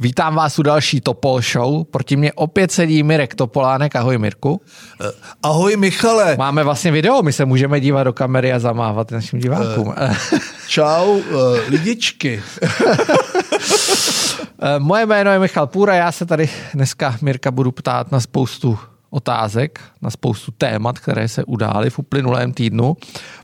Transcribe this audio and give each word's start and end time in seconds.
Vítám 0.00 0.34
vás 0.34 0.58
u 0.58 0.62
další 0.62 1.00
Topol 1.00 1.40
Show. 1.40 1.84
Proti 1.84 2.16
mě 2.16 2.32
opět 2.32 2.70
sedí 2.70 3.02
Mirek 3.02 3.34
Topolánek. 3.34 3.96
Ahoj 3.96 4.18
Mirku. 4.18 4.60
Eh, 5.00 5.10
ahoj 5.42 5.76
Michale. 5.76 6.36
Máme 6.36 6.64
vlastně 6.64 6.90
video, 6.90 7.22
my 7.22 7.32
se 7.32 7.44
můžeme 7.44 7.80
dívat 7.80 8.02
do 8.02 8.12
kamery 8.12 8.52
a 8.52 8.58
zamávat 8.58 9.10
našim 9.10 9.38
divákům. 9.38 9.88
Uh, 9.88 10.14
čau, 10.68 11.10
uh, 11.10 11.22
lidičky. 11.68 12.42
Moje 14.78 15.06
jméno 15.06 15.30
je 15.30 15.38
Michal 15.38 15.66
Půra, 15.66 15.94
já 15.94 16.12
se 16.12 16.26
tady 16.26 16.48
dneska 16.74 17.16
Mirka 17.22 17.50
budu 17.50 17.72
ptát 17.72 18.12
na 18.12 18.20
spoustu 18.20 18.78
otázek, 19.10 19.80
na 20.02 20.10
spoustu 20.10 20.50
témat, 20.50 20.98
které 20.98 21.28
se 21.28 21.44
udály 21.44 21.90
v 21.90 21.98
uplynulém 21.98 22.52
týdnu. 22.52 22.96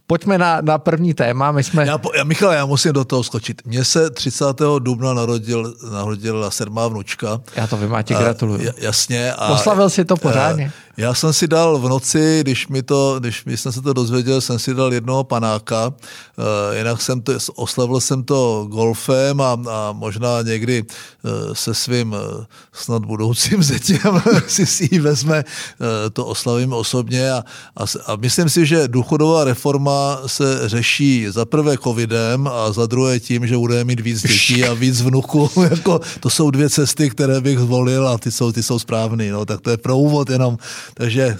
Pojďme 0.07 0.39
na, 0.39 0.61
na 0.61 0.79
první 0.79 1.15
téma. 1.15 1.53
My 1.53 1.65
jsme... 1.65 1.87
Já, 1.87 2.01
já, 2.17 2.25
Michal, 2.25 2.53
já 2.53 2.67
musím 2.67 2.93
do 2.93 3.05
toho 3.05 3.23
skočit. 3.23 3.63
Mně 3.65 3.85
se 3.85 4.11
30. 4.11 4.45
dubna 4.79 5.15
narodil, 5.15 5.75
narodila 5.93 6.51
sedmá 6.51 6.89
vnučka. 6.89 7.41
Já 7.57 7.67
to 7.67 7.77
vím, 7.77 7.95
a 7.95 8.03
ti 8.03 8.15
gratuluju. 8.15 8.71
Jasně. 8.79 9.33
A, 9.33 9.49
Poslavil 9.49 9.91
si 9.91 10.05
to 10.05 10.17
pořádně. 10.17 10.73
Já 10.97 11.15
jsem 11.15 11.33
si 11.33 11.49
dal 11.49 11.79
v 11.79 11.89
noci, 11.89 12.39
když 12.41 12.69
mi 12.69 12.83
to, 12.83 13.17
když 13.19 13.45
mi 13.45 13.57
jsem 13.57 13.73
se 13.73 13.83
to 13.83 13.93
dozvěděl, 13.93 14.41
jsem 14.41 14.59
si 14.59 14.75
dal 14.75 14.95
jednoho 14.95 15.25
panáka, 15.25 15.87
uh, 15.89 16.45
jinak 16.77 17.03
jsem 17.03 17.21
to, 17.21 17.33
oslavil 17.55 18.01
jsem 18.01 18.23
to 18.23 18.67
golfem 18.71 19.41
a, 19.41 19.53
a 19.71 19.93
možná 19.93 20.43
někdy 20.43 20.83
uh, 20.83 21.31
se 21.53 21.75
svým 21.75 22.13
uh, 22.13 22.45
snad 22.73 23.05
budoucím 23.05 23.63
zetím 23.63 23.99
si 24.47 24.67
si 24.67 24.89
ji 24.93 24.99
vezme, 25.01 25.45
uh, 25.45 25.87
to 26.13 26.27
oslavím 26.27 26.73
osobně 26.73 27.33
a, 27.33 27.45
a, 27.77 27.85
a 28.07 28.17
myslím 28.17 28.49
si, 28.49 28.67
že 28.67 28.89
důchodová 28.89 29.45
reforma 29.45 29.94
se 30.27 30.69
řeší 30.69 31.27
za 31.29 31.45
prvé 31.45 31.79
covidem 31.79 32.49
a 32.49 32.73
za 32.73 32.87
druhé 32.87 33.21
tím, 33.21 33.47
že 33.47 33.57
budeme 33.57 33.85
mít 33.85 34.01
víc 34.01 34.23
dětí 34.23 34.65
a 34.65 34.75
víc 34.75 35.01
vnuků. 35.01 35.51
jako, 35.71 36.01
to 36.21 36.31
jsou 36.31 36.51
dvě 36.51 36.71
cesty, 36.71 37.11
které 37.11 37.41
bych 37.41 37.59
zvolil 37.59 38.09
a 38.09 38.19
ty 38.19 38.31
jsou, 38.31 38.53
ty 38.53 38.63
jsou 38.63 38.79
správný. 38.79 39.29
No, 39.31 39.45
tak 39.45 39.61
to 39.61 39.71
je 39.71 39.77
pro 39.77 39.99
úvod 39.99 40.31
jenom 40.31 40.59
takže 40.95 41.37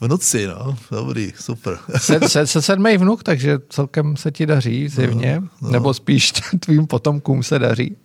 v 0.00 0.08
noci, 0.08 0.46
no, 0.46 0.76
dobrý, 0.90 1.32
super. 1.40 1.78
Se, 1.96 2.28
se, 2.28 2.46
se 2.46 2.62
sedmý 2.62 2.96
vnuk, 2.96 3.22
takže 3.22 3.58
celkem 3.68 4.16
se 4.16 4.32
ti 4.32 4.46
daří 4.46 4.88
zjevně, 4.88 5.40
no, 5.40 5.48
no. 5.60 5.70
nebo 5.70 5.94
spíš 5.94 6.32
tvým 6.60 6.86
potomkům 6.86 7.42
se 7.42 7.58
daří. 7.58 7.96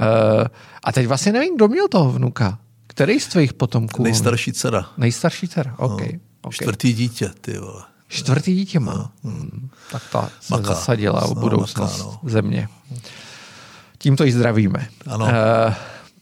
Uh, 0.00 0.46
a 0.84 0.92
teď 0.92 1.06
vlastně 1.06 1.32
nevím, 1.32 1.56
kdo 1.56 1.68
měl 1.68 1.88
toho 1.88 2.12
vnuka. 2.12 2.58
Který 2.86 3.20
z 3.20 3.26
tvých 3.26 3.52
potomků? 3.52 4.02
Nejstarší 4.02 4.52
dcera. 4.52 4.86
Nejstarší 4.96 5.48
dcera, 5.48 5.74
OK. 5.78 5.90
No, 5.90 5.94
okay. 5.96 6.18
Čtvrtý 6.50 6.92
dítě, 6.92 7.30
ty 7.40 7.58
vole. 7.58 7.82
Čtvrtý 8.08 8.54
dítě 8.54 8.80
má. 8.80 9.12
Hmm. 9.24 9.68
Tak 9.92 10.02
ta 10.12 10.30
se 10.40 10.54
maká. 10.54 10.68
zasadila 10.68 11.22
o 11.22 11.34
no, 11.34 11.40
budoucnost 11.40 11.98
maká, 11.98 12.10
no. 12.22 12.30
země. 12.30 12.68
Tímto 13.98 14.24
ji 14.24 14.32
zdravíme. 14.32 14.88
Ano. 15.06 15.24
Uh, 15.24 15.30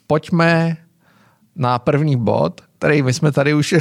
pojďme 0.06 0.77
na 1.56 1.78
první 1.78 2.17
bod, 2.17 2.61
který 2.78 3.03
my 3.03 3.12
jsme 3.12 3.33
tady 3.33 3.55
už 3.55 3.75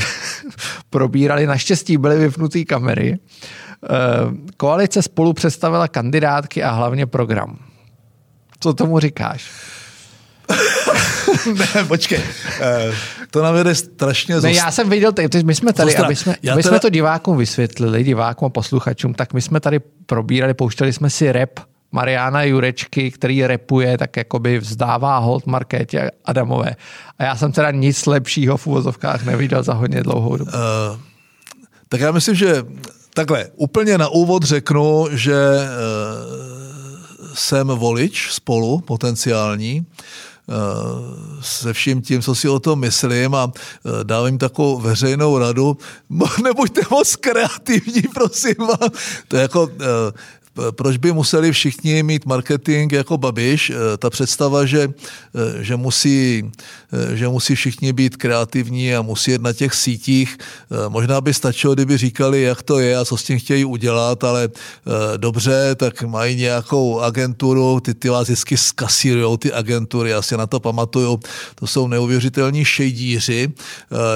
probírali. 0.90 1.48
Naštěstí 1.48 1.98
byly 1.98 2.18
vypnutý 2.18 2.66
kamery. 2.66 3.20
Eh, 3.84 4.52
koalice 4.58 5.02
spolu 5.02 5.34
představila 5.34 5.88
kandidátky 5.88 6.64
a 6.64 6.72
hlavně 6.72 7.06
program. 7.06 7.58
Co 8.60 8.74
tomu 8.74 9.00
říkáš? 9.00 9.52
ne, 11.76 11.84
počkej. 11.88 12.24
Eh, 12.62 12.94
to 13.36 13.44
nám 13.44 13.64
jde 13.64 13.76
strašně 13.76 14.42
Ne, 14.42 14.54
já 14.54 14.72
jsem 14.72 14.90
viděl, 14.90 15.12
my 15.44 15.56
jsme 15.56 15.74
tady, 15.74 15.96
aby 15.96 16.16
jsme, 16.16 16.36
aby 16.52 16.64
teda... 16.64 16.70
jsme 16.70 16.80
to 16.80 16.90
divákům 16.90 17.38
vysvětlili, 17.38 18.04
divákům 18.04 18.46
a 18.46 18.50
posluchačům, 18.50 19.14
tak 19.14 19.34
my 19.34 19.42
jsme 19.42 19.60
tady 19.60 19.80
probírali, 20.06 20.54
pouštěli 20.54 20.94
jsme 20.94 21.10
si 21.10 21.32
rep 21.32 21.60
Mariana 21.92 22.44
Jurečky, 22.44 23.12
který 23.12 23.48
repuje, 23.48 23.98
tak 23.98 24.18
jakoby 24.18 24.60
vzdává 24.60 25.18
hold 25.18 25.46
Markétě 25.46 26.12
Adamové. 26.26 26.76
A 27.20 27.24
já 27.24 27.36
jsem 27.36 27.52
teda 27.52 27.72
nic 27.72 28.06
lepšího 28.06 28.58
v 28.58 28.68
uvozovkách 28.68 29.24
neviděl 29.24 29.64
za 29.64 29.74
hodně 29.74 30.04
dlouhou 30.04 30.38
dobu. 30.38 30.52
Uh, 30.52 31.00
tak 31.90 32.02
já 32.02 32.12
myslím, 32.12 32.36
že 32.36 32.64
takhle, 33.14 33.48
úplně 33.56 33.98
na 33.98 34.08
úvod 34.08 34.44
řeknu, 34.44 35.08
že 35.12 35.36
uh, 35.36 37.34
jsem 37.34 37.68
volič 37.68 38.32
spolu, 38.32 38.82
potenciální, 38.82 39.86
se 41.42 41.74
vším 41.74 42.02
tím, 42.02 42.22
co 42.22 42.36
si 42.36 42.50
o 42.50 42.60
tom 42.60 42.80
myslím 42.80 43.36
a 43.36 43.52
dávám 44.04 44.26
jim 44.26 44.38
takovou 44.38 44.80
veřejnou 44.80 45.38
radu. 45.38 45.78
Nebuďte 46.44 46.82
moc 46.92 47.16
kreativní, 47.16 48.02
prosím 48.14 48.56
vás. 48.60 48.92
To 49.28 49.36
je 49.36 49.42
jako 49.42 49.70
proč 50.72 50.98
by 50.98 51.12
museli 51.12 51.52
všichni 51.52 52.04
mít 52.04 52.26
marketing 52.26 52.94
jako 52.94 53.18
Babiš? 53.18 53.70
Eh, 53.70 53.98
ta 53.98 54.10
představa, 54.10 54.66
že, 54.66 54.90
eh, 54.90 55.64
že, 55.64 55.76
musí, 55.76 56.52
eh, 56.94 57.16
že 57.16 57.28
musí 57.28 57.56
všichni 57.56 57.94
být 57.94 58.18
kreativní 58.18 58.96
a 58.96 59.02
musí 59.02 59.32
jet 59.32 59.42
na 59.42 59.54
těch 59.54 59.74
sítích, 59.74 60.38
možná 60.88 61.22
by 61.22 61.34
stačilo, 61.34 61.74
kdyby 61.74 61.98
říkali, 61.98 62.42
jak 62.42 62.64
to 62.64 62.80
je 62.80 62.98
a 62.98 63.06
co 63.06 63.18
s 63.18 63.24
tím 63.24 63.40
chtějí 63.40 63.66
udělat, 63.66 64.24
ale 64.24 64.50
dobře, 65.18 65.76
tak 65.76 66.04
mají 66.04 66.36
nějakou 66.36 67.00
agenturu, 67.00 67.80
ty, 67.80 67.94
ty 67.94 68.10
vás 68.10 68.28
vždycky 68.28 68.58
skasírujou 68.58 69.38
ty 69.38 69.54
agentury, 69.54 70.10
já 70.10 70.22
si 70.22 70.38
na 70.38 70.48
to 70.48 70.60
pamatuju, 70.60 71.20
to 71.56 71.68
jsou 71.68 71.88
neuvěřitelní 71.88 72.66
šejdíři. 72.66 73.52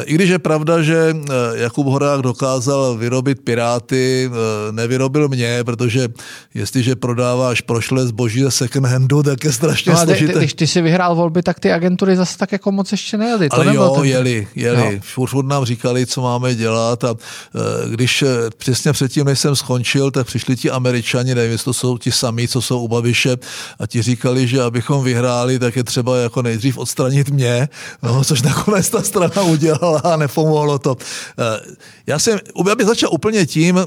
I 0.04 0.14
když 0.16 0.30
je 0.30 0.40
pravda, 0.40 0.82
že 0.82 1.16
Jakub 1.54 1.88
Horák 1.88 2.22
dokázal 2.22 2.98
vyrobit 2.98 3.42
Piráty, 3.42 4.30
nevyrobil 4.72 5.28
mě, 5.28 5.64
protože 5.64 6.10
jestliže 6.54 6.96
prodáváš 6.96 7.62
prošlé 7.62 8.08
zboží 8.08 8.42
ze 8.42 8.52
second 8.52 8.86
handu, 8.86 9.24
tak 9.24 9.44
je 9.44 9.52
strašně 9.52 9.92
no, 9.92 10.00
složité. 10.00 10.40
Když 10.40 10.54
ty 10.54 10.68
si 10.68 10.82
vyhrál 10.82 11.16
volby, 11.16 11.44
tak 11.44 11.60
ty 11.60 11.72
agentury 11.72 12.16
zase 12.16 12.38
tak 12.38 12.52
jako 12.52 12.72
moc 12.72 12.92
ještě 12.92 13.18
nejeli. 13.18 13.50
To 13.50 13.56
Ale 13.56 13.76
jo, 13.76 13.94
ten... 13.96 14.04
jeli, 14.04 14.48
jeli. 14.56 14.96
No. 14.96 15.02
Furt, 15.02 15.30
furt 15.30 15.46
nám 15.46 15.66
říkali, 15.66 16.06
co 16.06 16.22
máme 16.22 16.56
dělat 16.56 17.04
a 17.04 17.10
e, 17.16 17.90
když 17.90 18.22
e, 18.22 18.28
přesně 18.58 18.94
předtím, 18.94 19.26
než 19.26 19.40
jsem 19.40 19.56
skončil, 19.56 20.12
tak 20.12 20.28
přišli 20.28 20.56
ti 20.56 20.72
američani, 20.72 21.36
nevím, 21.36 21.52
jestli 21.52 21.66
to 21.66 21.74
jsou 21.74 21.98
ti 21.98 22.12
samí, 22.12 22.48
co 22.48 22.62
jsou 22.62 22.80
u 22.80 22.88
Babiše 22.88 23.38
a 23.80 23.88
ti 23.88 24.02
říkali, 24.02 24.48
že 24.48 24.62
abychom 24.62 25.04
vyhráli, 25.04 25.60
tak 25.60 25.76
je 25.76 25.84
třeba 25.84 26.18
jako 26.18 26.42
nejdřív 26.42 26.78
odstranit 26.78 27.30
mě, 27.30 27.70
no, 28.04 28.24
což 28.24 28.42
nakonec 28.42 28.90
ta 28.90 29.02
strana 29.02 29.42
udělala 29.42 30.00
a 30.00 30.18
nepomohlo 30.18 30.80
to. 30.80 30.98
E, 31.40 31.60
já 32.08 32.20
jsem, 32.20 32.40
já 32.68 32.76
bych 32.76 32.88
začal 32.88 33.10
úplně 33.14 33.46
tím, 33.46 33.80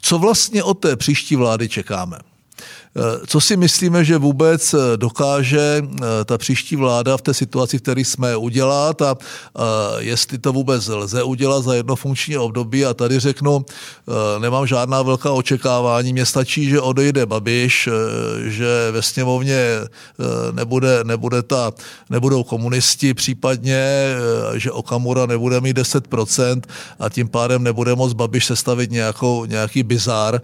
co 0.00 0.18
vlastně 0.18 0.62
od 0.62 0.74
té 0.74 0.96
příští 0.96 1.36
vlády 1.36 1.68
čekáme. 1.68 2.18
Eh, 2.96 3.26
co 3.26 3.40
si 3.40 3.56
myslíme, 3.56 4.04
že 4.04 4.18
vůbec 4.18 4.74
eh, 4.74 4.96
dokáže 4.96 5.82
eh, 5.82 6.24
ta 6.24 6.38
příští 6.38 6.76
vláda 6.76 7.16
v 7.16 7.22
té 7.22 7.34
situaci, 7.34 7.78
v 7.78 7.82
které 7.82 8.00
jsme 8.00 8.36
udělat? 8.36 9.02
A 9.02 9.16
jestli 9.98 10.38
to 10.38 10.52
vůbec 10.52 10.88
lze 10.88 11.22
udělat 11.22 11.64
za 11.64 11.74
jedno 11.74 11.96
funkční 11.96 12.38
období? 12.38 12.84
A 12.84 12.94
tady 12.94 13.18
řeknu, 13.18 13.64
nemám 14.38 14.66
žádná 14.66 15.02
velká 15.02 15.32
očekávání, 15.32 16.12
mně 16.12 16.26
stačí, 16.26 16.68
že 16.68 16.80
odejde 16.80 17.26
Babiš, 17.26 17.88
že 18.44 18.90
ve 18.90 19.02
sněmovně 19.02 19.56
nebude, 20.52 21.04
nebude 21.04 21.42
ta, 21.42 21.72
nebudou 22.10 22.44
komunisti 22.44 23.14
případně, 23.14 24.14
že 24.54 24.72
Okamura 24.72 25.26
nebude 25.26 25.60
mít 25.60 25.78
10% 25.78 26.60
a 27.00 27.08
tím 27.08 27.28
pádem 27.28 27.62
nebude 27.62 27.94
moc 27.94 28.12
Babiš 28.12 28.46
sestavit 28.46 28.90
nějakou, 28.90 29.44
nějaký 29.44 29.82
bizár. 29.82 30.40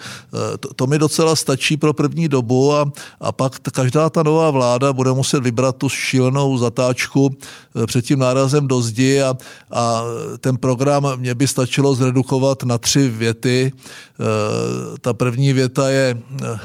To, 0.61 0.75
to 0.75 0.87
mi 0.87 0.99
docela 0.99 1.37
stačí 1.37 1.77
pro 1.77 1.93
první 1.93 2.29
dobu 2.29 2.42
dobu 2.43 2.75
a, 2.75 2.93
a 3.21 3.33
pak 3.33 3.63
každá 3.71 4.11
ta 4.11 4.23
nová 4.23 4.51
vláda 4.51 4.93
bude 4.93 5.13
muset 5.13 5.43
vybrat 5.43 5.77
tu 5.77 5.89
šílenou 5.89 6.59
zatáčku 6.59 7.31
eh, 7.31 7.87
před 7.87 8.03
tím 8.03 8.19
nárazem 8.19 8.67
do 8.67 8.83
zdi 8.83 9.23
a, 9.23 9.35
a 9.71 10.03
ten 10.41 10.59
program 10.59 11.07
mě 11.17 11.35
by 11.35 11.47
stačilo 11.47 11.95
zredukovat 11.95 12.63
na 12.63 12.79
tři 12.79 13.09
věty. 13.09 13.73
Eh, 13.73 14.99
ta 15.01 15.15
první 15.15 15.53
věta 15.53 15.89
je 15.89 16.19
eh, 16.19 16.59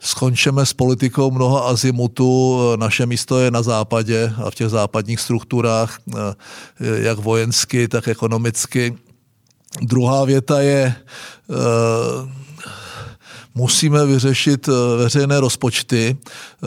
skončeme 0.00 0.62
s 0.66 0.72
politikou 0.72 1.30
mnoha 1.30 1.60
azimutů, 1.60 2.58
naše 2.78 3.06
místo 3.06 3.38
je 3.38 3.50
na 3.50 3.62
západě 3.62 4.32
a 4.44 4.50
v 4.50 4.54
těch 4.54 4.68
západních 4.68 5.20
strukturách, 5.20 5.98
jak 6.78 7.18
vojensky, 7.18 7.88
tak 7.88 8.08
ekonomicky. 8.08 8.94
Druhá 9.82 10.24
věta 10.24 10.60
je, 10.60 10.94
musíme 13.58 14.06
vyřešit 14.06 14.68
eh, 14.68 14.72
veřejné 15.02 15.40
rozpočty, 15.40 16.16
eh, 16.16 16.66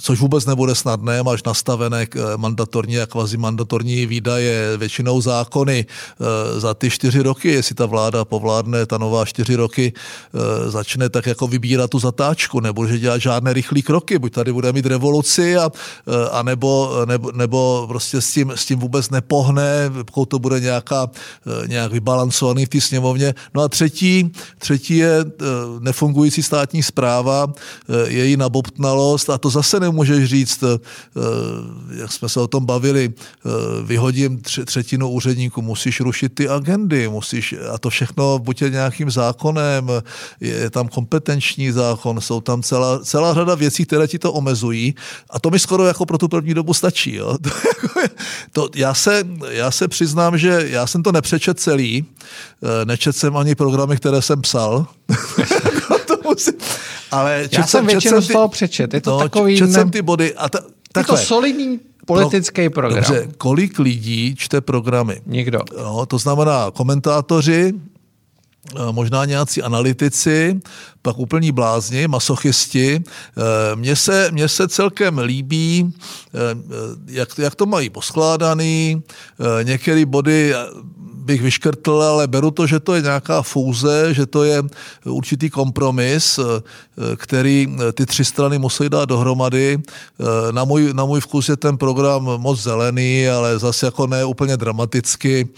což 0.00 0.20
vůbec 0.20 0.46
nebude 0.46 0.74
snadné, 0.74 1.22
máš 1.22 1.42
nastavené 1.42 2.06
eh, 2.06 2.36
mandatorní 2.36 2.98
a 3.00 3.06
kvazimandatorní 3.06 4.06
výdaje, 4.06 4.76
většinou 4.76 5.20
zákony 5.20 5.86
za 6.58 6.74
ty 6.74 6.90
čtyři 6.90 7.22
roky, 7.22 7.48
jestli 7.48 7.74
ta 7.74 7.86
vláda 7.86 8.24
povládne, 8.24 8.86
ta 8.86 8.98
nová 8.98 9.24
čtyři 9.24 9.56
roky, 9.56 9.92
začne 10.68 11.08
tak 11.08 11.26
jako 11.26 11.46
vybírat 11.46 11.90
tu 11.90 11.98
zatáčku, 11.98 12.60
nebude 12.60 12.98
dělat 12.98 13.18
žádné 13.18 13.52
rychlé 13.52 13.82
kroky, 13.82 14.18
buď 14.18 14.32
tady 14.32 14.52
bude 14.52 14.72
mít 14.72 14.86
revoluci 14.86 15.56
a, 15.56 15.70
a 16.32 16.42
nebo, 16.42 16.92
nebo, 17.04 17.32
nebo 17.32 17.84
prostě 17.88 18.20
s 18.20 18.30
tím, 18.32 18.52
s 18.54 18.66
tím 18.66 18.78
vůbec 18.78 19.10
nepohne, 19.10 19.90
pokud 20.04 20.26
to 20.26 20.38
bude 20.38 20.60
nějaká, 20.60 21.10
nějak 21.66 21.92
vybalancovaný 21.92 22.66
v 22.66 22.68
té 22.68 22.80
sněmovně. 22.80 23.34
No 23.54 23.62
a 23.62 23.68
třetí, 23.68 24.32
třetí 24.58 24.96
je 24.96 25.24
nefungují 25.80 26.27
fungující 26.28 26.42
státní 26.42 26.82
zpráva, 26.82 27.46
její 28.06 28.36
nabobtnalost 28.36 29.30
a 29.30 29.38
to 29.38 29.50
zase 29.50 29.80
nemůžeš 29.80 30.24
říct, 30.28 30.64
jak 31.96 32.12
jsme 32.12 32.28
se 32.28 32.40
o 32.40 32.46
tom 32.46 32.66
bavili, 32.66 33.12
vyhodím 33.84 34.42
třetinu 34.64 35.08
úředníků, 35.08 35.62
musíš 35.62 36.00
rušit 36.00 36.34
ty 36.34 36.48
agendy, 36.48 37.08
musíš, 37.08 37.54
a 37.72 37.78
to 37.78 37.90
všechno 37.90 38.38
buď 38.38 38.62
je 38.62 38.70
nějakým 38.70 39.10
zákonem, 39.10 39.88
je 40.40 40.70
tam 40.70 40.88
kompetenční 40.88 41.72
zákon, 41.72 42.20
jsou 42.20 42.40
tam 42.40 42.62
celá, 42.62 42.98
celá 43.04 43.34
řada 43.34 43.54
věcí, 43.54 43.84
které 43.84 44.08
ti 44.08 44.18
to 44.18 44.32
omezují 44.32 44.94
a 45.30 45.40
to 45.40 45.50
mi 45.50 45.58
skoro 45.58 45.86
jako 45.86 46.06
pro 46.06 46.18
tu 46.18 46.28
první 46.28 46.54
dobu 46.54 46.74
stačí. 46.74 47.14
Jo. 47.14 47.38
To, 48.52 48.68
já, 48.74 48.94
se, 48.94 49.24
já 49.48 49.70
se 49.70 49.88
přiznám, 49.88 50.38
že 50.38 50.66
já 50.70 50.86
jsem 50.86 51.02
to 51.02 51.12
nepřečet 51.12 51.60
celý, 51.60 52.04
eh, 52.04 52.84
nečet 52.84 53.16
jsem 53.16 53.36
ani 53.36 53.54
programy, 53.54 53.96
které 53.96 54.22
jsem 54.22 54.40
psal. 54.42 54.86
ale 57.10 57.48
já 57.52 57.66
jsem 57.66 57.86
většinu 57.86 58.20
z 58.20 58.28
toho 58.28 58.48
přečet. 58.48 58.94
Je 58.94 59.00
to 59.00 59.10
no, 59.10 59.18
takový... 59.18 59.58
Čet 59.58 59.72
jsem 59.72 59.90
ty 59.90 60.02
body. 60.02 60.34
A 60.34 60.48
ta, 60.48 60.58
je 60.96 61.04
to 61.04 61.16
solidní 61.16 61.80
politický 62.06 62.70
program. 62.70 63.04
Dobře, 63.04 63.28
kolik 63.38 63.78
lidí 63.78 64.34
čte 64.36 64.60
programy? 64.60 65.20
Nikdo. 65.26 65.60
No, 65.76 66.06
to 66.06 66.18
znamená 66.18 66.70
komentátoři, 66.70 67.74
Eh, 68.76 68.92
možná 68.92 69.24
nějací 69.24 69.62
analytici, 69.62 70.60
pak 71.02 71.18
úplní 71.18 71.52
blázni, 71.52 72.08
masochisti. 72.08 73.02
Eh, 73.02 73.76
mně 73.76 73.96
se, 73.96 74.28
mně 74.32 74.48
se 74.48 74.68
celkem 74.68 75.18
líbí, 75.18 75.92
eh, 75.92 76.38
jak, 77.06 77.38
jak 77.38 77.54
to 77.54 77.66
mají 77.66 77.90
poskládaný, 77.90 79.02
některé 79.62 80.06
body 80.06 80.54
bych 81.28 81.42
vyškrtl, 81.42 82.02
ale 82.02 82.26
beru 82.26 82.50
to, 82.50 82.66
že 82.66 82.80
to 82.80 82.94
je 82.94 83.02
nějaká 83.02 83.42
fouze, 83.42 84.14
že 84.14 84.26
to 84.26 84.44
je 84.44 84.62
určitý 85.04 85.50
kompromis, 85.50 86.40
který 87.16 87.68
ty 87.92 88.06
tři 88.06 88.24
strany 88.24 88.58
musí 88.58 88.88
dát 88.88 89.04
dohromady. 89.04 89.78
Na 90.50 90.64
můj, 90.64 90.90
na 90.92 91.04
můj 91.04 91.20
vkus 91.20 91.48
je 91.48 91.56
ten 91.56 91.76
program 91.76 92.22
moc 92.22 92.62
zelený, 92.62 93.28
ale 93.28 93.58
zase 93.58 93.86
jako 93.86 94.06
ne 94.06 94.24
úplně 94.24 94.56
dramaticky. 94.56 95.48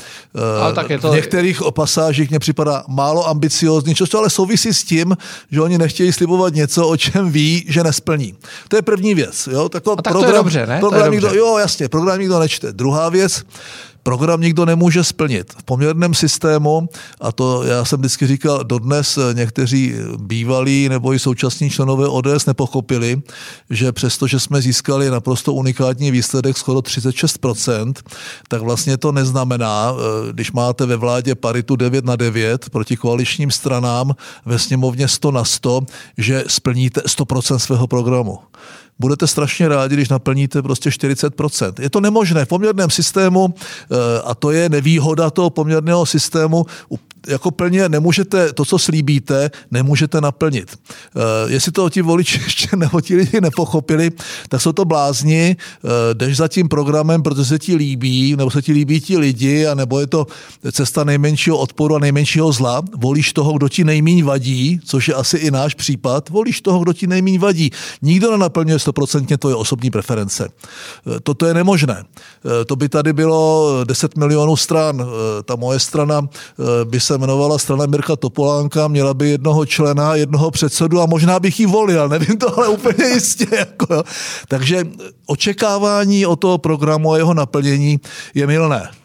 Ale 0.63 0.75
tak 0.75 0.91
je 0.91 0.99
to... 0.99 1.11
V 1.11 1.15
některých 1.15 1.63
pasážích 1.71 2.31
mě 2.31 2.39
připadá 2.39 2.85
málo 2.89 3.29
ambiciózní, 3.29 3.95
což 3.95 4.09
to 4.09 4.19
ale 4.19 4.31
souvisí 4.31 4.75
s 4.75 4.85
tím, 4.85 5.17
že 5.51 5.61
oni 5.61 5.79
nechtějí 5.79 6.13
slibovat 6.13 6.55
něco, 6.55 6.89
o 6.89 6.97
čem 6.97 7.31
ví, 7.31 7.65
že 7.69 7.85
nesplní. 7.85 8.35
To 8.69 8.77
je 8.77 8.83
první 8.83 9.15
věc. 9.15 9.49
Jo? 9.53 9.69
Tako 9.69 9.97
tak 9.97 10.13
program, 10.13 10.31
to 10.31 10.37
je 10.37 10.43
dobře, 10.43 10.67
ne? 10.67 10.79
Program 10.81 11.01
to 11.01 11.07
je 11.07 11.11
nikdo, 11.11 11.27
dobře. 11.27 11.39
Jo, 11.39 11.59
jasně, 11.59 11.89
program 11.89 12.19
nikdo 12.19 12.39
nečte. 12.39 12.73
Druhá 12.73 13.09
věc, 13.09 13.43
program 14.03 14.41
nikdo 14.41 14.67
nemůže 14.67 15.05
splnit. 15.05 15.53
V 15.59 15.63
poměrném 15.63 16.15
systému, 16.15 16.89
a 17.21 17.33
to 17.33 17.63
já 17.65 17.85
jsem 17.85 17.99
vždycky 17.99 18.27
říkal, 18.27 18.65
dodnes 18.65 19.19
někteří 19.33 19.95
bývalí 20.17 20.89
nebo 20.89 21.15
i 21.15 21.19
současní 21.19 21.71
členové 21.71 22.09
ODS 22.09 22.47
nepochopili, 22.47 23.23
že 23.71 23.93
přesto, 23.93 24.27
že 24.27 24.41
jsme 24.41 24.63
získali 24.63 25.11
naprosto 25.11 25.53
unikátní 25.55 26.11
výsledek 26.11 26.59
skoro 26.59 26.79
36%, 26.79 27.93
tak 28.49 28.63
vlastně 28.63 28.97
to 28.97 29.13
neznamená, 29.13 29.93
eh, 29.93 30.33
když 30.33 30.53
máte 30.53 30.87
ve 30.87 30.97
vládě 30.97 31.35
paritu 31.35 31.77
9 31.77 32.05
na 32.05 32.17
9 32.17 32.71
proti 32.71 32.97
koaličním 32.97 33.51
stranám 33.51 34.15
ve 34.45 34.59
sněmovně 34.59 35.09
100 35.09 35.31
na 35.31 35.45
100, 35.45 35.81
že 36.19 36.45
splníte 36.47 37.01
100% 37.07 37.59
svého 37.59 37.87
programu 37.87 38.39
budete 39.01 39.27
strašně 39.27 39.69
rádi, 39.69 39.95
když 39.95 40.09
naplníte 40.09 40.63
prostě 40.63 40.91
40%. 40.91 41.73
Je 41.81 41.91
to 41.91 42.01
nemožné 42.01 42.45
v 42.45 42.49
poměrném 42.49 42.91
systému 42.91 43.55
eh, 43.55 43.97
a 44.25 44.35
to 44.35 44.51
je 44.51 44.69
nevýhoda 44.69 45.31
toho 45.31 45.51
poměrného 45.51 46.07
systému 46.07 46.67
jako 47.29 47.51
plně 47.51 47.89
nemůžete, 47.89 48.53
to, 48.53 48.65
co 48.65 48.79
slíbíte, 48.79 49.51
nemůžete 49.71 50.21
naplnit. 50.21 50.77
Uh, 51.17 51.53
jestli 51.53 51.73
to 51.73 51.91
ti 51.91 52.03
voliči 52.03 52.41
ještě 52.45 52.77
nebo 52.77 53.01
ti 53.01 53.17
lidi 53.17 53.41
nepochopili, 53.41 54.11
tak 54.49 54.61
jsou 54.61 54.73
to 54.73 54.85
blázni, 54.85 55.57
uh, 55.83 55.91
jdeš 56.13 56.37
za 56.37 56.49
tím 56.49 56.69
programem, 56.69 57.23
protože 57.23 57.45
se 57.45 57.59
ti 57.59 57.75
líbí, 57.75 58.37
nebo 58.37 58.51
se 58.51 58.63
ti 58.63 58.73
líbí 58.73 59.01
ti 59.01 59.19
lidi, 59.19 59.67
a 59.67 59.75
nebo 59.75 60.01
je 60.01 60.07
to 60.07 60.27
cesta 60.73 61.05
nejmenšího 61.05 61.59
odporu 61.59 61.97
a 61.97 61.99
nejmenšího 61.99 62.53
zla, 62.53 62.83
volíš 62.97 63.33
toho, 63.33 63.53
kdo 63.53 63.69
ti 63.69 63.85
nejmíň 63.85 64.25
vadí, 64.25 64.81
což 64.85 65.09
je 65.09 65.15
asi 65.15 65.37
i 65.37 65.51
náš 65.51 65.75
případ, 65.75 66.29
volíš 66.29 66.61
toho, 66.61 66.79
kdo 66.79 66.93
ti 66.93 67.07
nejmíň 67.07 67.39
vadí. 67.39 67.71
Nikdo 68.03 68.31
nenaplňuje 68.31 68.79
stoprocentně 68.91 69.39
to 69.39 69.49
je 69.49 69.55
osobní 69.55 69.91
preference. 69.91 70.49
Uh, 70.49 71.19
toto 71.23 71.47
je 71.47 71.55
nemožné. 71.55 72.05
To 72.67 72.77
by 72.77 72.89
tady 72.89 73.13
bylo 73.13 73.71
10 73.85 74.17
milionů 74.17 74.57
stran. 74.57 75.07
Ta 75.45 75.57
moje 75.57 75.79
strana 75.79 76.29
by 76.85 77.01
se 77.01 77.15
jmenovala 77.15 77.59
strana 77.59 77.87
Mirka 77.87 78.17
Topolánka, 78.17 78.89
měla 78.89 79.15
by 79.15 79.31
jednoho 79.31 79.67
člena, 79.67 80.15
jednoho 80.15 80.51
předsedu 80.51 81.01
a 81.01 81.07
možná 81.07 81.41
bych 81.41 81.61
ji 81.61 81.67
volil, 81.67 82.09
nevím 82.09 82.39
to 82.39 82.59
ale 82.59 82.69
úplně 82.69 83.05
jistě. 83.15 83.47
Jako. 83.53 84.03
Takže 84.49 84.85
očekávání 85.27 86.27
o 86.27 86.37
toho 86.37 86.59
programu 86.59 87.13
a 87.13 87.17
jeho 87.17 87.35
naplnění 87.35 88.01
je 88.35 88.47
milné. 88.47 89.00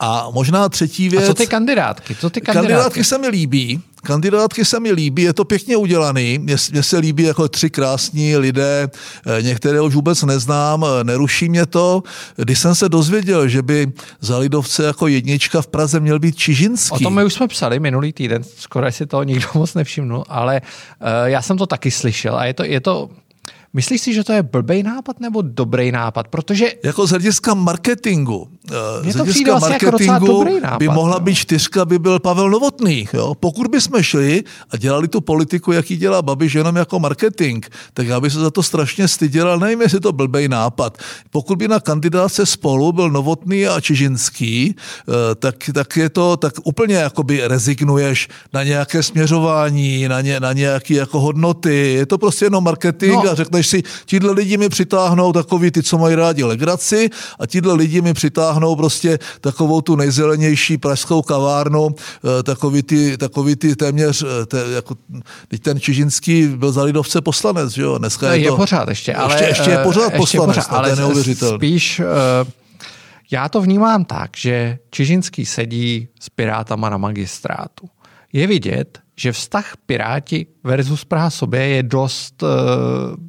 A 0.00 0.30
možná 0.30 0.68
třetí 0.68 1.08
věc... 1.08 1.24
A 1.24 1.26
co 1.26 1.34
ty 1.34 1.46
kandidátky? 1.46 2.14
Co 2.14 2.30
ty 2.30 2.40
kandidátky? 2.40 2.72
kandidátky 2.72 3.04
se 3.04 3.18
mi 3.18 3.28
líbí. 3.28 3.80
Kandidátky 4.02 4.64
se 4.64 4.80
mi 4.80 4.92
líbí, 4.92 5.22
je 5.22 5.32
to 5.32 5.44
pěkně 5.44 5.76
udělaný. 5.76 6.38
Mně 6.38 6.82
se 6.82 6.98
líbí 6.98 7.22
jako 7.22 7.48
tři 7.48 7.70
krásní 7.70 8.36
lidé, 8.36 8.88
eh, 9.26 9.42
některé 9.42 9.80
už 9.80 9.94
vůbec 9.94 10.22
neznám, 10.22 10.84
eh, 10.84 11.04
neruší 11.04 11.48
mě 11.48 11.66
to. 11.66 12.02
Když 12.36 12.58
jsem 12.58 12.74
se 12.74 12.88
dozvěděl, 12.88 13.48
že 13.48 13.62
by 13.62 13.92
za 14.20 14.38
Lidovce 14.38 14.84
jako 14.84 15.06
jednička 15.06 15.62
v 15.62 15.66
Praze 15.66 16.00
měl 16.00 16.18
být 16.18 16.36
Čižinský. 16.36 16.94
O 16.94 16.98
tom 16.98 17.14
my 17.14 17.24
už 17.24 17.34
jsme 17.34 17.48
psali 17.48 17.80
minulý 17.80 18.12
týden, 18.12 18.42
skoro 18.56 18.92
si 18.92 19.06
to 19.06 19.22
nikdo 19.22 19.46
moc 19.54 19.74
nevšimnul, 19.74 20.24
ale 20.28 20.60
uh, 21.00 21.08
já 21.24 21.42
jsem 21.42 21.58
to 21.58 21.66
taky 21.66 21.90
slyšel 21.90 22.36
a 22.36 22.44
je 22.44 22.54
to, 22.54 22.64
je 22.64 22.80
to 22.80 23.10
Myslíš 23.72 24.00
si, 24.00 24.14
že 24.14 24.24
to 24.24 24.32
je 24.32 24.42
blbý 24.42 24.82
nápad 24.82 25.20
nebo 25.20 25.42
dobrý 25.42 25.92
nápad? 25.92 26.28
Protože... 26.28 26.72
Jako 26.84 27.06
z 27.06 27.10
hlediska 27.10 27.54
marketingu. 27.54 28.48
Eh, 29.06 29.12
z 29.12 29.14
hlediska 29.14 29.50
jako 29.50 29.60
marketingu 29.60 30.44
jako 30.44 30.60
nápad, 30.60 30.78
by 30.78 30.88
mohla 30.88 31.14
no. 31.14 31.20
být 31.20 31.34
čtyřka, 31.34 31.84
by 31.84 31.98
byl 31.98 32.18
Pavel 32.18 32.50
Novotný. 32.50 33.08
Jo? 33.12 33.34
Pokud 33.34 33.66
bychom 33.66 34.02
šli 34.02 34.44
a 34.70 34.76
dělali 34.76 35.08
tu 35.08 35.20
politiku, 35.20 35.72
jaký 35.72 35.96
dělá 35.96 36.22
Babiš, 36.22 36.54
jenom 36.54 36.76
jako 36.76 36.98
marketing, 36.98 37.66
tak 37.94 38.06
já 38.06 38.20
bych 38.20 38.32
se 38.32 38.40
za 38.40 38.50
to 38.50 38.62
strašně 38.62 39.08
styděl, 39.08 39.48
ale 39.48 39.60
nevím, 39.60 39.80
jestli 39.82 40.00
to 40.00 40.12
blbej 40.12 40.48
nápad. 40.48 40.98
Pokud 41.30 41.58
by 41.58 41.68
na 41.68 41.80
kandidáce 41.80 42.46
spolu 42.46 42.92
byl 42.92 43.10
Novotný 43.10 43.66
a 43.66 43.80
Čižinský, 43.80 44.74
eh, 44.74 45.34
tak, 45.34 45.56
tak 45.74 45.96
je 45.96 46.08
to, 46.08 46.36
tak 46.36 46.52
úplně 46.64 46.94
jakoby 46.94 47.40
rezignuješ 47.48 48.28
na 48.52 48.62
nějaké 48.62 49.02
směřování, 49.02 50.08
na, 50.08 50.20
ně, 50.20 50.40
na 50.40 50.52
nějaké 50.52 50.94
jako 50.94 51.20
hodnoty. 51.20 51.92
Je 51.92 52.06
to 52.06 52.18
prostě 52.18 52.44
jenom 52.44 52.64
marketing 52.64 53.14
no. 53.24 53.30
a 53.30 53.34
řekneš 53.34 53.59
si, 53.66 53.82
tíhle 54.04 54.32
lidi 54.32 54.56
mi 54.56 54.68
přitáhnou 54.68 55.32
takový 55.32 55.70
ty, 55.70 55.82
co 55.82 55.98
mají 55.98 56.14
rádi 56.14 56.44
legraci 56.44 57.10
a 57.38 57.46
tíhle 57.46 57.74
lidi 57.74 58.00
mi 58.00 58.14
přitáhnou 58.14 58.76
prostě 58.76 59.18
takovou 59.40 59.80
tu 59.80 59.96
nejzelenější 59.96 60.78
pražskou 60.78 61.22
kavárnu, 61.22 61.88
eh, 61.94 62.42
takový 62.42 62.82
ty, 62.82 63.18
takový 63.18 63.56
ty 63.56 63.76
téměř, 63.76 64.22
eh, 64.22 64.46
te, 64.46 64.64
jako, 64.74 64.94
teď 65.48 65.62
ten 65.62 65.80
Čižinský 65.80 66.46
byl 66.46 66.72
za 66.72 66.82
Lidovce 66.82 67.20
poslanec, 67.20 67.72
že 67.72 67.82
jo? 67.82 67.98
Dneska 67.98 68.26
no, 68.26 68.32
je, 68.32 68.38
je 68.38 68.48
to, 68.48 68.56
pořád 68.56 68.88
ještě, 68.88 69.14
ale... 69.14 69.34
Ještě, 69.34 69.46
ještě 69.46 69.70
je 69.70 69.78
pořád 69.78 70.04
ještě 70.04 70.16
poslanec, 70.16 70.56
pořád, 70.56 70.72
ale 70.72 70.88
to 70.88 70.94
je 70.94 71.06
neuvěřitelné. 71.06 71.58
Spíš... 71.58 72.00
Uh... 72.44 72.50
Já 73.32 73.48
to 73.48 73.60
vnímám 73.60 74.04
tak, 74.04 74.30
že 74.36 74.78
Čižinský 74.90 75.46
sedí 75.46 76.08
s 76.20 76.28
Pirátama 76.28 76.90
na 76.90 76.96
magistrátu. 76.96 77.88
Je 78.32 78.46
vidět, 78.46 78.99
že 79.20 79.32
vztah 79.32 79.76
Piráti 79.86 80.46
versus 80.64 81.04
Praha 81.04 81.30
sobě 81.30 81.66
je 81.68 81.82
dost 81.82 82.42
uh, 82.42 82.48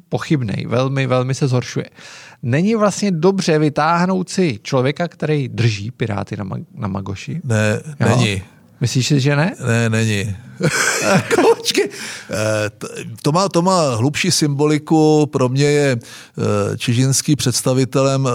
pochybný, 0.08 0.66
velmi, 0.66 1.06
velmi 1.06 1.34
se 1.34 1.48
zhoršuje. 1.48 1.90
Není 2.42 2.74
vlastně 2.74 3.10
dobře 3.10 3.58
vytáhnout 3.58 4.28
si 4.28 4.60
člověka, 4.62 5.08
který 5.08 5.48
drží 5.48 5.90
Piráty 5.90 6.36
na, 6.36 6.44
mag- 6.44 6.64
na 6.74 6.88
Magoši? 6.88 7.40
Ne, 7.44 7.80
jo? 8.00 8.08
není. 8.08 8.42
Myslíš 8.80 9.06
si, 9.06 9.20
že 9.20 9.36
ne? 9.36 9.54
Ne, 9.66 9.90
není. 9.90 10.36
Kočky. 11.34 11.90
Eh, 12.30 12.70
to 13.22 13.32
má, 13.32 13.48
to 13.48 13.62
má 13.62 13.94
hlubší 13.94 14.30
symboliku. 14.30 15.26
Pro 15.26 15.48
mě 15.48 15.64
je 15.64 15.98
eh, 15.98 16.78
Čižinský 16.78 17.36
představitelem 17.36 18.28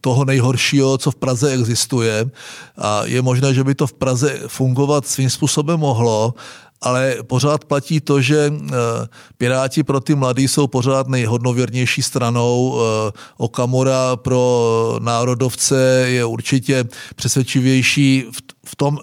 toho 0.00 0.24
nejhoršího, 0.24 0.98
co 0.98 1.10
v 1.10 1.16
Praze 1.16 1.52
existuje. 1.52 2.26
A 2.78 3.04
je 3.04 3.22
možné, 3.22 3.54
že 3.54 3.64
by 3.64 3.74
to 3.74 3.86
v 3.86 3.92
Praze 3.92 4.40
fungovat 4.46 5.06
svým 5.06 5.30
způsobem 5.30 5.80
mohlo, 5.80 6.34
ale 6.80 7.16
pořád 7.22 7.64
platí 7.64 8.00
to, 8.00 8.20
že 8.20 8.52
eh, 8.52 8.72
Piráti 9.38 9.82
pro 9.82 10.00
ty 10.00 10.14
mladí 10.14 10.48
jsou 10.48 10.66
pořád 10.66 11.08
nejhodnověrnější 11.08 12.02
stranou. 12.02 12.78
Eh, 12.78 13.12
Okamura 13.36 14.16
pro 14.16 14.98
národovce 15.02 16.04
je 16.06 16.24
určitě 16.24 16.84
přesvědčivější 17.16 18.24
v 18.66 18.76
tom, 18.76 18.98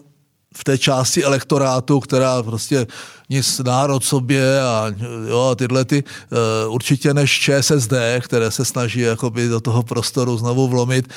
v 0.56 0.64
té 0.64 0.78
části 0.78 1.24
elektorátu, 1.24 2.00
která 2.00 2.44
prostě 2.44 2.88
nic 3.30 3.60
národ 3.60 4.04
sobě 4.04 4.62
a, 4.62 4.92
jo, 5.28 5.56
tyhle 5.56 5.86
ty 5.86 6.04
uh, 6.04 6.74
určitě 6.74 7.14
než 7.14 7.40
ČSSD, 7.40 7.94
které 8.20 8.52
se 8.52 8.66
snaží 8.66 9.00
jakoby 9.00 9.48
do 9.48 9.60
toho 9.60 9.84
prostoru 9.84 10.38
znovu 10.38 10.68
vlomit. 10.68 11.08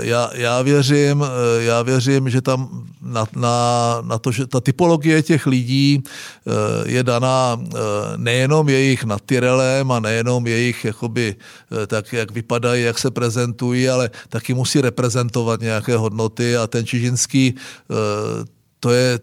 Já, 0.00 0.30
já, 0.34 0.62
věřím, 0.62 1.24
já 1.58 1.82
věřím, 1.82 2.30
že 2.30 2.40
tam 2.40 2.83
na, 3.04 3.26
na, 3.36 3.56
na 4.02 4.18
to, 4.18 4.32
že 4.32 4.46
ta 4.46 4.60
typologie 4.60 5.22
těch 5.22 5.46
lidí 5.46 6.02
uh, 6.02 6.52
je 6.84 7.02
daná 7.02 7.54
uh, 7.54 7.68
nejenom 8.16 8.68
jejich 8.68 9.04
natyrelem 9.04 9.92
a 9.92 10.00
nejenom 10.00 10.46
jejich 10.46 10.84
jakoby, 10.84 11.36
uh, 11.36 11.86
tak, 11.86 12.12
jak 12.12 12.30
vypadají, 12.30 12.84
jak 12.84 12.98
se 12.98 13.10
prezentují, 13.10 13.88
ale 13.88 14.10
taky 14.28 14.54
musí 14.54 14.80
reprezentovat 14.80 15.60
nějaké 15.60 15.96
hodnoty 15.96 16.56
a 16.56 16.66
ten 16.66 16.86
Čižinský 16.86 17.54
to 18.80 18.90
je 18.90 19.18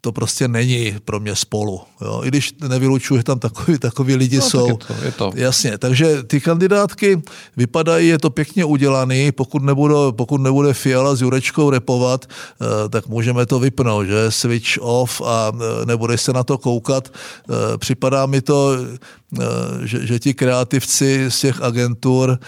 to 0.00 0.12
prostě 0.12 0.48
není 0.48 0.96
pro 1.04 1.20
mě 1.20 1.36
spolu. 1.36 1.80
Jo? 2.00 2.20
I 2.24 2.28
když 2.28 2.54
nevylučuji, 2.68 3.16
že 3.16 3.22
tam 3.22 3.38
takový, 3.38 3.78
takový 3.78 4.16
lidi 4.16 4.36
no, 4.36 4.42
jsou. 4.42 4.68
Je 4.68 4.74
to, 4.74 4.94
je 5.04 5.12
to. 5.12 5.32
Jasně, 5.34 5.78
takže 5.78 6.22
ty 6.22 6.40
kandidátky 6.40 7.22
vypadají, 7.56 8.08
je 8.08 8.18
to 8.18 8.30
pěkně 8.30 8.64
udělaný, 8.64 9.32
pokud 9.32 9.62
nebude, 9.62 9.94
pokud 10.10 10.40
nebude 10.40 10.74
Fiala 10.74 11.14
s 11.14 11.22
Jurečkou 11.22 11.70
repovat, 11.70 12.26
eh, 12.26 12.88
tak 12.88 13.06
můžeme 13.06 13.46
to 13.46 13.58
vypnout, 13.58 14.06
že 14.06 14.30
switch 14.30 14.78
off 14.80 15.20
a 15.20 15.52
eh, 15.54 15.86
nebude 15.86 16.18
se 16.18 16.32
na 16.32 16.44
to 16.44 16.58
koukat. 16.58 17.08
Eh, 17.08 17.78
připadá 17.78 18.26
mi 18.26 18.40
to, 18.40 18.76
že, 19.84 20.06
že 20.06 20.18
ti 20.18 20.34
kreativci 20.34 21.26
z 21.28 21.40
těch 21.40 21.62
agentur, 21.62 22.38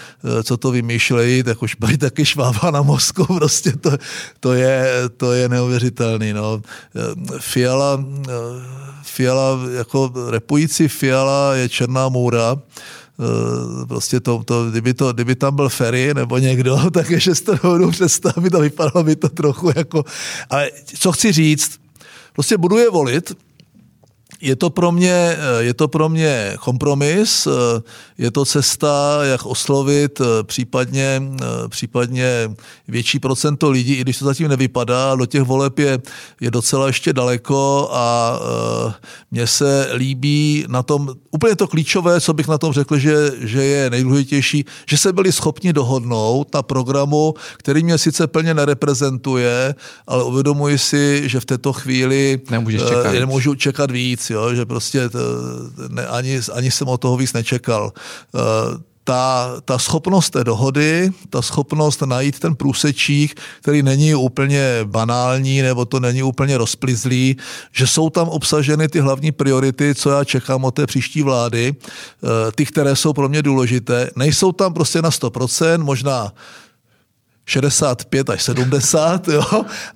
co 0.43 0.57
to 0.57 0.71
vymýšlejí, 0.71 1.43
tak 1.43 1.63
už 1.63 1.77
mají 1.77 1.97
taky 1.97 2.25
švába 2.25 2.71
na 2.71 2.81
mozku, 2.81 3.25
prostě 3.37 3.71
to, 3.71 3.91
to, 4.39 4.53
je, 4.53 4.87
to 5.17 5.33
je 5.33 5.49
neuvěřitelný. 5.49 6.33
No. 6.33 6.61
Fiala, 7.39 8.05
Fiala, 9.03 9.59
jako 9.77 10.11
repující 10.29 10.87
Fiala 10.87 11.55
je 11.55 11.69
černá 11.69 12.09
můra, 12.09 12.57
prostě 13.87 14.19
to, 14.19 14.43
to, 14.43 14.69
kdyby, 14.69 14.93
to, 14.93 15.13
kdyby 15.13 15.35
tam 15.35 15.55
byl 15.55 15.69
Ferry 15.69 16.13
nebo 16.13 16.37
někdo, 16.37 16.79
tak 16.93 17.09
ještě 17.09 17.35
si 17.35 17.43
to 17.43 17.91
představit 17.91 18.55
a 18.55 18.59
vypadalo 18.59 19.03
by 19.03 19.15
to 19.15 19.29
trochu 19.29 19.71
jako... 19.75 20.05
Ale 20.49 20.71
co 20.99 21.11
chci 21.11 21.31
říct, 21.31 21.79
prostě 22.33 22.57
budu 22.57 22.77
je 22.77 22.89
volit, 22.89 23.33
je 24.41 24.55
to, 24.55 24.69
pro 24.69 24.91
mě, 24.91 25.37
eh, 25.37 25.63
je 25.63 25.73
to 25.73 25.87
pro 25.87 26.09
mě 26.09 26.55
kompromis, 26.59 27.47
eh, 27.47 27.81
je 28.17 28.31
to 28.31 28.45
cesta, 28.45 29.19
jak 29.23 29.45
oslovit 29.45 30.21
eh, 30.21 30.43
případně, 30.43 31.21
případně 31.67 32.51
větší 32.87 33.19
procento 33.19 33.71
lidí, 33.71 33.93
i 33.93 34.01
když 34.01 34.19
to 34.19 34.25
zatím 34.25 34.47
nevypadá, 34.47 35.15
do 35.15 35.25
těch 35.25 35.41
voleb 35.41 35.79
je, 35.79 35.99
je 36.41 36.51
docela 36.51 36.87
ještě 36.87 37.13
daleko 37.13 37.89
a 37.91 38.39
mně 39.31 39.47
se 39.47 39.89
líbí 39.93 40.65
na 40.67 40.83
tom, 40.83 41.09
úplně 41.31 41.55
to 41.55 41.67
klíčové, 41.67 42.21
co 42.21 42.33
bych 42.33 42.47
na 42.47 42.57
tom 42.57 42.73
řekl, 42.73 42.97
že, 42.97 43.31
že 43.39 43.63
je 43.63 43.89
nejdůležitější, 43.89 44.65
že 44.89 44.97
se 44.97 45.13
byli 45.13 45.31
schopni 45.31 45.73
dohodnout 45.73 46.53
na 46.53 46.61
programu, 46.61 47.33
který 47.57 47.83
mě 47.83 47.97
sice 47.97 48.27
plně 48.27 48.53
nereprezentuje, 48.53 49.75
ale 50.07 50.23
uvědomuji 50.23 50.77
si, 50.77 51.29
že 51.29 51.39
v 51.39 51.45
této 51.45 51.73
chvíli 51.73 52.41
čekat. 52.77 53.13
nemůžu 53.13 53.55
čekat 53.55 53.91
víc 53.91 54.22
jo, 54.29 54.55
že 54.55 54.65
prostě 54.65 55.09
to, 55.09 55.19
ne, 55.87 56.07
ani, 56.07 56.41
ani 56.53 56.71
jsem 56.71 56.87
od 56.87 56.97
toho 56.97 57.17
víc 57.17 57.33
nečekal. 57.33 57.93
Uh, 58.31 58.41
ta, 59.03 59.53
ta 59.65 59.77
schopnost 59.77 60.29
té 60.29 60.43
dohody, 60.43 61.11
ta 61.29 61.41
schopnost 61.41 62.01
najít 62.01 62.39
ten 62.39 62.55
průsečík, 62.55 63.39
který 63.61 63.83
není 63.83 64.15
úplně 64.15 64.79
banální 64.83 65.61
nebo 65.61 65.85
to 65.85 65.99
není 65.99 66.23
úplně 66.23 66.57
rozplizlý, 66.57 67.37
že 67.71 67.87
jsou 67.87 68.09
tam 68.09 68.29
obsaženy 68.29 68.87
ty 68.87 68.99
hlavní 68.99 69.31
priority, 69.31 69.95
co 69.95 70.09
já 70.09 70.23
čekám 70.23 70.65
od 70.65 70.71
té 70.71 70.87
příští 70.87 71.21
vlády, 71.21 71.75
uh, 72.21 72.29
ty, 72.55 72.65
které 72.65 72.95
jsou 72.95 73.13
pro 73.13 73.29
mě 73.29 73.41
důležité. 73.41 74.09
Nejsou 74.15 74.51
tam 74.51 74.73
prostě 74.73 75.01
na 75.01 75.09
100%, 75.09 75.83
možná 75.83 76.31
65 77.45 78.29
až 78.29 78.43
70, 78.43 79.27
jo, 79.27 79.43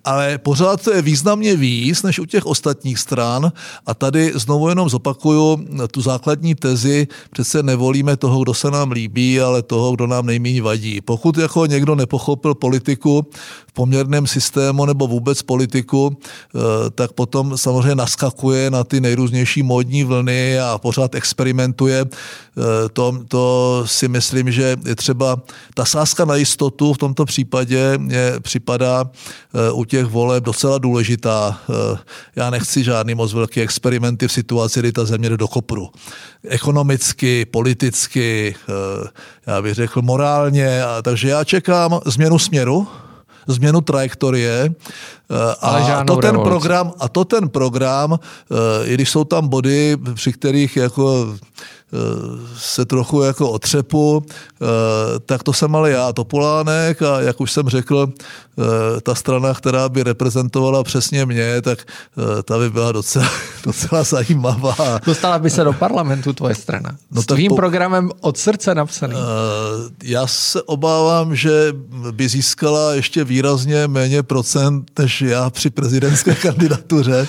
ale 0.03 0.37
pořád 0.37 0.83
to 0.83 0.93
je 0.93 1.01
významně 1.01 1.55
víc 1.55 2.03
než 2.03 2.19
u 2.19 2.25
těch 2.25 2.45
ostatních 2.45 2.99
stran 2.99 3.51
a 3.85 3.93
tady 3.93 4.31
znovu 4.35 4.69
jenom 4.69 4.89
zopakuju 4.89 5.67
tu 5.91 6.01
základní 6.01 6.55
tezi, 6.55 7.07
přece 7.31 7.63
nevolíme 7.63 8.17
toho, 8.17 8.43
kdo 8.43 8.53
se 8.53 8.71
nám 8.71 8.91
líbí, 8.91 9.41
ale 9.41 9.61
toho, 9.61 9.95
kdo 9.95 10.07
nám 10.07 10.25
nejméně 10.25 10.61
vadí. 10.61 11.01
Pokud 11.01 11.37
jako 11.37 11.65
někdo 11.65 11.95
nepochopil 11.95 12.55
politiku 12.55 13.25
v 13.67 13.73
poměrném 13.73 14.27
systému 14.27 14.85
nebo 14.85 15.07
vůbec 15.07 15.41
politiku, 15.41 16.17
eh, 16.17 16.59
tak 16.89 17.11
potom 17.11 17.57
samozřejmě 17.57 17.95
naskakuje 17.95 18.71
na 18.71 18.83
ty 18.83 19.01
nejrůznější 19.01 19.63
módní 19.63 20.03
vlny 20.03 20.59
a 20.59 20.77
pořád 20.77 21.15
experimentuje. 21.15 22.05
Eh, 22.05 22.89
to, 22.93 23.23
to 23.27 23.83
si 23.85 24.07
myslím, 24.07 24.51
že 24.51 24.77
je 24.85 24.95
třeba 24.95 25.37
ta 25.73 25.85
sázka 25.85 26.25
na 26.25 26.35
jistotu 26.35 26.93
v 26.93 26.97
tomto 26.97 27.25
případě 27.25 27.36
mě 27.97 28.33
připadá 28.41 29.05
eh, 29.05 29.71
u 29.71 29.85
těch 29.85 30.05
voleb 30.05 30.43
docela 30.43 30.77
důležitá. 30.77 31.59
Eh, 31.69 31.97
já 32.35 32.49
nechci 32.49 32.83
žádný 32.83 33.15
moc 33.15 33.33
velký 33.33 33.61
experimenty 33.61 34.27
v 34.27 34.31
situaci, 34.31 34.79
kdy 34.79 34.91
ta 34.91 35.05
země 35.05 35.29
jde 35.29 35.37
do 35.37 35.47
kopru. 35.47 35.89
Ekonomicky, 36.47 37.45
politicky, 37.45 38.55
eh, 38.69 39.07
já 39.47 39.61
bych 39.61 39.73
řekl 39.73 40.01
morálně, 40.01 40.81
takže 41.01 41.29
já 41.29 41.43
čekám 41.43 41.99
změnu 42.05 42.39
směru, 42.39 42.87
změnu 43.47 43.81
trajektorie 43.81 44.73
a 45.61 46.03
to, 46.03 46.15
ten 46.15 46.39
program, 46.39 46.93
a 46.99 47.09
to 47.09 47.25
ten 47.25 47.49
program, 47.49 48.19
i 48.83 48.93
když 48.93 49.09
jsou 49.09 49.23
tam 49.23 49.47
body, 49.47 49.97
při 50.13 50.33
kterých 50.33 50.77
jako 50.77 51.37
se 52.57 52.85
trochu 52.85 53.21
jako 53.21 53.51
otřepu, 53.51 54.25
tak 55.25 55.43
to 55.43 55.53
jsem 55.53 55.75
ale 55.75 55.91
já, 55.91 56.13
Topolánek 56.13 57.01
a 57.01 57.21
jak 57.21 57.41
už 57.41 57.51
jsem 57.51 57.69
řekl, 57.69 58.09
ta 59.03 59.15
strana, 59.15 59.53
která 59.53 59.89
by 59.89 60.03
reprezentovala 60.03 60.83
přesně 60.83 61.25
mě, 61.25 61.61
tak 61.61 61.79
ta 62.43 62.59
by 62.59 62.69
byla 62.69 62.91
docela, 62.91 63.29
docela 63.63 64.03
zajímavá. 64.03 64.99
Dostala 65.05 65.39
by 65.39 65.49
se 65.49 65.63
do 65.63 65.73
parlamentu 65.73 66.33
tvoje 66.33 66.55
strana. 66.55 66.97
No 67.11 67.21
S 67.21 67.25
tvým 67.25 67.49
po... 67.49 67.55
programem 67.55 68.11
od 68.21 68.37
srdce 68.37 68.75
napsaný. 68.75 69.15
Já 70.03 70.27
se 70.27 70.61
obávám, 70.61 71.35
že 71.35 71.73
by 72.11 72.29
získala 72.29 72.93
ještě 72.93 73.23
výrazně 73.23 73.87
méně 73.87 74.23
procent, 74.23 74.91
než 74.99 75.21
já 75.21 75.49
při 75.49 75.69
prezidentské 75.69 76.35
kandidatuře. 76.41 77.27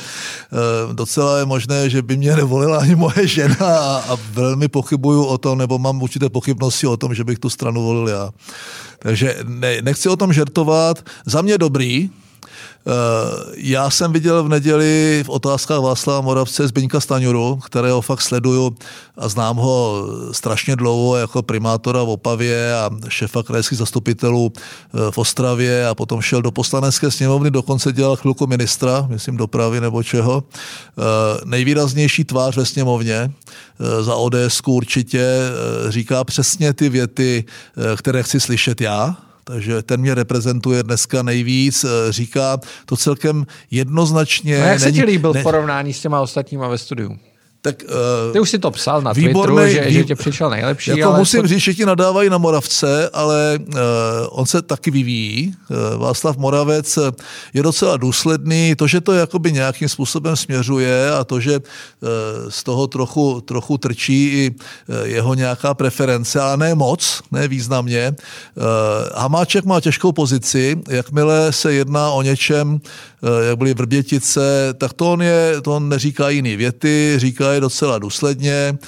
Docela 0.92 1.38
je 1.38 1.44
možné, 1.44 1.90
že 1.90 2.02
by 2.02 2.16
mě 2.16 2.36
nevolila 2.36 2.78
ani 2.78 2.96
moje 2.96 3.26
žena 3.26 3.56
a, 3.60 4.04
a 4.08 4.16
velmi 4.48 4.68
pochybuju 4.68 5.24
o 5.24 5.38
tom, 5.38 5.58
nebo 5.58 5.78
mám 5.78 6.02
určité 6.02 6.28
pochybnosti 6.28 6.86
o 6.86 6.96
tom, 6.96 7.14
že 7.14 7.24
bych 7.24 7.38
tu 7.38 7.50
stranu 7.50 7.82
volil 7.82 8.08
já. 8.08 8.30
Takže 8.98 9.38
ne, 9.44 9.82
nechci 9.82 10.08
o 10.08 10.16
tom 10.16 10.32
žertovat. 10.32 11.04
Za 11.26 11.42
mě 11.42 11.58
dobrý, 11.58 12.10
já 13.54 13.90
jsem 13.90 14.12
viděl 14.12 14.44
v 14.44 14.48
neděli 14.48 15.24
v 15.26 15.28
otázkách 15.28 15.80
Václava 15.80 16.20
Moravce 16.20 16.68
Zbyňka 16.68 17.00
Staňuru, 17.00 17.56
kterého 17.56 18.00
fakt 18.00 18.20
sleduju 18.20 18.76
a 19.16 19.28
znám 19.28 19.56
ho 19.56 20.06
strašně 20.32 20.76
dlouho 20.76 21.16
jako 21.16 21.42
primátora 21.42 22.02
v 22.02 22.08
Opavě 22.08 22.74
a 22.74 22.90
šefa 23.08 23.42
krajských 23.42 23.78
zastupitelů 23.78 24.52
eh, 24.54 25.10
v 25.10 25.18
Ostravě 25.18 25.88
a 25.88 25.94
potom 25.94 26.20
šel 26.20 26.42
do 26.42 26.50
poslanecké 26.50 27.10
sněmovny, 27.10 27.50
dokonce 27.50 27.92
dělal 27.92 28.16
chvilku 28.16 28.46
ministra, 28.46 29.06
myslím 29.08 29.36
dopravy 29.36 29.80
nebo 29.80 30.02
čeho. 30.02 30.44
Eh, 30.44 31.02
nejvýraznější 31.44 32.24
tvář 32.24 32.56
ve 32.56 32.66
sněmovně 32.66 33.32
za 34.00 34.14
ODS 34.14 34.60
určitě 34.66 35.26
říká 35.88 36.24
přesně 36.24 36.72
ty 36.72 36.88
věty, 36.88 37.44
které 37.96 38.22
chci 38.22 38.40
slyšet 38.40 38.80
já, 38.80 39.16
takže 39.48 39.82
ten 39.82 40.00
mě 40.00 40.14
reprezentuje 40.14 40.82
dneska 40.82 41.22
nejvíc, 41.22 41.84
eh, 41.84 42.12
říká 42.12 42.60
to 42.86 42.96
celkem 42.96 43.46
jednoznačně. 43.70 44.58
No 44.58 44.66
jak 44.66 44.80
se 44.80 44.92
ti 44.92 45.04
líbil 45.04 45.32
ne, 45.32 45.40
v 45.40 45.42
porovnání 45.42 45.92
s 45.92 46.00
těma 46.00 46.20
ostatníma 46.20 46.68
ve 46.68 46.78
studiu? 46.78 47.18
Tak, 47.62 47.82
uh, 47.82 48.32
Ty 48.32 48.40
už 48.40 48.50
si 48.50 48.58
to 48.58 48.70
psal 48.70 49.02
na 49.02 49.12
výborný, 49.12 49.56
Twitteru, 49.56 49.84
že, 49.84 49.88
vý... 49.88 49.94
že 49.94 50.04
tě 50.04 50.14
přišel 50.14 50.50
nejlepší. 50.50 50.90
Jako 50.90 51.10
ale 51.10 51.18
musím 51.18 51.40
to... 51.40 51.46
říct, 51.48 51.60
že 51.60 51.74
ti 51.74 51.86
nadávají 51.86 52.30
na 52.30 52.38
Moravce, 52.38 53.10
ale 53.12 53.58
uh, 53.58 53.74
on 54.30 54.46
se 54.46 54.62
taky 54.62 54.90
vyvíjí. 54.90 55.54
Uh, 55.70 56.00
Václav 56.00 56.36
Moravec 56.36 56.98
je 57.54 57.62
docela 57.62 57.96
důsledný. 57.96 58.74
To, 58.74 58.86
že 58.86 59.00
to 59.00 59.12
jakoby 59.12 59.52
nějakým 59.52 59.88
způsobem 59.88 60.36
směřuje 60.36 61.10
a 61.10 61.24
to, 61.24 61.40
že 61.40 61.58
uh, 61.58 62.08
z 62.48 62.62
toho 62.62 62.86
trochu, 62.86 63.40
trochu 63.40 63.78
trčí 63.78 64.24
i 64.28 64.50
uh, 64.50 64.96
jeho 65.02 65.34
nějaká 65.34 65.74
preference, 65.74 66.40
ale 66.40 66.56
ne 66.56 66.74
moc, 66.74 67.22
ne 67.32 67.48
významně. 67.48 68.14
Uh, 68.54 68.64
Hamáček 69.14 69.64
má 69.64 69.80
těžkou 69.80 70.12
pozici, 70.12 70.78
jakmile 70.88 71.52
se 71.52 71.72
jedná 71.72 72.10
o 72.10 72.22
něčem, 72.22 72.80
jak 73.48 73.58
byly 73.58 73.74
Vrbětice, 73.74 74.74
tak 74.78 74.92
to 74.92 75.12
on, 75.12 75.22
je, 75.22 75.60
to 75.62 75.76
on 75.76 75.88
neříká 75.88 76.28
jiný 76.28 76.56
věty, 76.56 77.14
říká 77.16 77.52
je 77.52 77.60
docela 77.60 77.98
důsledně, 77.98 78.78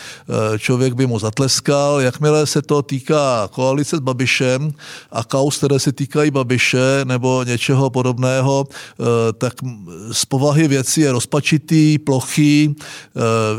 člověk 0.59 0.95
by 0.95 1.07
mu 1.07 1.19
zatleskal, 1.19 2.01
jakmile 2.01 2.47
se 2.47 2.63
to 2.63 2.83
týká 2.83 3.49
koalice 3.53 3.97
s 3.97 4.01
Babišem 4.01 4.73
a 5.13 5.25
kaus, 5.25 5.57
které 5.59 5.79
se 5.79 5.93
týkají 5.93 6.31
Babiše 6.31 7.01
nebo 7.05 7.43
něčeho 7.43 7.91
podobného, 7.91 8.67
tak 9.39 9.53
z 10.13 10.25
povahy 10.25 10.69
věci 10.69 11.01
je 11.01 11.13
rozpačitý, 11.13 11.99
plochý, 11.99 12.77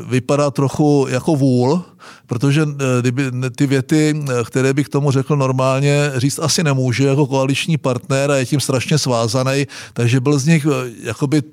vypadá 0.10 0.52
trochu 0.52 1.08
jako 1.10 1.36
vůl, 1.36 1.84
protože 2.28 2.62
eh, 2.62 3.02
kdyby 3.02 3.24
ty 3.56 3.68
věty, 3.68 4.16
eh, 4.24 4.44
které 4.44 4.74
bych 4.74 4.90
tomu 4.90 5.12
řekl 5.12 5.36
normálně, 5.36 6.12
říct 6.16 6.40
asi 6.40 6.64
nemůže 6.64 7.08
jako 7.08 7.28
koaliční 7.28 7.78
partner 7.78 8.32
a 8.32 8.36
je 8.36 8.46
tím 8.46 8.60
strašně 8.60 8.98
svázaný, 8.98 9.68
takže 9.94 10.20
byl 10.20 10.40
z 10.40 10.46
nich 10.46 10.66
eh, 10.66 10.92
jakoby 11.04 11.44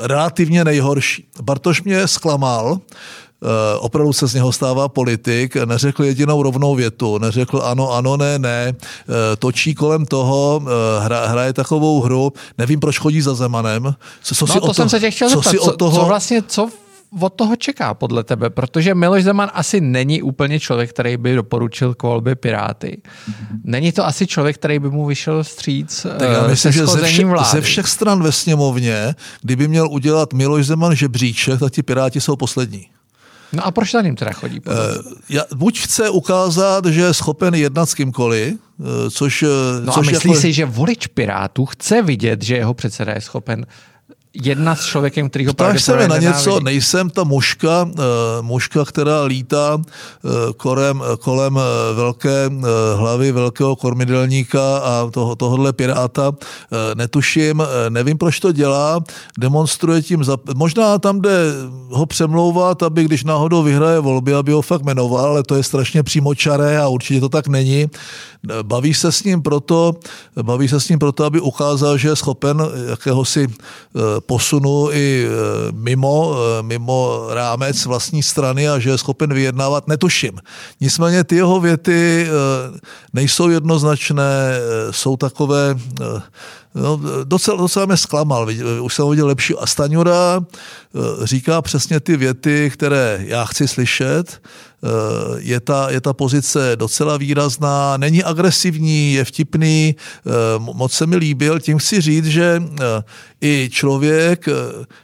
relativně 0.00 0.64
nejhorší. 0.64 1.26
Bartoš 1.42 1.82
mě 1.82 2.08
zklamal, 2.08 2.80
opravdu 3.78 4.12
se 4.12 4.26
z 4.26 4.34
něho 4.34 4.52
stává 4.52 4.88
politik, 4.88 5.56
neřekl 5.56 6.04
jedinou 6.04 6.42
rovnou 6.42 6.74
větu, 6.74 7.18
neřekl 7.18 7.62
ano, 7.64 7.92
ano, 7.92 8.16
ne, 8.16 8.38
ne, 8.38 8.72
točí 9.38 9.74
kolem 9.74 10.06
toho, 10.06 10.62
hra, 11.00 11.26
hraje 11.26 11.52
takovou 11.52 12.00
hru, 12.00 12.32
nevím, 12.58 12.80
proč 12.80 12.98
chodí 12.98 13.20
za 13.20 13.34
Zemanem. 13.34 13.94
Co, 14.22 14.34
co 14.34 14.46
no, 14.46 14.54
si 14.54 14.60
to, 14.60 14.66
to 14.66 14.74
jsem 14.74 14.88
se 14.88 15.00
tě 15.00 15.10
chtěl 15.10 15.28
co 15.28 15.34
zeptat, 15.34 15.50
si 15.50 15.58
co, 15.58 15.76
toho... 15.76 16.00
co 16.00 16.04
vlastně, 16.04 16.42
co 16.42 16.70
od 17.20 17.28
toho 17.28 17.56
čeká 17.56 17.94
podle 17.94 18.24
tebe? 18.24 18.50
Protože 18.50 18.94
Miloš 18.94 19.24
Zeman 19.24 19.50
asi 19.54 19.80
není 19.80 20.22
úplně 20.22 20.60
člověk, 20.60 20.90
který 20.90 21.16
by 21.16 21.34
doporučil 21.34 21.94
k 21.94 22.02
volbě 22.02 22.34
Piráty. 22.34 23.02
Není 23.64 23.92
to 23.92 24.06
asi 24.06 24.26
člověk, 24.26 24.56
který 24.56 24.78
by 24.78 24.90
mu 24.90 25.06
vyšel 25.06 25.42
vstříc 25.42 26.06
tak 26.18 26.30
já 26.30 26.44
eh, 26.44 26.48
myslím, 26.48 26.72
že 26.72 26.86
ze, 26.86 27.02
vše, 27.02 27.24
vlády. 27.24 27.48
ze 27.52 27.60
všech 27.60 27.86
stran 27.86 28.22
ve 28.22 28.32
sněmovně, 28.32 29.14
kdyby 29.42 29.68
měl 29.68 29.88
udělat 29.90 30.32
Miloš 30.32 30.66
Zeman 30.66 30.94
žebříček, 30.94 31.60
tak 31.60 31.72
ti 31.72 31.82
Piráti 31.82 32.20
jsou 32.20 32.36
poslední. 32.36 32.86
No 33.52 33.66
a 33.66 33.70
proč 33.70 33.90
za 33.90 34.02
ním 34.02 34.16
teda 34.16 34.32
chodí? 34.32 34.60
Uh, 34.60 34.74
já, 35.28 35.42
buď 35.54 35.80
chce 35.80 36.10
ukázat, 36.10 36.86
že 36.86 37.00
je 37.00 37.14
schopen 37.14 37.54
jednat 37.54 37.86
s 37.86 37.94
kýmkoliv, 37.94 38.54
uh, 38.78 38.86
což... 39.10 39.44
No 39.84 39.92
což 39.92 40.08
a 40.08 40.10
myslí 40.10 40.30
jako... 40.30 40.40
si, 40.40 40.52
že 40.52 40.64
volič 40.64 41.06
Pirátů 41.06 41.66
chce 41.66 42.02
vidět, 42.02 42.42
že 42.42 42.56
jeho 42.56 42.74
předseda 42.74 43.12
je 43.12 43.20
schopen 43.20 43.66
jedna 44.34 44.76
s 44.76 44.84
člověkem, 44.84 45.30
který 45.30 45.46
ho 45.46 45.52
Ptáš 45.52 45.82
se 45.82 46.08
na 46.08 46.18
něco, 46.18 46.60
nejsem 46.60 47.10
ta 47.10 47.24
muška, 47.24 47.82
uh, 47.82 48.00
muška, 48.40 48.84
která 48.84 49.22
lítá 49.22 49.74
uh, 49.74 49.82
kolem, 50.56 51.02
kolem 51.20 51.56
uh, 51.56 51.62
velké 51.94 52.48
uh, 52.48 52.64
hlavy 52.94 53.32
velkého 53.32 53.76
kormidelníka 53.76 54.78
a 54.78 55.10
toho, 55.10 55.36
tohohle 55.36 55.72
piráta. 55.72 56.28
Uh, 56.28 56.36
netuším, 56.94 57.60
uh, 57.60 57.66
nevím, 57.88 58.18
proč 58.18 58.40
to 58.40 58.52
dělá, 58.52 59.00
demonstruje 59.38 60.02
tím, 60.02 60.24
za, 60.24 60.36
možná 60.54 60.98
tam 60.98 61.20
jde 61.20 61.52
ho 61.90 62.06
přemlouvat, 62.06 62.82
aby 62.82 63.04
když 63.04 63.24
náhodou 63.24 63.62
vyhraje 63.62 64.00
volby, 64.00 64.34
aby 64.34 64.52
ho 64.52 64.62
fakt 64.62 64.82
jmenoval, 64.82 65.24
ale 65.24 65.42
to 65.42 65.54
je 65.54 65.62
strašně 65.62 66.02
přímočaré 66.02 66.78
a 66.78 66.88
určitě 66.88 67.20
to 67.20 67.28
tak 67.28 67.48
není. 67.48 67.86
Baví 68.62 68.94
se 68.94 69.12
s 69.12 69.24
ním 69.24 69.42
proto, 69.42 69.94
baví 70.42 70.68
se 70.68 70.80
s 70.80 70.88
ním 70.88 70.98
proto, 70.98 71.24
aby 71.24 71.40
ukázal, 71.40 71.98
že 71.98 72.08
je 72.08 72.16
schopen 72.16 72.62
jakéhosi 72.90 73.48
posunu 74.20 74.92
i 74.92 75.26
e, 75.26 75.28
mimo, 75.72 76.34
e, 76.34 76.62
mimo 76.62 77.26
rámec 77.30 77.86
vlastní 77.86 78.22
strany 78.22 78.68
a 78.68 78.78
že 78.78 78.90
je 78.90 78.98
schopen 78.98 79.34
vyjednávat, 79.34 79.88
netuším. 79.88 80.38
Nicméně 80.80 81.24
ty 81.24 81.36
jeho 81.36 81.60
věty 81.60 82.26
e, 82.26 82.30
nejsou 83.12 83.48
jednoznačné, 83.48 84.60
jsou 84.90 85.16
takové, 85.16 85.74
no, 86.74 87.00
docela, 87.24 87.56
docela 87.56 87.86
mě 87.86 87.96
zklamal, 87.96 88.48
už 88.80 88.94
jsem 88.94 89.10
viděl 89.10 89.26
lepší. 89.26 89.54
A 89.56 89.66
Staňura 89.66 90.40
říká 91.22 91.62
přesně 91.62 92.00
ty 92.00 92.16
věty, 92.16 92.70
které 92.72 93.18
já 93.26 93.44
chci 93.44 93.68
slyšet, 93.68 94.40
je 95.38 95.60
ta, 95.60 95.90
je 95.90 96.00
ta 96.00 96.12
pozice 96.12 96.72
docela 96.74 97.16
výrazná, 97.16 97.96
není 97.96 98.24
agresivní, 98.24 99.12
je 99.12 99.24
vtipný, 99.24 99.96
moc 100.58 100.92
se 100.92 101.06
mi 101.06 101.16
líbil, 101.16 101.60
tím 101.60 101.78
chci 101.78 102.00
říct, 102.00 102.26
že 102.26 102.62
i 103.40 103.68
člověk, 103.72 104.48
eh, 104.48 104.52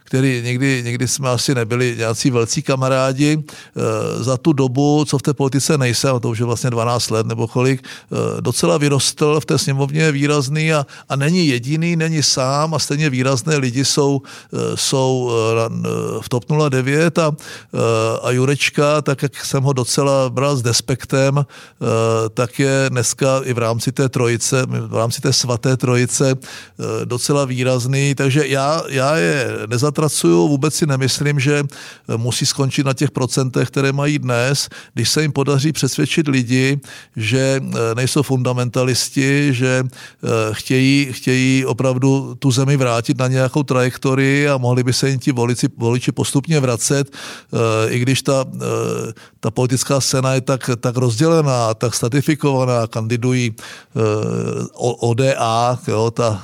který 0.04 0.42
někdy, 0.44 0.82
někdy 0.84 1.08
jsme 1.08 1.30
asi 1.30 1.54
nebyli 1.54 1.94
nějací 1.96 2.30
velcí 2.30 2.62
kamarádi, 2.62 3.38
eh, 3.38 4.24
za 4.24 4.36
tu 4.36 4.52
dobu, 4.52 5.04
co 5.04 5.18
v 5.18 5.22
té 5.22 5.34
politice 5.34 5.78
nejsem, 5.78 6.20
to 6.20 6.28
už 6.28 6.38
je 6.38 6.44
vlastně 6.44 6.70
12 6.70 7.10
let 7.10 7.26
nebo 7.26 7.48
kolik, 7.48 7.80
eh, 7.82 8.40
docela 8.40 8.78
vyrostl, 8.78 9.40
v 9.40 9.46
té 9.46 9.58
sněmovně 9.58 10.00
je 10.00 10.12
výrazný 10.12 10.72
a, 10.72 10.86
a 11.08 11.16
není 11.16 11.48
jediný, 11.48 11.96
není 11.96 12.22
sám 12.22 12.74
a 12.74 12.78
stejně 12.78 13.10
výrazné 13.10 13.56
lidi 13.56 13.84
jsou, 13.84 14.22
jsou 14.74 15.30
v 16.20 16.28
TOP 16.28 16.44
09 16.44 17.18
a, 17.18 17.32
a 18.22 18.30
Jurečka, 18.30 19.02
tak 19.02 19.22
jak 19.22 19.44
jsem 19.44 19.62
ho 19.66 19.72
docela 19.72 20.30
bral 20.30 20.56
s 20.56 20.62
despektem, 20.62 21.46
tak 22.34 22.58
je 22.58 22.86
dneska 22.88 23.40
i 23.44 23.52
v 23.52 23.58
rámci 23.58 23.92
té 23.92 24.08
trojice, 24.08 24.66
v 24.66 24.94
rámci 24.94 25.20
té 25.20 25.32
svaté 25.32 25.76
trojice 25.76 26.34
docela 27.04 27.44
výrazný, 27.44 28.14
tak 28.14 28.26
takže 28.26 28.46
já, 28.46 28.82
já 28.88 29.16
je 29.16 29.48
nezatracuju, 29.66 30.48
vůbec 30.48 30.74
si 30.74 30.86
nemyslím, 30.86 31.40
že 31.40 31.62
musí 32.16 32.46
skončit 32.46 32.86
na 32.86 32.92
těch 32.92 33.10
procentech, 33.10 33.68
které 33.68 33.92
mají 33.92 34.18
dnes, 34.18 34.68
když 34.94 35.08
se 35.08 35.22
jim 35.22 35.32
podaří 35.32 35.72
přesvědčit 35.72 36.28
lidi, 36.28 36.80
že 37.16 37.60
eh, 37.62 37.94
nejsou 37.94 38.22
fundamentalisti, 38.22 39.54
že 39.54 39.82
eh, 39.86 40.28
chtějí, 40.52 41.08
chtějí 41.12 41.64
opravdu 41.64 42.34
tu 42.34 42.50
zemi 42.50 42.76
vrátit 42.76 43.18
na 43.18 43.28
nějakou 43.28 43.62
trajektorii 43.62 44.48
a 44.48 44.58
mohli 44.58 44.82
by 44.82 44.92
se 44.92 45.08
jim 45.08 45.18
ti 45.18 45.32
voliči, 45.32 45.68
voliči 45.76 46.12
postupně 46.12 46.60
vracet, 46.60 47.06
eh, 47.06 47.94
i 47.94 47.98
když 47.98 48.22
ta, 48.22 48.44
ta 49.40 49.50
politická 49.56 50.00
scéna 50.00 50.34
je 50.34 50.40
tak, 50.40 50.70
tak 50.80 50.96
rozdělená, 50.96 51.74
tak 51.74 51.94
statifikovaná, 51.94 52.86
kandidují 52.86 53.54
ODA, 54.76 55.78
jo, 55.88 56.10
ta, 56.10 56.42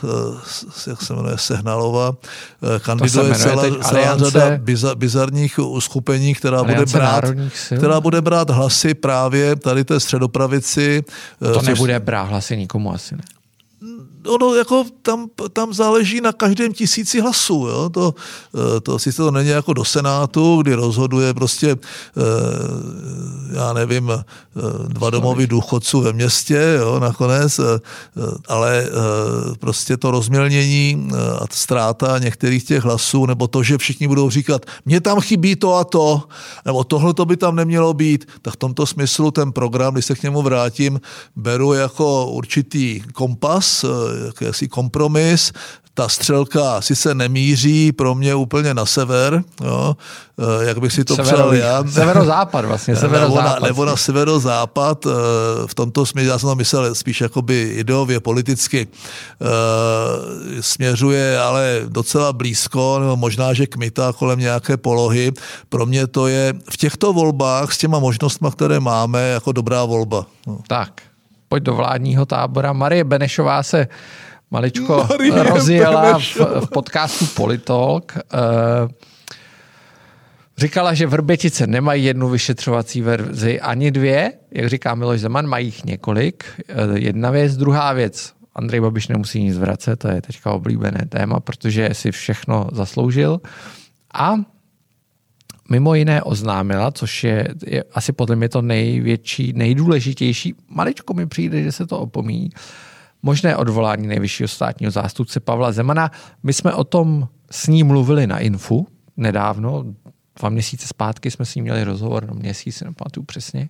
jak 0.86 1.02
se 1.02 1.14
jmenuje, 1.14 1.38
Sehna 1.38 1.72
Knalova, 1.72 2.12
eh, 2.76 2.80
kandiduje 2.80 3.34
celá, 3.34 3.64
celá 3.82 4.16
řada 4.18 4.58
bizar, 4.58 4.96
bizarních 4.96 5.58
uskupení, 5.58 6.34
která 6.34 6.64
bude, 6.64 6.86
brát, 6.86 7.24
která 7.76 8.00
bude 8.00 8.20
brát 8.20 8.50
hlasy 8.50 8.94
právě 8.94 9.56
tady 9.56 9.84
té 9.84 10.00
středopravici. 10.00 11.02
To 11.38 11.54
což... 11.54 11.68
nebude 11.68 12.00
brát 12.00 12.22
hlasy 12.22 12.56
nikomu 12.56 12.92
asi 12.92 13.16
ne 13.16 13.22
ono 14.28 14.54
jako 14.54 14.84
tam, 15.02 15.26
tam 15.52 15.74
záleží 15.74 16.20
na 16.20 16.32
každém 16.32 16.72
tisíci 16.72 17.20
hlasů. 17.20 17.66
Jo? 17.70 17.88
To, 17.88 18.14
eh, 18.54 18.80
to 18.80 18.98
sice 18.98 19.22
to 19.22 19.30
není 19.30 19.48
jako 19.48 19.72
do 19.72 19.84
Senátu, 19.84 20.62
kdy 20.62 20.74
rozhoduje 20.74 21.34
prostě, 21.34 21.70
eh, 21.70 22.22
já 23.56 23.72
nevím, 23.72 24.10
eh, 24.10 24.22
dva 24.88 25.10
domovy 25.10 25.46
důchodců 25.46 26.00
ve 26.00 26.12
městě 26.12 26.76
jo, 26.78 27.00
nakonec, 27.00 27.60
ale 28.48 28.86
prostě 29.60 29.96
to 29.96 30.10
rozmělnění 30.10 31.08
a 31.40 31.44
ztráta 31.50 32.18
některých 32.18 32.64
těch 32.64 32.84
hlasů, 32.84 33.26
nebo 33.26 33.48
to, 33.48 33.62
že 33.62 33.78
všichni 33.78 34.08
budou 34.08 34.30
říkat, 34.30 34.66
mně 34.84 35.00
tam 35.00 35.20
chybí 35.20 35.56
to 35.56 35.74
a 35.74 35.84
to, 35.84 36.22
nebo 36.64 36.84
tohle 36.84 37.14
to 37.14 37.24
by 37.24 37.36
tam 37.36 37.56
nemělo 37.56 37.94
být, 37.94 38.28
tak 38.42 38.54
v 38.54 38.56
tomto 38.56 38.86
smyslu 38.86 39.30
ten 39.30 39.52
program, 39.52 39.94
když 39.94 40.06
se 40.06 40.14
k 40.14 40.22
němu 40.22 40.42
vrátím, 40.42 41.00
beru 41.36 41.72
jako 41.72 42.26
určitý 42.26 43.00
kompas, 43.00 43.84
jakýsi 44.26 44.68
kompromis, 44.68 45.52
ta 45.94 46.08
střelka 46.08 46.80
sice 46.80 47.14
nemíří 47.14 47.92
pro 47.92 48.14
mě 48.14 48.34
úplně 48.34 48.74
na 48.74 48.86
sever, 48.86 49.42
jo, 49.64 49.96
eh, 50.38 50.64
jak 50.64 50.78
bych 50.78 50.92
si 50.92 51.04
to 51.04 51.16
Severo, 51.16 51.36
přál 51.36 51.54
já. 51.54 51.84
Severozápad 51.84 52.64
vlastně, 52.64 52.96
severozápad. 52.96 53.44
Nebo 53.54 53.60
na, 53.60 53.68
nebo 53.68 53.84
na 53.84 53.96
severozápad, 53.96 55.06
eh, 55.06 55.10
v 55.66 55.74
tomto 55.74 56.06
směru, 56.06 56.28
já 56.28 56.38
jsem 56.38 56.48
to 56.48 56.54
myslel 56.54 56.94
spíš 56.94 57.20
jakoby 57.20 57.72
ideově, 57.76 58.20
politicky, 58.20 58.88
eh, 59.40 60.62
směřuje 60.62 61.40
ale 61.40 61.80
docela 61.88 62.32
blízko, 62.32 62.98
nebo 63.00 63.16
možná, 63.16 63.52
že 63.52 63.66
kmita 63.66 64.12
kolem 64.12 64.38
nějaké 64.38 64.76
polohy. 64.76 65.32
Pro 65.68 65.86
mě 65.86 66.06
to 66.06 66.26
je 66.26 66.54
v 66.70 66.76
těchto 66.76 67.12
volbách 67.12 67.72
s 67.72 67.78
těma 67.78 67.98
možnostmi, 67.98 68.48
které 68.52 68.80
máme, 68.80 69.28
jako 69.28 69.52
dobrá 69.52 69.84
volba. 69.84 70.26
No. 70.46 70.58
Tak, 70.68 71.02
pojď 71.52 71.62
do 71.62 71.74
vládního 71.74 72.26
tábora. 72.26 72.72
Marie 72.72 73.04
Benešová 73.04 73.62
se 73.62 73.88
maličko 74.50 75.06
Marie 75.10 75.42
rozjela 75.42 76.18
v, 76.18 76.36
v 76.36 76.68
podcastu 76.72 77.26
Politolk. 77.26 78.12
Eh, 78.16 78.88
říkala, 80.58 80.94
že 80.94 81.06
Vrbětice 81.06 81.66
nemají 81.66 82.04
jednu 82.04 82.28
vyšetřovací 82.28 83.02
verzi, 83.02 83.60
ani 83.60 83.90
dvě, 83.90 84.32
jak 84.50 84.68
říká 84.68 84.94
Miloš 84.94 85.20
Zeman, 85.20 85.46
mají 85.46 85.66
jich 85.66 85.84
několik. 85.84 86.44
Eh, 86.68 86.74
jedna 86.94 87.30
věc, 87.30 87.56
druhá 87.56 87.92
věc. 87.92 88.32
Andrej 88.54 88.80
Babiš 88.80 89.08
nemusí 89.08 89.42
nic 89.42 89.58
vracet, 89.58 89.96
to 89.96 90.08
je 90.08 90.22
teďka 90.22 90.52
oblíbené 90.52 91.06
téma, 91.08 91.40
protože 91.40 91.88
si 91.92 92.12
všechno 92.12 92.68
zasloužil. 92.72 93.40
A 94.14 94.34
mimo 95.72 95.94
jiné 95.94 96.22
oznámila, 96.22 96.90
což 96.90 97.24
je, 97.24 97.48
je 97.66 97.84
asi 97.92 98.12
podle 98.12 98.36
mě 98.36 98.48
to 98.48 98.62
největší, 98.62 99.52
nejdůležitější, 99.56 100.54
maličko 100.68 101.14
mi 101.14 101.26
přijde, 101.26 101.62
že 101.62 101.72
se 101.72 101.86
to 101.86 101.98
opomíjí, 101.98 102.50
možné 103.22 103.56
odvolání 103.56 104.06
nejvyššího 104.06 104.48
státního 104.48 104.90
zástupce 104.92 105.40
Pavla 105.40 105.72
Zemana. 105.72 106.10
My 106.42 106.52
jsme 106.52 106.74
o 106.74 106.84
tom 106.84 107.28
s 107.50 107.66
ním 107.66 107.86
mluvili 107.86 108.26
na 108.26 108.38
Infu 108.38 108.86
nedávno, 109.16 109.84
dva 110.38 110.48
měsíce 110.48 110.86
zpátky 110.86 111.30
jsme 111.30 111.44
s 111.44 111.54
ním 111.54 111.64
měli 111.64 111.84
rozhovor, 111.84 112.26
no 112.28 112.34
měsíc, 112.34 112.80
nepamatuju 112.80 113.24
přesně. 113.24 113.68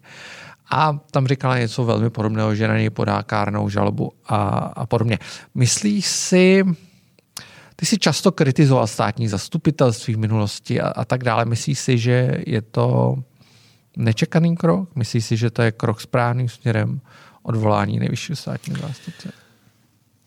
A 0.70 0.98
tam 1.10 1.26
říkala 1.26 1.58
něco 1.58 1.84
velmi 1.84 2.10
podobného, 2.10 2.54
že 2.54 2.68
na 2.68 2.78
něj 2.78 2.90
podá 2.90 3.22
kárnou 3.22 3.68
žalobu 3.68 4.12
a, 4.26 4.36
a 4.76 4.86
podobně. 4.86 5.18
Myslíš 5.54 6.06
si, 6.06 6.64
ty 7.82 7.86
jsi 7.86 7.98
často 7.98 8.32
kritizoval 8.32 8.86
státní 8.86 9.28
zastupitelství 9.28 10.14
v 10.14 10.18
minulosti 10.18 10.80
a, 10.80 10.88
a 10.88 11.04
tak 11.04 11.24
dále. 11.24 11.44
Myslíš 11.44 11.78
si, 11.78 11.98
že 11.98 12.38
je 12.46 12.62
to 12.62 13.16
nečekaný 13.96 14.56
krok? 14.56 14.96
Myslíš 14.96 15.24
si, 15.24 15.36
že 15.36 15.50
to 15.50 15.62
je 15.62 15.72
krok 15.72 16.00
správným 16.00 16.48
směrem 16.48 17.00
odvolání 17.42 17.98
nejvyššího 17.98 18.36
státního 18.36 18.78
zástupce? 18.78 19.28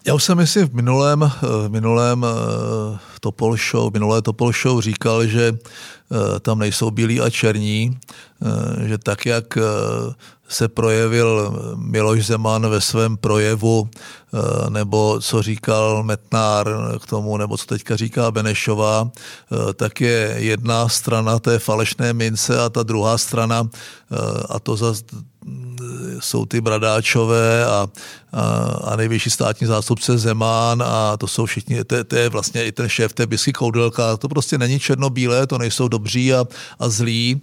Já 0.05 0.13
už 0.13 0.23
jsem 0.23 0.47
si 0.47 0.65
v 0.65 0.73
minulém, 0.73 1.31
v 1.41 1.69
minulém 1.69 2.25
eh, 2.25 2.99
Topol 3.19 3.57
Show, 3.57 3.93
minulé 3.93 4.21
Topol 4.21 4.51
Show 4.51 4.81
říkal, 4.81 5.25
že 5.25 5.51
eh, 5.55 6.39
tam 6.39 6.59
nejsou 6.59 6.91
bílí 6.91 7.21
a 7.21 7.29
černí, 7.29 7.99
eh, 8.43 8.87
že 8.87 8.97
tak, 8.97 9.25
jak 9.25 9.57
se 10.47 10.67
projevil 10.67 11.53
Miloš 11.75 12.25
Zeman 12.25 12.69
ve 12.69 12.81
svém 12.81 13.17
projevu, 13.17 13.89
nebo 14.69 15.19
co 15.21 15.41
říkal 15.41 16.03
Metnár 16.03 16.69
k 17.03 17.05
tomu, 17.05 17.37
nebo 17.37 17.57
co 17.57 17.65
teďka 17.65 17.95
říká 17.95 18.31
Benešová, 18.31 19.09
tak 19.75 20.01
je 20.01 20.35
jedna 20.37 20.89
strana 20.89 21.39
té 21.39 21.59
falešné 21.59 22.13
mince 22.13 22.61
a 22.61 22.69
ta 22.69 22.83
druhá 22.83 23.17
strana, 23.17 23.69
a 24.49 24.59
to 24.59 24.75
zase 24.75 25.03
jsou 26.19 26.45
ty 26.45 26.61
bradáčové 26.61 27.65
a, 27.65 27.87
a, 28.33 28.41
a 28.83 28.95
nejvyšší 28.95 29.29
státní 29.29 29.67
zástupce 29.67 30.17
Zemán 30.17 30.83
a 30.83 31.17
to 31.17 31.27
jsou 31.27 31.45
všichni, 31.45 31.83
to, 31.83 32.03
to 32.03 32.15
je 32.15 32.29
vlastně 32.29 32.65
i 32.65 32.71
ten 32.71 32.89
šéf 32.89 33.13
té 33.13 33.27
bisky 33.27 33.53
Koudelka, 33.53 34.17
to 34.17 34.29
prostě 34.29 34.57
není 34.57 34.79
černobílé, 34.79 35.47
to 35.47 35.57
nejsou 35.57 35.87
dobří 35.87 36.33
a, 36.33 36.45
a 36.79 36.89
zlí, 36.89 37.41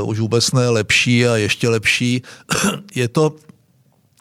uh, 0.00 0.08
už 0.08 0.18
vůbec 0.20 0.52
ne 0.52 0.68
lepší 0.68 1.26
a 1.26 1.36
ještě 1.36 1.68
lepší. 1.68 2.22
je 2.94 3.08
to 3.08 3.34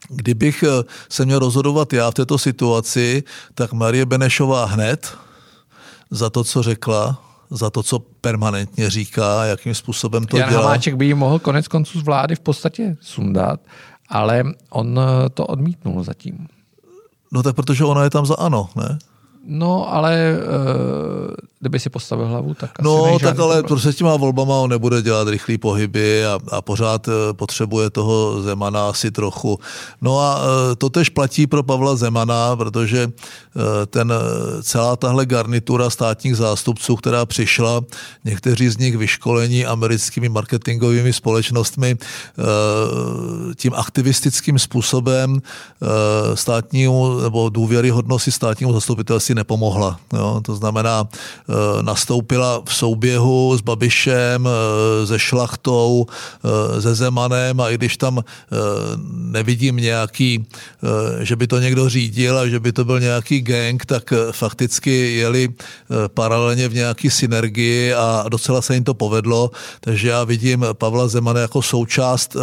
Kdybych 0.10 0.64
eh, 0.64 0.84
se 1.10 1.26
měl 1.26 1.40
rozhodovat 1.40 1.94
já 1.94 2.12
v 2.12 2.14
této 2.14 2.38
situaci, 2.38 3.24
tak 3.56 3.74
Marie 3.74 4.06
Benešová 4.06 4.66
hned 4.66 5.18
za 6.12 6.30
to, 6.30 6.44
co 6.44 6.64
řekla, 6.64 7.33
za 7.54 7.70
to, 7.70 7.84
co 7.84 8.00
permanentně 8.00 8.90
říká, 8.90 9.46
jakým 9.46 9.76
způsobem 9.76 10.26
to 10.26 10.38
Jan 10.38 10.50
dělá. 10.50 10.62
Hamáček 10.62 10.96
by 10.96 11.06
ji 11.06 11.14
mohl 11.14 11.40
konec 11.40 11.68
konců 11.68 12.00
z 12.00 12.04
vlády 12.04 12.36
v 12.36 12.40
podstatě 12.40 12.98
sundat, 13.02 13.60
ale 14.10 14.44
on 14.70 15.00
eh, 15.00 15.30
to 15.30 15.46
odmítnul 15.46 16.04
zatím. 16.04 16.48
No 17.32 17.44
tak 17.44 17.56
protože 17.56 17.84
ona 17.84 18.04
je 18.04 18.10
tam 18.10 18.26
za 18.26 18.36
ano, 18.36 18.70
ne? 18.76 19.00
No, 19.48 19.94
ale 19.94 20.38
uh, 20.38 21.34
kdyby 21.60 21.80
si 21.80 21.90
postavil 21.90 22.28
hlavu, 22.28 22.54
tak 22.54 22.70
asi 22.80 22.84
No, 22.84 23.20
tak 23.20 23.40
ale 23.40 23.54
problém. 23.54 23.64
prostě 23.64 23.92
s 23.92 23.96
těma 23.96 24.16
volbama 24.16 24.56
on 24.56 24.70
nebude 24.70 25.02
dělat 25.02 25.28
rychlý 25.28 25.58
pohyby 25.58 26.26
a, 26.26 26.40
a 26.52 26.62
pořád 26.62 27.08
uh, 27.08 27.14
potřebuje 27.34 27.90
toho 27.90 28.42
Zemana 28.42 28.90
asi 28.90 29.12
trochu. 29.12 29.60
No 30.02 30.20
a 30.20 30.40
uh, 30.40 30.46
to 30.78 30.90
tež 30.90 31.10
platí 31.10 31.48
pro 31.48 31.64
Pavla 31.64 31.96
Zemana, 31.96 32.56
protože 32.56 33.06
uh, 33.08 33.62
ten 33.88 34.14
celá 34.62 34.96
tahle 34.96 35.26
garnitura 35.26 35.90
státních 35.90 36.36
zástupců, 36.36 36.96
která 36.96 37.26
přišla, 37.26 37.82
někteří 38.26 38.70
z 38.70 38.78
nich 38.78 38.98
vyškolení 38.98 39.66
americkými 39.66 40.30
marketingovými 40.30 41.14
společnostmi, 41.14 41.98
tím 43.56 43.74
aktivistickým 43.76 44.60
způsobem 44.60 45.42
státnímu 46.34 47.20
nebo 47.20 47.50
důvěryhodnosti 47.50 48.32
státnímu 48.32 48.74
zastupitelství 48.74 49.33
si 49.34 49.36
nepomohla. 49.36 50.00
Jo? 50.14 50.42
To 50.46 50.56
znamená, 50.56 51.10
e, 51.10 51.84
nastoupila 51.84 52.62
v 52.66 52.74
souběhu 52.74 53.58
s 53.58 53.62
Babišem, 53.62 54.46
e, 54.46 55.08
se 55.08 55.20
Šlachtou, 55.20 56.06
e, 56.06 56.82
se 56.82 56.96
Zemanem 56.96 57.62
a 57.62 57.70
i 57.70 57.76
když 57.76 57.98
tam 57.98 58.22
nevidím 59.34 59.76
nějaký, 59.78 60.46
že 61.22 61.36
by 61.36 61.48
to 61.48 61.60
někdo 61.60 61.90
řídil 61.90 62.38
a 62.38 62.48
že 62.48 62.60
by 62.60 62.72
to 62.72 62.86
byl 62.86 63.00
nějaký 63.00 63.42
gang, 63.42 63.86
tak 63.86 64.14
fakticky 64.32 65.16
jeli 65.16 65.50
paralelně 66.14 66.70
v 66.70 66.74
nějaký 66.74 67.10
synergii 67.10 67.94
a 67.94 68.26
docela 68.30 68.62
se 68.62 68.76
jim 68.76 68.84
to 68.84 68.94
povedlo, 68.94 69.52
takže 69.80 70.10
já 70.10 70.24
vidím 70.24 70.66
Pavla 70.74 71.08
Zemana 71.08 71.40
jako 71.40 71.62
součást 71.62 72.38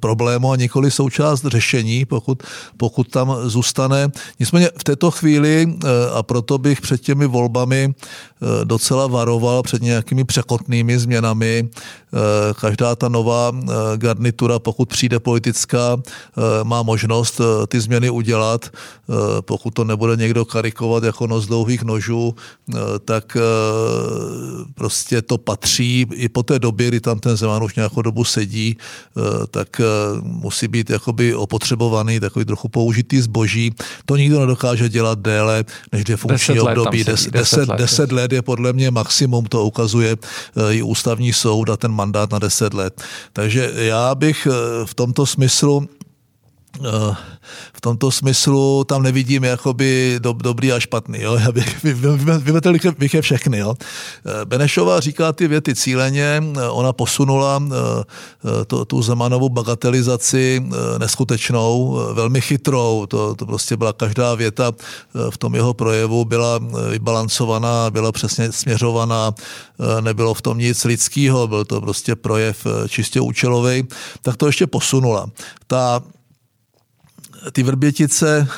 problému 0.00 0.52
a 0.52 0.56
nikoli 0.56 0.90
součást 0.90 1.44
řešení, 1.44 2.04
pokud, 2.04 2.42
pokud 2.76 3.08
tam 3.08 3.36
zůstane. 3.44 4.08
Nicméně 4.40 4.70
v 4.78 4.84
této 4.84 5.10
chvíli 5.10 5.66
a 6.14 6.21
proto 6.22 6.58
bych 6.58 6.80
před 6.80 7.00
těmi 7.00 7.26
volbami 7.26 7.94
eh, 7.94 8.64
docela 8.64 9.06
varoval 9.06 9.62
před 9.62 9.82
nějakými 9.82 10.24
překotnými 10.24 10.98
změnami. 10.98 11.68
Eh, 11.68 12.18
každá 12.60 12.96
ta 12.96 13.08
nová 13.08 13.52
eh, 13.54 13.72
garnitura, 13.96 14.58
pokud 14.58 14.88
přijde 14.88 15.20
politická, 15.20 15.96
má 16.62 16.82
možnost 16.82 17.40
ty 17.68 17.80
změny 17.80 18.10
udělat. 18.10 18.70
Pokud 19.40 19.74
to 19.74 19.84
nebude 19.84 20.16
někdo 20.16 20.44
karikovat 20.44 21.04
jako 21.04 21.26
nos 21.26 21.46
dlouhých 21.46 21.82
nožů, 21.82 22.34
tak 23.04 23.36
prostě 24.74 25.22
to 25.22 25.38
patří 25.38 26.06
i 26.12 26.28
po 26.28 26.42
té 26.42 26.58
době, 26.58 26.88
kdy 26.88 27.00
tam 27.00 27.18
ten 27.18 27.36
Zeman 27.36 27.64
už 27.64 27.74
nějakou 27.74 28.02
dobu 28.02 28.24
sedí, 28.24 28.76
tak 29.50 29.80
musí 30.22 30.68
být 30.68 30.90
jakoby 30.90 31.34
opotřebovaný, 31.34 32.20
takový 32.20 32.44
trochu 32.44 32.68
použitý 32.68 33.20
zboží. 33.20 33.74
To 34.06 34.16
nikdo 34.16 34.40
nedokáže 34.40 34.88
dělat 34.88 35.18
déle 35.18 35.64
než 35.92 36.04
dvě 36.12 36.16
funkční 36.16 36.54
deset 36.54 36.68
období. 36.68 36.98
Let, 36.98 37.06
deset, 37.06 37.30
deset, 37.30 37.68
let. 37.68 37.78
deset 37.78 38.12
let 38.12 38.32
je 38.32 38.42
podle 38.42 38.72
mě 38.72 38.90
maximum, 38.90 39.44
to 39.44 39.64
ukazuje 39.64 40.16
eh, 40.16 40.74
i 40.74 40.82
ústavní 40.82 41.32
soud 41.32 41.70
a 41.70 41.76
ten 41.76 41.92
mandát 41.92 42.30
na 42.30 42.38
deset 42.38 42.74
let. 42.74 43.02
Takže 43.32 43.72
já 43.74 44.14
bych 44.14 44.46
eh, 44.46 44.52
v 44.84 44.94
tomto 44.94 45.26
smyslu 45.26 45.88
v 47.72 47.80
tomto 47.80 48.10
smyslu 48.10 48.84
tam 48.84 49.02
nevidím 49.02 49.44
jakoby 49.44 50.16
do, 50.18 50.32
dobrý 50.32 50.72
a 50.72 50.80
špatný. 50.80 51.20
Jo? 51.20 51.36
Já 51.36 51.52
bych 51.52 51.84
vymetel 52.38 52.74
bych 52.98 53.14
je 53.14 53.22
všechny. 53.22 53.58
Jo? 53.58 53.74
Benešová 54.44 55.00
říká 55.00 55.32
ty 55.32 55.48
věty 55.48 55.74
cíleně, 55.74 56.42
ona 56.70 56.92
posunula 56.92 57.62
eh, 57.62 58.64
to, 58.64 58.84
tu 58.84 59.02
Zemanovou 59.02 59.48
bagatelizaci 59.48 60.62
eh, 60.64 60.98
neskutečnou, 60.98 62.00
eh, 62.00 62.14
velmi 62.14 62.40
chytrou. 62.40 63.06
To, 63.06 63.34
to 63.34 63.46
prostě 63.46 63.76
byla 63.76 63.92
každá 63.92 64.34
věta 64.34 64.72
v 65.30 65.38
tom 65.38 65.54
jeho 65.54 65.74
projevu 65.74 66.24
byla 66.24 66.60
vybalancovaná, 66.90 67.90
byla 67.90 68.12
přesně 68.12 68.52
směřovaná, 68.52 69.34
nebylo 70.00 70.34
v 70.34 70.42
tom 70.42 70.58
nic 70.58 70.84
lidského, 70.84 71.48
byl 71.48 71.64
to 71.64 71.80
prostě 71.80 72.16
projev 72.16 72.66
čistě 72.88 73.20
účelový, 73.20 73.88
tak 74.22 74.36
to 74.36 74.46
ještě 74.46 74.66
posunula. 74.66 75.26
Ta 75.66 76.02
ty 77.52 77.62
Vrbětice 77.62 78.48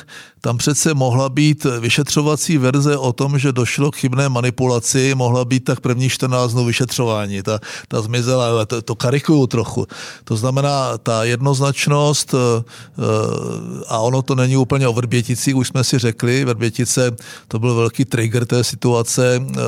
tam 0.45 0.57
přece 0.57 0.93
mohla 0.93 1.29
být 1.29 1.65
vyšetřovací 1.79 2.57
verze 2.57 2.97
o 2.97 3.13
tom, 3.13 3.39
že 3.39 3.51
došlo 3.51 3.91
k 3.91 3.95
chybné 3.95 4.29
manipulaci, 4.29 5.15
mohla 5.15 5.45
být 5.45 5.63
tak 5.63 5.79
první 5.79 6.09
14 6.09 6.53
dnů 6.53 6.65
vyšetřování. 6.65 7.41
Ta, 7.41 7.59
ta 7.87 8.01
zmizela, 8.01 8.65
to, 8.65 8.81
to 8.81 8.95
karikuju 8.95 9.47
trochu. 9.47 9.87
To 10.23 10.35
znamená, 10.35 10.97
ta 10.97 11.23
jednoznačnost, 11.23 12.33
eh, 12.33 12.63
a 13.87 13.99
ono 13.99 14.21
to 14.21 14.35
není 14.35 14.57
úplně 14.57 14.87
o 14.87 14.93
Vrbětici, 14.93 15.53
už 15.53 15.67
jsme 15.67 15.83
si 15.83 15.97
řekli, 15.97 16.45
Vrbětice 16.45 17.11
to 17.47 17.59
byl 17.59 17.75
velký 17.75 18.05
trigger 18.05 18.45
té 18.45 18.63
situace, 18.63 19.41
eh, 19.41 19.61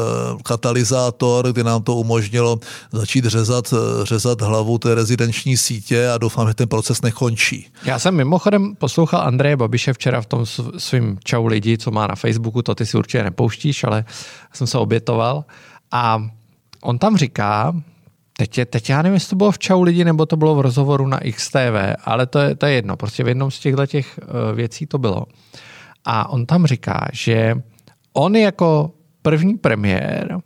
katalyzátor, 0.44 1.52
kdy 1.52 1.64
nám 1.64 1.82
to 1.84 1.96
umožnilo 1.96 2.60
začít 2.92 3.26
řezat, 3.26 3.74
řezat 4.04 4.42
hlavu 4.42 4.78
té 4.78 4.96
rezidenční 4.96 5.58
sítě 5.58 6.10
a 6.10 6.18
doufám, 6.18 6.48
že 6.48 6.54
ten 6.54 6.68
proces 6.68 7.02
nekončí. 7.02 7.66
Já 7.86 8.00
jsem 8.00 8.16
mimochodem 8.16 8.76
poslouchal 8.76 9.22
Andreje 9.22 9.58
Babiše 9.58 9.94
včera 9.94 10.22
v 10.22 10.26
tom 10.26 10.46
svým 10.78 11.20
čau 11.24 11.46
lidi, 11.46 11.78
co 11.78 11.92
má 11.92 12.08
na 12.08 12.16
Facebooku, 12.16 12.62
to 12.62 12.76
ty 12.76 12.86
si 12.86 12.98
určitě 12.98 13.24
nepouštíš, 13.24 13.84
ale 13.84 14.06
jsem 14.54 14.68
se 14.68 14.78
obětoval. 14.78 15.46
A 15.92 16.24
on 16.82 17.00
tam 17.00 17.18
říká, 17.18 17.74
teď, 18.38 18.58
je, 18.58 18.66
teď 18.66 18.90
já 18.90 19.02
nevím, 19.02 19.14
jestli 19.14 19.30
to 19.30 19.36
bylo 19.36 19.52
v 19.52 19.60
čau 19.60 19.82
lidi, 19.82 20.06
nebo 20.06 20.26
to 20.26 20.38
bylo 20.38 20.56
v 20.56 20.62
rozhovoru 20.62 21.08
na 21.08 21.20
XTV, 21.36 21.96
ale 22.06 22.26
to 22.26 22.40
je, 22.40 22.56
to 22.56 22.66
je 22.66 22.74
jedno, 22.74 22.98
prostě 22.98 23.24
v 23.24 23.28
jednom 23.28 23.52
z 23.52 23.60
těchto 23.60 23.86
těch 23.86 24.20
eh, 24.22 24.56
věcí 24.56 24.86
to 24.86 24.98
bylo. 24.98 25.26
A 26.06 26.30
on 26.30 26.46
tam 26.46 26.66
říká, 26.66 27.08
že 27.14 27.56
on 28.14 28.36
jako 28.36 28.92
první 29.22 29.58
premiér 29.58 30.38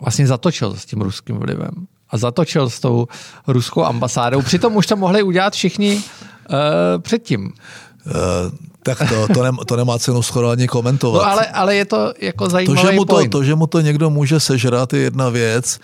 vlastně 0.00 0.26
zatočil 0.26 0.74
s 0.74 0.86
tím 0.86 1.00
ruským 1.00 1.36
vlivem 1.36 1.70
a 2.10 2.16
zatočil 2.16 2.70
s 2.70 2.80
tou 2.80 3.06
ruskou 3.46 3.84
ambasádou. 3.84 4.42
Přitom 4.42 4.76
už 4.76 4.86
to 4.86 4.96
mohli 4.96 5.22
udělat 5.22 5.52
všichni 5.52 5.96
uh, 5.96 6.02
předtím. 6.98 7.52
Uh, 8.06 8.52
tak 8.82 8.98
to, 9.08 9.34
to, 9.34 9.42
ne, 9.42 9.50
to 9.66 9.76
nemá 9.76 9.98
cenu 9.98 10.22
skoro 10.22 10.48
ani 10.48 10.68
komentovat. 10.68 11.22
No 11.22 11.30
ale, 11.30 11.46
ale 11.46 11.76
je 11.76 11.84
to 11.84 12.12
jako 12.20 12.48
zajímavý 12.48 12.80
to 12.80 12.86
že, 12.86 12.92
mu 12.96 13.04
point. 13.04 13.32
to, 13.32 13.38
to, 13.38 13.44
že 13.44 13.54
mu 13.54 13.66
to 13.66 13.80
někdo 13.80 14.10
může 14.10 14.40
sežrat, 14.40 14.92
je 14.92 15.00
jedna 15.00 15.28
věc. 15.28 15.78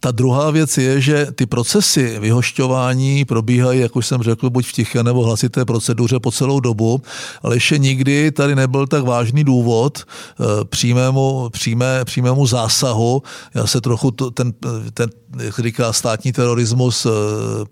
Ta 0.00 0.10
druhá 0.10 0.50
věc 0.50 0.78
je, 0.78 1.00
že 1.00 1.26
ty 1.34 1.46
procesy 1.46 2.18
vyhošťování 2.18 3.24
probíhají, 3.24 3.80
jak 3.80 3.96
už 3.96 4.06
jsem 4.06 4.22
řekl, 4.22 4.50
buď 4.50 4.66
v 4.66 4.72
tiché 4.72 5.02
nebo 5.02 5.24
hlasité 5.24 5.64
proceduře 5.64 6.20
po 6.20 6.32
celou 6.32 6.60
dobu, 6.60 7.02
ale 7.42 7.56
ještě 7.56 7.78
nikdy 7.78 8.30
tady 8.32 8.54
nebyl 8.54 8.86
tak 8.86 9.04
vážný 9.04 9.44
důvod 9.44 9.98
eh, 10.00 10.44
přímému, 10.64 11.48
přímé, 11.52 12.04
přímému 12.04 12.46
zásahu. 12.46 13.22
Já 13.54 13.66
se 13.66 13.80
trochu 13.80 14.10
to, 14.10 14.30
ten, 14.30 14.52
ten 14.94 15.10
jak 15.38 15.58
říká 15.58 15.92
státní 15.92 16.32
terorismus, 16.32 17.06
eh, 17.06 17.10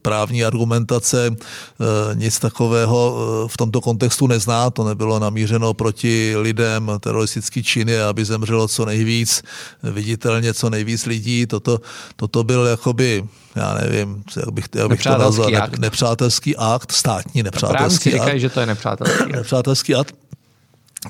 právní 0.03 0.45
argumentace, 0.45 1.31
eh, 1.31 2.15
nic 2.15 2.39
takového 2.39 3.17
v 3.47 3.57
tomto 3.57 3.81
kontextu 3.81 4.27
nezná, 4.27 4.71
to 4.71 4.85
nebylo 4.85 5.19
namířeno 5.19 5.75
proti 5.75 6.35
lidem, 6.37 6.91
teroristický 7.01 7.63
činy, 7.63 8.01
aby 8.01 8.25
zemřelo 8.25 8.69
co 8.69 8.85
nejvíc, 8.85 9.43
viditelně 9.83 10.55
co 10.55 10.71
nejvíc 10.71 11.07
lidí, 11.07 11.47
toto 11.47 11.81
toto 12.17 12.45
byl 12.45 12.67
jakoby, 12.67 13.25
já 13.57 13.75
nevím, 13.75 14.25
jak 14.37 14.51
bych, 14.53 14.65
jak 14.75 14.89
bych 14.89 15.03
to 15.03 15.19
nazval, 15.19 15.57
akt. 15.57 15.79
nepřátelský 15.79 16.57
akt, 16.57 16.93
státní 16.93 17.43
nepřátelský 17.43 18.11
akt. 18.15 18.21
říkají, 18.21 18.41
že 18.41 18.51
to 18.51 18.61
je 18.61 18.67
nepřátelský 18.67 19.23
akt. 19.23 19.33
nepřátelský 19.33 19.95
akt. 19.95 20.15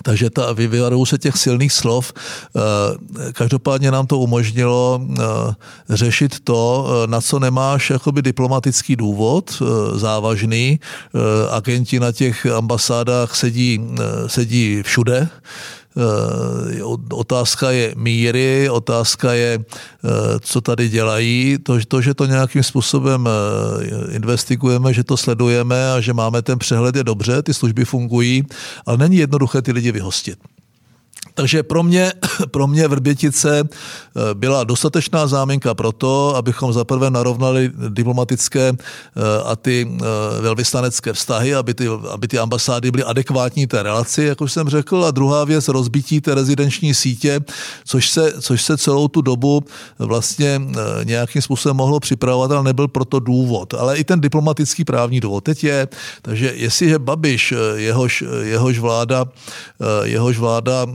Takže 0.02 0.30
ta, 0.30 0.52
vyvarují 0.52 1.06
se 1.06 1.18
těch 1.18 1.36
silných 1.36 1.72
slov. 1.72 2.12
Eh, 2.12 3.32
každopádně 3.32 3.90
nám 3.90 4.06
to 4.06 4.18
umožnilo 4.18 5.00
eh, 5.00 5.22
řešit 5.88 6.40
to, 6.40 6.88
eh, 6.88 7.06
na 7.06 7.20
co 7.20 7.38
nemáš 7.38 7.90
jakoby 7.90 8.22
diplomatický 8.22 8.96
důvod 8.96 9.62
závažný. 9.94 10.80
Agenti 11.50 12.00
na 12.00 12.12
těch 12.12 12.46
ambasádách 12.46 13.36
sedí, 13.36 13.80
sedí 14.26 14.82
všude 14.82 15.28
otázka 17.12 17.70
je 17.70 17.94
míry, 17.96 18.70
otázka 18.70 19.32
je, 19.32 19.58
eh, 19.58 20.08
co 20.40 20.60
tady 20.60 20.88
dělají. 20.88 21.58
To, 21.62 21.78
to, 21.88 22.00
že 22.00 22.14
to 22.14 22.26
nějakým 22.26 22.62
způsobem 22.62 23.28
eh, 23.28 24.14
investigujeme, 24.14 24.94
že 24.94 25.04
to 25.04 25.16
sledujeme 25.16 25.92
a 25.92 26.00
že 26.00 26.12
máme 26.12 26.42
ten 26.42 26.58
přehled 26.58 26.96
je 26.96 27.04
dobře, 27.04 27.42
ty 27.42 27.54
služby 27.54 27.84
fungují, 27.84 28.44
ale 28.86 28.98
není 28.98 29.16
jednoduché 29.16 29.62
ty 29.62 29.72
lidi 29.72 29.92
vyhostit. 29.92 30.38
Takže 31.34 31.62
pro 31.62 31.82
mě, 31.82 32.12
pro 32.50 32.66
mě 32.66 32.88
Vrbětice 32.88 33.60
eh, 33.60 34.34
byla 34.34 34.64
dostatečná 34.64 35.26
záminka 35.26 35.74
pro 35.74 35.92
to, 35.92 36.36
abychom 36.36 36.72
zaprvé 36.72 37.10
narovnali 37.10 37.70
diplomatické 37.88 38.68
eh, 38.68 39.20
a 39.44 39.56
ty 39.56 39.88
eh, 39.88 40.40
velvyslanecké 40.40 41.12
vztahy, 41.12 41.54
aby 41.54 41.74
ty, 41.74 41.88
aby 42.10 42.28
ty 42.28 42.38
ambasády 42.38 42.90
byly 42.90 43.04
adekvátní 43.04 43.66
té 43.66 43.82
relaci, 43.82 44.22
jak 44.22 44.40
už 44.40 44.52
jsem 44.52 44.68
řekl. 44.68 45.04
A 45.04 45.10
druhá 45.10 45.44
věc, 45.44 45.68
rozbití 45.68 46.20
té 46.20 46.34
rezidenční 46.34 46.94
sítě, 46.94 47.40
což 47.84 48.10
se, 48.10 48.32
což 48.40 48.62
se 48.62 48.76
celou 48.78 49.08
tu 49.08 49.22
dobu 49.22 49.64
vlastně 49.98 50.60
nějakým 51.04 51.42
způsobem 51.42 51.76
mohlo 51.76 52.00
připravovat, 52.00 52.50
ale 52.50 52.64
nebyl 52.64 52.88
proto 52.88 53.20
důvod. 53.20 53.74
Ale 53.74 53.96
i 53.96 54.04
ten 54.04 54.20
diplomatický 54.20 54.84
právní 54.84 55.20
důvod 55.20 55.44
teď 55.44 55.64
je. 55.64 55.88
Takže 56.22 56.52
jestliže 56.56 56.98
Babiš, 56.98 57.54
jehož, 57.74 58.24
jehož 58.42 58.78
vláda, 58.78 59.24
jehož 60.02 60.38
vláda 60.38 60.86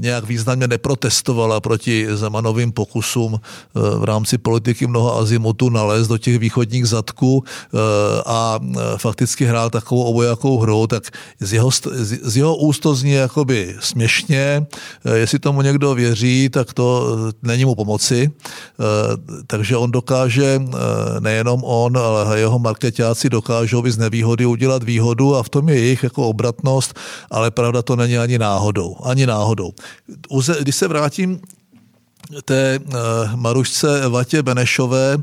nějak 0.00 0.24
významně 0.24 0.47
neprotestovala 0.56 1.60
proti 1.60 2.06
Zemanovým 2.10 2.72
pokusům 2.72 3.40
eh, 3.40 3.80
v 3.98 4.04
rámci 4.04 4.38
politiky 4.38 4.86
mnoha 4.86 5.20
azimutu 5.20 5.68
nalézt 5.68 6.08
do 6.08 6.18
těch 6.18 6.38
východních 6.38 6.86
zadků 6.86 7.44
eh, 7.44 7.78
a 8.26 8.60
eh, 8.62 8.76
fakticky 8.96 9.44
hrál 9.44 9.70
takovou 9.70 10.02
obojakou 10.02 10.58
hru, 10.58 10.86
tak 10.86 11.10
z 11.40 11.52
jeho, 11.52 11.70
z 12.22 12.36
jeho 12.36 12.56
úst 12.56 12.80
to 12.80 12.94
zní 12.94 13.12
jakoby 13.12 13.76
směšně. 13.80 14.66
Jestli 15.14 15.38
tomu 15.38 15.62
někdo 15.62 15.94
věří, 15.94 16.48
tak 16.48 16.74
to 16.74 17.16
není 17.42 17.64
mu 17.64 17.74
pomoci. 17.74 18.30
Takže 19.46 19.76
on 19.76 19.90
dokáže, 19.90 20.60
nejenom 21.20 21.64
on, 21.64 21.98
ale 21.98 22.40
jeho 22.40 22.58
marketáci 22.58 23.30
dokážou 23.30 23.82
z 23.86 23.98
nevýhody 23.98 24.46
udělat 24.46 24.82
výhodu 24.82 25.36
a 25.36 25.42
v 25.42 25.48
tom 25.48 25.68
je 25.68 25.74
jejich 25.74 26.02
jako 26.02 26.28
obratnost, 26.28 26.98
ale 27.30 27.50
pravda 27.50 27.82
to 27.82 27.96
není 27.96 28.18
ani 28.18 28.38
náhodou. 28.38 28.96
Ani 29.02 29.26
náhodou. 29.26 29.72
Když 30.60 30.76
se 30.76 30.88
vrátím 30.88 31.40
té 32.44 32.78
uh, 32.78 32.94
Marušce 33.34 34.08
Vatě 34.08 34.42
Benešové. 34.42 35.16
Uh, 35.16 35.22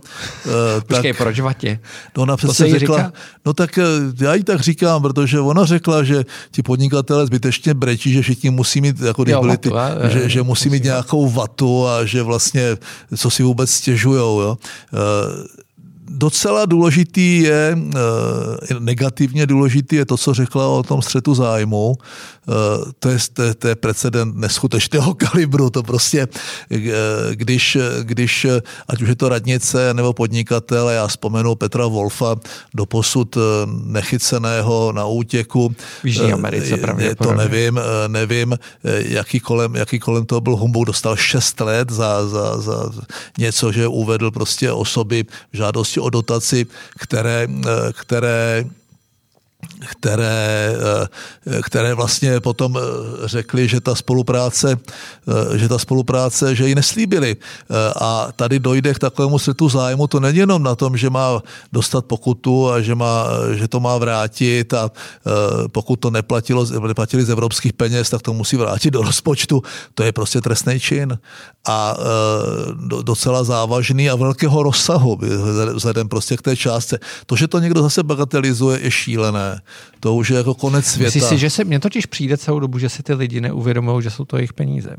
Počkej, 0.88 1.14
tak, 1.14 1.18
proč 1.18 1.40
Vatě? 1.40 1.80
No 2.18 2.24
ona 2.24 2.38
přece 2.38 2.70
řekla, 2.70 2.98
říká? 2.98 3.14
no 3.46 3.54
tak 3.54 3.78
uh, 3.78 4.24
já 4.24 4.34
jí 4.34 4.44
tak 4.44 4.62
říkám, 4.62 5.02
protože 5.02 5.40
ona 5.40 5.66
řekla, 5.66 6.04
že 6.04 6.26
ti 6.52 6.64
podnikatelé 6.64 7.26
zbytečně 7.26 7.74
brečí, 7.74 8.14
že 8.14 8.22
všichni 8.22 8.50
musí 8.50 8.82
mít, 8.82 9.00
jako 9.00 9.24
jo, 9.28 9.42
byli 9.42 9.58
ty, 9.58 9.70
vatu, 9.70 9.96
že, 10.10 10.30
že 10.30 10.44
musí 10.44 10.70
mít 10.70 10.84
nějakou 10.84 11.30
vatu 11.30 11.88
a 11.88 12.06
že 12.06 12.24
vlastně, 12.24 12.78
co 13.18 13.30
si 13.30 13.44
vůbec 13.44 13.72
stěžujou. 13.72 14.42
Jo. 14.42 14.58
Uh, 14.94 15.00
docela 16.10 16.66
důležitý 16.66 17.40
je, 17.40 17.78
negativně 18.80 19.46
důležitý 19.46 19.96
je 19.96 20.06
to, 20.06 20.18
co 20.18 20.34
řekla 20.34 20.68
o 20.68 20.84
tom 20.84 21.02
střetu 21.02 21.36
zájmu. 21.36 21.98
Eh, 22.50 22.92
to 23.00 23.10
je, 23.10 23.18
to, 23.34 23.54
to 23.54 23.68
je 23.68 23.76
precedent 23.76 24.36
neskutečného 24.36 25.14
kalibru. 25.18 25.70
To 25.70 25.84
prostě, 25.84 26.28
eh, 26.72 26.92
když, 27.32 27.78
když, 28.02 28.48
ať 28.88 29.02
už 29.02 29.10
je 29.10 29.16
to 29.16 29.30
radnice 29.30 29.94
nebo 29.94 30.14
podnikatel, 30.14 30.90
já 30.90 31.08
vzpomenu 31.08 31.56
Petra 31.56 31.88
Wolfa, 31.88 32.36
doposud 32.74 33.38
eh, 33.38 33.40
nechyceného 33.86 34.92
na 34.92 35.06
útěku. 35.06 35.76
V 36.04 36.06
Jižní 36.06 36.34
Americe 36.34 36.78
To 37.18 37.34
nevím, 37.34 37.80
nevím, 38.08 38.58
jaký 38.98 39.40
kolem, 39.40 39.76
jaký 39.76 40.00
kolem 40.00 40.26
toho 40.26 40.42
byl 40.42 40.56
Humbug, 40.56 40.86
dostal 40.86 41.16
6 41.16 41.60
let 41.60 41.92
za, 41.92 42.28
za, 42.28 42.62
za 42.62 42.92
něco, 43.38 43.72
že 43.72 43.88
uvedl 43.88 44.32
prostě 44.32 44.72
osoby 44.72 45.26
v 45.54 45.58
žádosti 45.58 45.95
o 46.00 46.10
dotaci, 46.10 46.66
které, 47.00 47.48
které 47.94 48.66
které, 49.80 50.76
eh, 51.48 51.62
které 51.62 51.94
vlastně 51.94 52.40
potom 52.40 52.78
eh, 52.78 52.82
řekli, 53.28 53.68
že 53.68 53.82
ta 53.82 53.96
spolupráce, 53.96 54.78
eh, 55.28 55.58
že 55.58 55.70
ta 55.70 55.78
spolupráce, 55.78 56.56
že 56.56 56.68
ji 56.68 56.76
neslíbili. 56.76 57.36
A 58.02 58.28
tady 58.36 58.60
dojde 58.60 58.94
k 58.94 59.00
takovému 59.00 59.40
střetu 59.40 59.70
zájmu, 59.70 60.08
to 60.08 60.20
není 60.20 60.38
jenom 60.38 60.64
na 60.64 60.76
tom, 60.76 60.98
že 60.98 61.10
má 61.10 61.42
dostat 61.74 62.06
pokutu 62.06 62.70
a 62.70 62.82
že, 62.82 62.96
má, 62.96 63.28
že 63.54 63.68
to 63.68 63.80
má 63.80 63.98
vrátit 63.98 64.74
a 64.74 64.92
pokud 65.68 65.96
to 65.96 66.12
neplatilo, 66.12 66.66
neplatili 66.88 67.26
z 67.26 67.30
evropských 67.30 67.74
peněz, 67.74 68.10
tak 68.10 68.22
to 68.22 68.34
musí 68.34 68.58
vrátit 68.58 68.92
do 68.92 69.02
rozpočtu. 69.02 69.62
To 69.94 70.04
je 70.04 70.12
prostě 70.12 70.42
trestný 70.42 70.80
čin 70.80 71.20
a 71.68 71.98
docela 73.02 73.44
závažný 73.44 74.10
a 74.10 74.16
velkého 74.16 74.64
rozsahu 74.64 75.20
vzhledem 75.74 76.10
prostě 76.10 76.38
k 76.38 76.42
té 76.42 76.56
částce. 76.56 77.00
To, 77.26 77.36
že 77.36 77.48
to 77.48 77.60
někdo 77.60 77.82
zase 77.82 78.04
bagatelizuje, 78.04 78.80
je 78.80 78.92
šílené 78.92 79.62
to 80.00 80.16
už 80.16 80.30
je 80.30 80.38
jako 80.38 80.54
konec 80.54 80.86
světa. 80.86 81.08
Myslíš 81.08 81.24
si, 81.24 81.38
že 81.38 81.50
se, 81.50 81.64
mně 81.64 81.80
totiž 81.80 82.06
přijde 82.06 82.38
celou 82.38 82.60
dobu, 82.60 82.80
že 82.80 82.90
se 82.90 83.04
ty 83.04 83.14
lidi 83.14 83.42
neuvědomují, 83.42 84.04
že 84.04 84.10
jsou 84.10 84.26
to 84.26 84.38
jejich 84.38 84.54
peníze. 84.54 84.98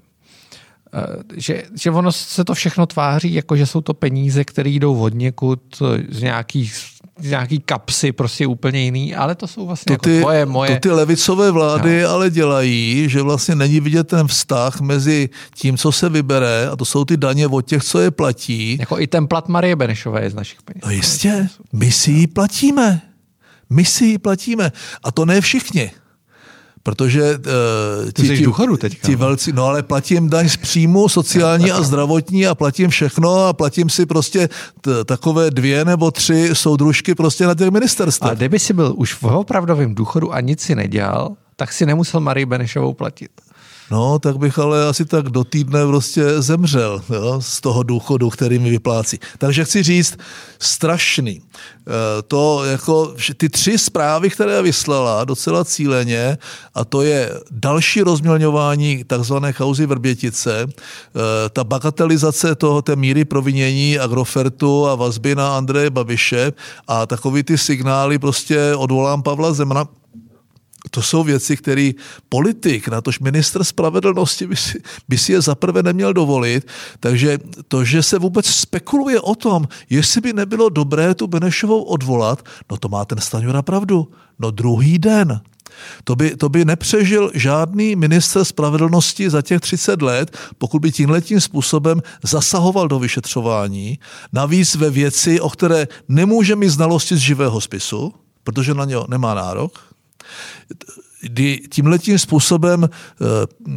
Eh, 0.94 1.00
že, 1.36 1.62
že 1.74 1.90
ono 1.90 2.12
se 2.12 2.44
to 2.44 2.54
všechno 2.54 2.86
tváří, 2.86 3.34
jako 3.34 3.56
že 3.56 3.66
jsou 3.66 3.80
to 3.80 3.94
peníze, 3.94 4.44
které 4.44 4.70
jdou 4.70 5.00
od 5.00 5.14
někud 5.14 5.82
z 6.08 6.22
nějakých 6.22 6.74
nějaký 7.22 7.58
kapsy, 7.58 8.12
prostě 8.12 8.46
úplně 8.46 8.80
jiný, 8.80 9.14
ale 9.14 9.34
to 9.34 9.46
jsou 9.46 9.66
vlastně 9.66 9.84
to 9.84 9.92
jako 9.92 10.02
ty, 10.02 10.14
jako 10.14 10.24
tvoje, 10.24 10.46
moje. 10.46 10.74
To 10.74 10.80
ty 10.80 10.90
levicové 10.90 11.50
vlády 11.50 12.02
no. 12.02 12.08
ale 12.08 12.30
dělají, 12.30 13.08
že 13.08 13.22
vlastně 13.22 13.54
není 13.54 13.80
vidět 13.80 14.08
ten 14.08 14.26
vztah 14.26 14.80
mezi 14.80 15.28
tím, 15.54 15.76
co 15.76 15.92
se 15.92 16.08
vybere, 16.08 16.68
a 16.68 16.76
to 16.76 16.84
jsou 16.84 17.04
ty 17.04 17.16
daně 17.16 17.46
od 17.46 17.66
těch, 17.66 17.84
co 17.84 17.98
je 17.98 18.10
platí. 18.10 18.76
Jako 18.80 19.00
i 19.00 19.06
ten 19.06 19.26
plat 19.26 19.48
Marie 19.48 19.76
Benešové 19.76 20.22
je 20.22 20.30
z 20.30 20.34
našich 20.34 20.62
peněz. 20.62 20.82
No 20.84 20.90
jistě, 20.90 21.48
my 21.72 21.92
si 21.92 22.10
ji 22.10 22.26
platíme. 22.26 23.02
My 23.70 23.84
si 23.84 24.04
ji 24.04 24.18
platíme. 24.18 24.72
A 25.02 25.12
to 25.12 25.24
ne 25.24 25.40
všichni. 25.40 25.90
Protože 26.82 27.36
uh, 27.36 28.10
ti, 28.12 28.22
ti, 28.22 28.44
důchodu 28.44 28.76
teďka, 28.76 29.06
ti 29.06 29.12
no. 29.12 29.18
velcí, 29.18 29.52
no 29.52 29.64
ale 29.64 29.82
platím 29.82 30.30
daň 30.30 30.48
z 30.48 30.56
příjmu, 30.56 31.08
sociální 31.08 31.72
a 31.72 31.82
zdravotní 31.82 32.46
a 32.46 32.54
platím 32.54 32.90
všechno 32.90 33.46
a 33.46 33.52
platím 33.52 33.90
si 33.90 34.06
prostě 34.06 34.48
t, 34.80 35.04
takové 35.04 35.50
dvě 35.50 35.84
nebo 35.84 36.10
tři 36.10 36.50
soudružky 36.52 37.14
prostě 37.14 37.46
na 37.46 37.54
těch 37.54 37.70
ministerstvech. 37.70 38.32
A 38.32 38.34
kdyby 38.34 38.58
si 38.58 38.72
byl 38.72 38.94
už 38.96 39.14
v 39.14 39.24
opravdovém 39.24 39.94
důchodu 39.94 40.34
a 40.34 40.40
nic 40.40 40.60
si 40.60 40.74
nedělal, 40.74 41.36
tak 41.56 41.72
si 41.72 41.86
nemusel 41.86 42.20
Marii 42.20 42.46
Benešovou 42.46 42.94
platit. 42.94 43.30
No, 43.90 44.18
tak 44.18 44.38
bych 44.38 44.58
ale 44.58 44.88
asi 44.88 45.04
tak 45.04 45.28
do 45.30 45.44
týdne 45.44 45.86
prostě 45.86 46.42
zemřel 46.42 47.02
jo, 47.10 47.40
z 47.40 47.60
toho 47.60 47.82
důchodu, 47.82 48.30
který 48.30 48.58
mi 48.58 48.70
vyplácí. 48.70 49.18
Takže 49.38 49.64
chci 49.64 49.82
říct, 49.82 50.16
strašný. 50.58 51.30
E, 51.40 51.42
to 52.22 52.64
jako 52.64 53.14
ty 53.36 53.48
tři 53.48 53.78
zprávy, 53.78 54.30
které 54.30 54.62
vyslala 54.62 55.24
docela 55.24 55.64
cíleně, 55.64 56.38
a 56.74 56.84
to 56.84 57.02
je 57.02 57.30
další 57.50 58.02
rozmělňování 58.02 59.04
takzvané 59.04 59.52
kauzy 59.52 59.86
Vrbětice, 59.86 60.62
e, 60.62 60.68
ta 61.48 61.64
bagatelizace 61.64 62.54
toho, 62.54 62.82
té 62.82 62.96
míry 62.96 63.24
provinění 63.24 63.98
Agrofertu 63.98 64.86
a 64.86 64.94
vazby 64.94 65.34
na 65.34 65.56
Andreje 65.56 65.90
Babiše 65.90 66.52
a 66.88 67.06
takový 67.06 67.42
ty 67.42 67.58
signály 67.58 68.18
prostě 68.18 68.74
odvolám 68.74 69.22
Pavla 69.22 69.52
Zemana, 69.52 69.84
to 70.90 71.02
jsou 71.02 71.24
věci, 71.24 71.56
které 71.56 71.90
politik, 72.28 72.88
natož 72.88 73.20
minister 73.20 73.64
spravedlnosti 73.64 74.46
by 74.46 74.56
si, 74.56 74.82
by 75.08 75.18
si 75.18 75.32
je 75.32 75.40
zaprvé 75.40 75.82
neměl 75.82 76.12
dovolit. 76.12 76.66
Takže 77.00 77.38
to, 77.68 77.84
že 77.84 78.02
se 78.02 78.18
vůbec 78.18 78.46
spekuluje 78.46 79.20
o 79.20 79.34
tom, 79.34 79.68
jestli 79.90 80.20
by 80.20 80.32
nebylo 80.32 80.68
dobré 80.68 81.14
tu 81.14 81.26
Benešovou 81.26 81.82
odvolat, 81.82 82.42
no 82.70 82.76
to 82.76 82.88
má 82.88 83.04
ten 83.04 83.20
Staňura 83.20 83.62
pravdu. 83.62 84.08
No 84.38 84.50
druhý 84.50 84.98
den. 84.98 85.40
To 86.04 86.16
by, 86.16 86.36
to 86.36 86.48
by 86.48 86.64
nepřežil 86.64 87.30
žádný 87.34 87.96
minister 87.96 88.44
spravedlnosti 88.44 89.30
za 89.30 89.42
těch 89.42 89.60
30 89.60 90.02
let, 90.02 90.36
pokud 90.58 90.78
by 90.78 90.92
tímhletím 90.92 91.40
způsobem 91.40 92.02
zasahoval 92.22 92.88
do 92.88 92.98
vyšetřování, 92.98 93.98
navíc 94.32 94.74
ve 94.74 94.90
věci, 94.90 95.40
o 95.40 95.50
které 95.50 95.88
nemůže 96.08 96.56
mít 96.56 96.68
znalosti 96.68 97.16
z 97.16 97.18
živého 97.18 97.60
spisu, 97.60 98.14
protože 98.44 98.74
na 98.74 98.84
něho 98.84 99.06
nemá 99.08 99.34
nárok, 99.34 99.95
kdy 101.22 101.60
tímhletím 101.70 102.18
způsobem 102.18 102.84
eh, 102.84 103.24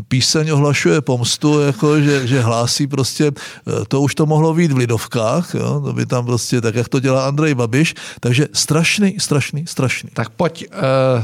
píseň 0.07 0.49
ohlašuje 0.51 1.01
pomstu, 1.01 1.62
jako 1.62 2.01
že, 2.01 2.27
že 2.27 2.41
hlásí 2.41 2.88
prostě, 2.88 3.31
eh, 3.31 3.85
to 3.88 4.01
už 4.01 4.15
to 4.15 4.25
mohlo 4.25 4.53
být 4.53 4.71
v 4.71 4.77
Lidovkách, 4.77 5.53
jo, 5.53 5.81
to 5.81 5.93
by 5.93 6.05
tam 6.05 6.25
prostě, 6.25 6.62
tak 6.62 6.75
jak 6.75 6.89
to 6.89 6.99
dělá 6.99 7.27
Andrej 7.27 7.55
Babiš, 7.55 7.95
takže 8.19 8.47
strašný, 8.53 9.15
strašný, 9.19 9.67
strašný. 9.67 10.09
Tak 10.13 10.29
pojď 10.29 10.65
uh, 10.71 11.23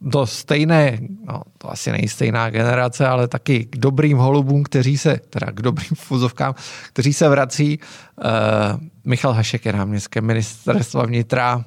do 0.00 0.26
stejné, 0.26 0.98
no 1.28 1.42
to 1.58 1.72
asi 1.72 1.92
není 1.92 2.08
stejná 2.08 2.50
generace, 2.50 3.06
ale 3.06 3.28
taky 3.28 3.64
k 3.64 3.76
dobrým 3.76 4.18
holubům, 4.18 4.62
kteří 4.62 4.98
se, 4.98 5.20
teda 5.30 5.52
k 5.52 5.62
dobrým 5.62 5.94
fuzovkám, 5.94 6.54
kteří 6.92 7.12
se 7.12 7.28
vrací. 7.28 7.78
Uh, 8.24 8.80
Michal 9.04 9.32
Hašek 9.32 9.64
je 9.64 9.72
náměstkem 9.72 10.24
ministerstva 10.24 11.06
vnitra, 11.06 11.64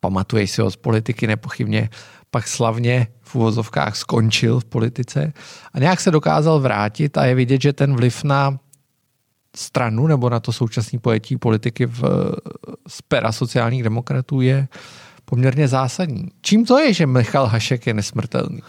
pamatuješ 0.00 0.50
si 0.50 0.60
ho 0.60 0.70
z 0.70 0.76
politiky 0.76 1.26
nepochybně, 1.26 1.90
pak 2.30 2.48
slavně 2.48 3.06
v 3.22 3.34
uvozovkách 3.34 3.96
skončil 3.96 4.60
v 4.60 4.64
politice 4.64 5.32
a 5.72 5.78
nějak 5.78 6.00
se 6.00 6.10
dokázal 6.10 6.60
vrátit 6.60 7.18
a 7.18 7.24
je 7.24 7.34
vidět, 7.34 7.62
že 7.62 7.72
ten 7.72 7.96
vliv 7.96 8.24
na 8.24 8.58
stranu 9.56 10.06
nebo 10.06 10.30
na 10.30 10.40
to 10.40 10.52
současné 10.52 10.98
pojetí 10.98 11.36
politiky 11.36 11.86
v, 11.86 12.02
z 12.88 13.02
pera 13.02 13.32
sociálních 13.32 13.82
demokratů 13.82 14.40
je 14.40 14.68
poměrně 15.24 15.68
zásadní. 15.68 16.28
Čím 16.42 16.64
to 16.64 16.78
je, 16.78 16.94
že 16.94 17.06
Michal 17.06 17.46
Hašek 17.46 17.86
je 17.86 17.94
nesmrtelný? 17.94 18.60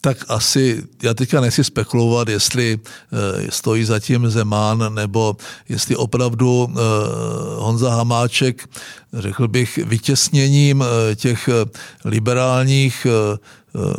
Tak 0.00 0.24
asi, 0.28 0.82
já 1.02 1.14
teďka 1.14 1.40
nechci 1.40 1.64
spekulovat, 1.64 2.28
jestli 2.28 2.78
e, 2.78 3.50
stojí 3.50 3.84
zatím 3.84 4.30
Zeman, 4.30 4.94
nebo 4.94 5.36
jestli 5.68 5.96
opravdu 5.96 6.68
e, 6.70 6.80
Honza 7.56 7.90
Hamáček, 7.90 8.68
řekl 9.12 9.48
bych, 9.48 9.76
vytěsněním 9.76 10.82
e, 10.82 11.14
těch 11.14 11.48
liberálních 12.04 13.06
Eh, 13.06 13.38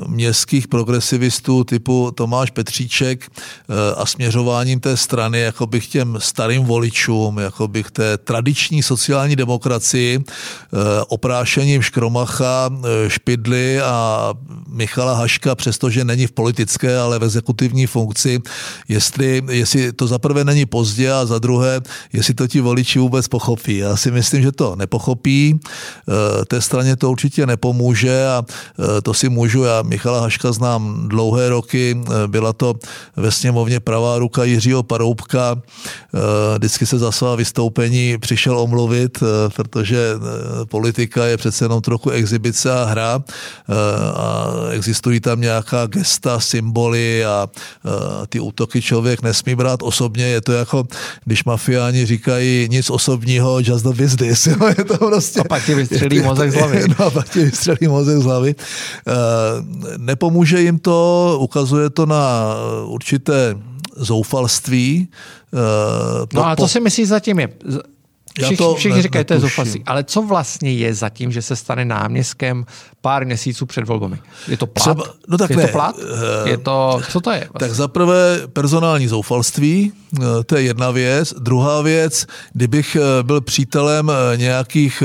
městských 0.08 0.68
progresivistů 0.68 1.64
typu 1.64 2.12
Tomáš 2.16 2.52
Petříček 2.52 3.32
eh, 3.32 3.74
a 3.96 4.06
směřováním 4.06 4.80
té 4.80 4.98
strany 4.98 5.40
jako 5.40 5.68
bych 5.68 5.88
těm 5.88 6.18
starým 6.20 6.64
voličům, 6.64 7.38
jako 7.38 7.68
bych 7.68 7.92
té 7.92 8.18
tradiční 8.18 8.84
sociální 8.84 9.36
demokracii, 9.36 10.20
eh, 10.20 10.78
oprášením 11.08 11.82
Škromacha, 11.82 12.70
Špidly 13.08 13.82
a 13.82 14.34
Michala 14.68 15.14
Haška, 15.14 15.56
přestože 15.56 16.04
není 16.06 16.28
v 16.28 16.32
politické, 16.32 16.98
ale 16.98 17.20
v 17.20 17.24
exekutivní 17.24 17.88
funkci, 17.88 18.40
jestli, 18.88 19.42
jestli 19.50 19.94
to 19.94 20.08
za 20.08 20.20
prvé 20.20 20.44
není 20.44 20.66
pozdě 20.66 21.12
a 21.12 21.26
za 21.26 21.40
druhé, 21.40 21.82
jestli 22.14 22.34
to 22.34 22.48
ti 22.48 22.62
voliči 22.62 23.00
vůbec 23.00 23.28
pochopí. 23.28 23.78
Já 23.78 23.98
si 23.98 24.12
myslím, 24.12 24.42
že 24.42 24.52
to 24.52 24.76
nepochopí, 24.76 25.60
té 26.48 26.62
straně 26.62 26.96
to 26.96 27.12
určitě 27.12 27.46
nepomůže 27.46 28.28
a 28.28 28.44
to 29.04 29.14
si 29.14 29.30
můžu 29.30 29.59
já 29.64 29.82
Michala 29.82 30.22
Haška 30.22 30.52
znám 30.52 31.10
dlouhé 31.10 31.50
roky, 31.50 31.98
eh, 31.98 32.28
byla 32.28 32.54
to 32.54 32.74
ve 33.16 33.32
sněmovně 33.32 33.80
pravá 33.80 34.18
ruka 34.18 34.44
Jiřího 34.44 34.84
Paroubka, 34.84 35.56
eh, 35.58 36.20
vždycky 36.58 36.86
se 36.86 36.98
za 36.98 37.12
svá 37.12 37.36
vystoupení 37.36 38.18
přišel 38.18 38.60
omluvit, 38.60 39.24
eh, 39.24 39.50
protože 39.56 40.14
politika 40.70 41.26
je 41.26 41.38
přece 41.38 41.66
jenom 41.66 41.82
trochu 41.82 42.10
exibice 42.10 42.72
a 42.72 42.84
hra 42.84 43.24
a 44.14 44.48
existují 44.72 45.20
tam 45.20 45.42
nějaká 45.42 45.86
gesta, 45.86 46.40
symboly 46.40 47.26
a 47.26 47.50
ty 48.30 48.40
útoky 48.40 48.82
člověk 48.82 49.22
nesmí 49.22 49.56
brát 49.56 49.84
osobně, 49.84 50.24
je 50.24 50.42
to 50.42 50.52
jako, 50.52 50.88
když 51.26 51.44
mafiáni 51.44 52.06
říkají 52.06 52.68
nic 52.72 52.90
osobního, 52.90 53.60
just 53.60 53.86
the 53.86 54.04
business, 54.04 54.48
je 54.78 54.86
to 54.86 54.98
prostě... 54.98 55.40
A 55.40 55.44
pak 55.44 55.66
ti 55.66 55.76
vystřelí 55.76 56.22
mozek 56.22 56.52
z 56.52 56.56
hlavy. 56.56 56.84
No 57.00 57.06
a 57.06 57.10
pak 57.10 57.30
ti 57.30 57.44
vystřelí 57.44 57.88
mozek 57.88 58.18
z 58.18 58.24
hlavy 58.24 58.56
nepomůže 59.98 60.62
jim 60.62 60.80
to, 60.80 61.38
ukazuje 61.40 61.90
to 61.90 62.06
na 62.06 62.56
určité 62.86 63.56
zoufalství. 63.96 65.08
No 66.34 66.48
a 66.48 66.56
to 66.56 66.68
si 66.68 66.80
myslíš 66.80 67.08
zatím 67.08 67.40
je 67.40 67.50
Všichni, 68.38 68.58
to 68.58 68.76
všichni 68.76 69.02
říkají, 69.02 69.26
to 69.26 69.34
je 69.34 69.40
zoufalství. 69.40 69.84
Ale 69.86 70.04
co 70.04 70.22
vlastně 70.22 70.74
je 70.74 70.94
za 70.94 71.10
tím, 71.10 71.32
že 71.32 71.42
se 71.42 71.56
stane 71.56 71.86
náměstkem 71.86 72.66
pár 73.02 73.26
měsíců 73.26 73.66
před 73.66 73.88
volbami? 73.88 74.18
Je 74.48 74.58
to 74.58 74.68
plat? 74.68 74.82
Třeba, 74.82 75.04
no 75.28 75.38
tak 75.38 75.50
je 75.50 75.58
ne. 75.58 75.66
to 75.66 75.72
plat? 75.72 75.96
Je 76.46 76.58
to, 76.58 77.02
co 77.10 77.22
to 77.22 77.32
je? 77.32 77.38
Vlastně? 77.38 77.60
Tak 77.60 77.72
za 77.72 77.88
prvé 77.88 78.40
personální 78.54 79.08
zoufalství, 79.08 79.94
eh, 80.09 80.09
to 80.46 80.56
je 80.56 80.62
jedna 80.62 80.92
věc. 80.92 81.34
Druhá 81.40 81.82
věc, 81.82 82.26
kdybych 82.54 82.96
eh, 82.96 83.24
byl 83.24 83.42
přítelem 83.42 84.10
eh, 84.10 84.38
nějakých 84.38 85.04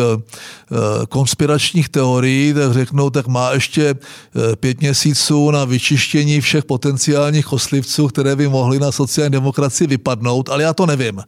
konspiračních 1.08 1.88
teorií, 1.88 2.54
tak 2.54 2.72
řeknou, 2.72 3.10
tak 3.10 3.26
má 3.26 3.52
ještě 3.52 3.94
pět 4.60 4.80
měsíců 4.80 5.50
na 5.50 5.64
vyčištění 5.64 6.40
všech 6.40 6.64
potenciálních 6.64 7.44
koslivců, 7.46 8.08
které 8.08 8.36
by 8.36 8.48
mohly 8.48 8.78
na 8.78 8.92
sociální 8.92 9.32
demokracii 9.32 9.86
vypadnout, 9.86 10.48
ale 10.48 10.62
já 10.62 10.72
to 10.74 10.86
nevím. 10.86 11.22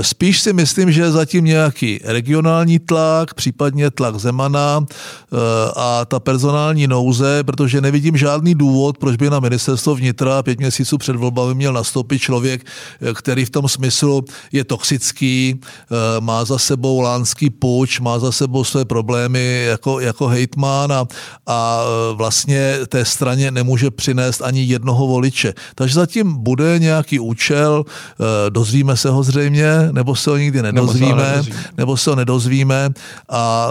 Spíš 0.00 0.40
si 0.40 0.52
myslím, 0.52 0.92
že 0.92 1.10
zatím 1.10 1.44
nějaký 1.44 2.00
regionální 2.04 2.78
tlak, 2.78 3.34
případně 3.34 3.90
tlak 3.90 4.16
Zemana 4.16 4.80
eh, 4.82 5.36
a 5.76 6.04
ta 6.04 6.20
personální 6.20 6.86
nouze, 6.86 7.44
protože 7.44 7.80
nevidím 7.80 8.16
žádný 8.16 8.54
důvod, 8.54 8.98
proč 8.98 9.16
by 9.16 9.30
na 9.30 9.40
ministerstvo 9.40 9.94
vnitra 9.94 10.42
pět 10.42 10.58
měsíců 10.58 10.98
před 10.98 11.16
volbami 11.16 11.54
měl 11.54 11.72
nastoupit 11.72 12.18
člověk, 12.18 12.62
eh, 12.62 12.68
který 13.14 13.44
v 13.44 13.50
tom 13.50 13.68
smyslu 13.68 14.24
je 14.52 14.64
toxický, 14.64 15.60
eh, 15.60 16.20
má 16.20 16.44
za 16.44 16.58
sebou 16.58 17.00
lánský 17.00 17.50
puč, 17.50 18.00
má 18.00 18.18
za 18.18 18.32
sebou 18.32 18.64
své 18.64 18.84
problémy 18.84 19.64
jako, 19.64 20.00
jako 20.00 20.26
hejtman 20.26 20.92
a, 20.92 21.06
a 21.46 21.80
vlastně 22.12 22.78
té 22.88 23.04
straně 23.04 23.50
nemůže 23.50 23.90
přinést 23.90 24.42
ani 24.42 24.62
jednoho 24.62 25.06
voliče. 25.06 25.54
Takže 25.74 25.94
zatím 25.94 26.36
bude 26.42 26.78
nějaký 26.78 27.18
účel, 27.18 27.84
dozvíme 28.48 28.96
se 28.96 29.10
ho 29.10 29.22
zřejmě, 29.22 29.88
nebo 29.92 30.16
se 30.16 30.30
ho 30.30 30.36
nikdy 30.36 30.62
nedozvíme 30.62 30.88
nedozvíme, 30.98 31.42
nebo 31.76 31.96
se 31.96 32.10
ho 32.10 32.16
nedozvíme 32.16 32.90
a 33.28 33.68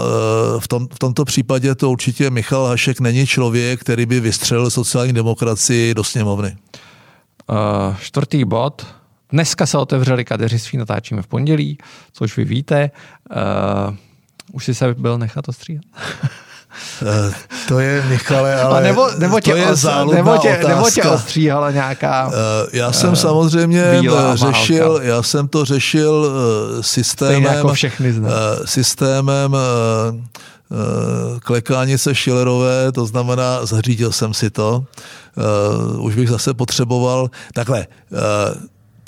v, 0.58 0.68
tom, 0.68 0.88
v 0.94 0.98
tomto 0.98 1.24
případě 1.24 1.74
to 1.74 1.90
určitě 1.90 2.30
Michal 2.30 2.66
Hašek 2.66 3.00
není 3.00 3.26
člověk, 3.26 3.80
který 3.80 4.06
by 4.06 4.20
vystřelil 4.20 4.70
sociální 4.70 5.12
demokracii 5.12 5.94
do 5.94 6.04
sněmovny. 6.04 6.56
Uh, 7.50 7.96
čtvrtý 8.00 8.44
bod. 8.44 8.86
Dneska 9.32 9.66
se 9.66 9.78
otevřeli 9.78 10.24
kadeřiství, 10.24 10.78
natáčíme 10.78 11.22
v 11.22 11.26
pondělí, 11.26 11.78
což 12.12 12.36
vy 12.36 12.44
víte. 12.44 12.90
Uh, 13.88 13.96
už 14.52 14.64
jsi 14.64 14.74
se 14.74 14.94
byl 14.94 15.18
nechat 15.18 15.48
ostříhat? 15.48 15.84
Eh, 17.02 17.32
to 17.68 17.80
je, 17.80 18.04
Michale, 18.08 18.54
ale 18.62 18.78
A 18.78 18.82
nebo, 18.82 19.10
nebo 19.18 19.40
tě, 19.40 19.50
to 19.50 19.56
je 19.56 19.66
nebo 20.14 20.38
tě, 20.38 20.48
otázka. 20.48 20.68
nebo 20.68 20.90
tě 20.90 21.02
ostříhala 21.02 21.70
nějaká... 21.70 22.30
Eh, 22.32 22.78
já 22.78 22.92
jsem 22.92 23.10
uh, 23.10 23.14
samozřejmě 23.14 23.84
řešil, 24.34 25.00
já 25.02 25.22
jsem 25.22 25.48
to 25.48 25.64
řešil 25.64 26.32
systémem... 26.80 27.42
jako 27.42 27.74
všechny 27.74 28.12
znám. 28.12 28.32
Systémem 28.64 29.56
klekánice 31.42 32.14
Schillerové, 32.14 32.92
to 32.92 33.06
znamená, 33.06 33.66
zařídil 33.66 34.12
jsem 34.12 34.34
si 34.34 34.50
to. 34.50 34.84
Už 35.98 36.14
bych 36.14 36.28
zase 36.28 36.54
potřeboval... 36.54 37.30
Takhle, 37.54 37.86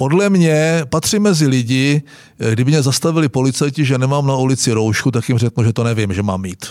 podle 0.01 0.31
mě 0.31 0.83
patří 0.89 1.19
mezi 1.19 1.47
lidi, 1.47 2.03
kdyby 2.51 2.71
mě 2.71 2.83
zastavili 2.83 3.29
policajti, 3.29 3.85
že 3.85 3.99
nemám 3.99 4.27
na 4.27 4.37
ulici 4.37 4.73
roušku, 4.73 5.11
tak 5.11 5.29
jim 5.29 5.39
řeknu, 5.39 5.65
že 5.65 5.73
to 5.73 5.85
nevím, 5.85 6.13
že 6.13 6.23
mám 6.23 6.41
mít 6.41 6.67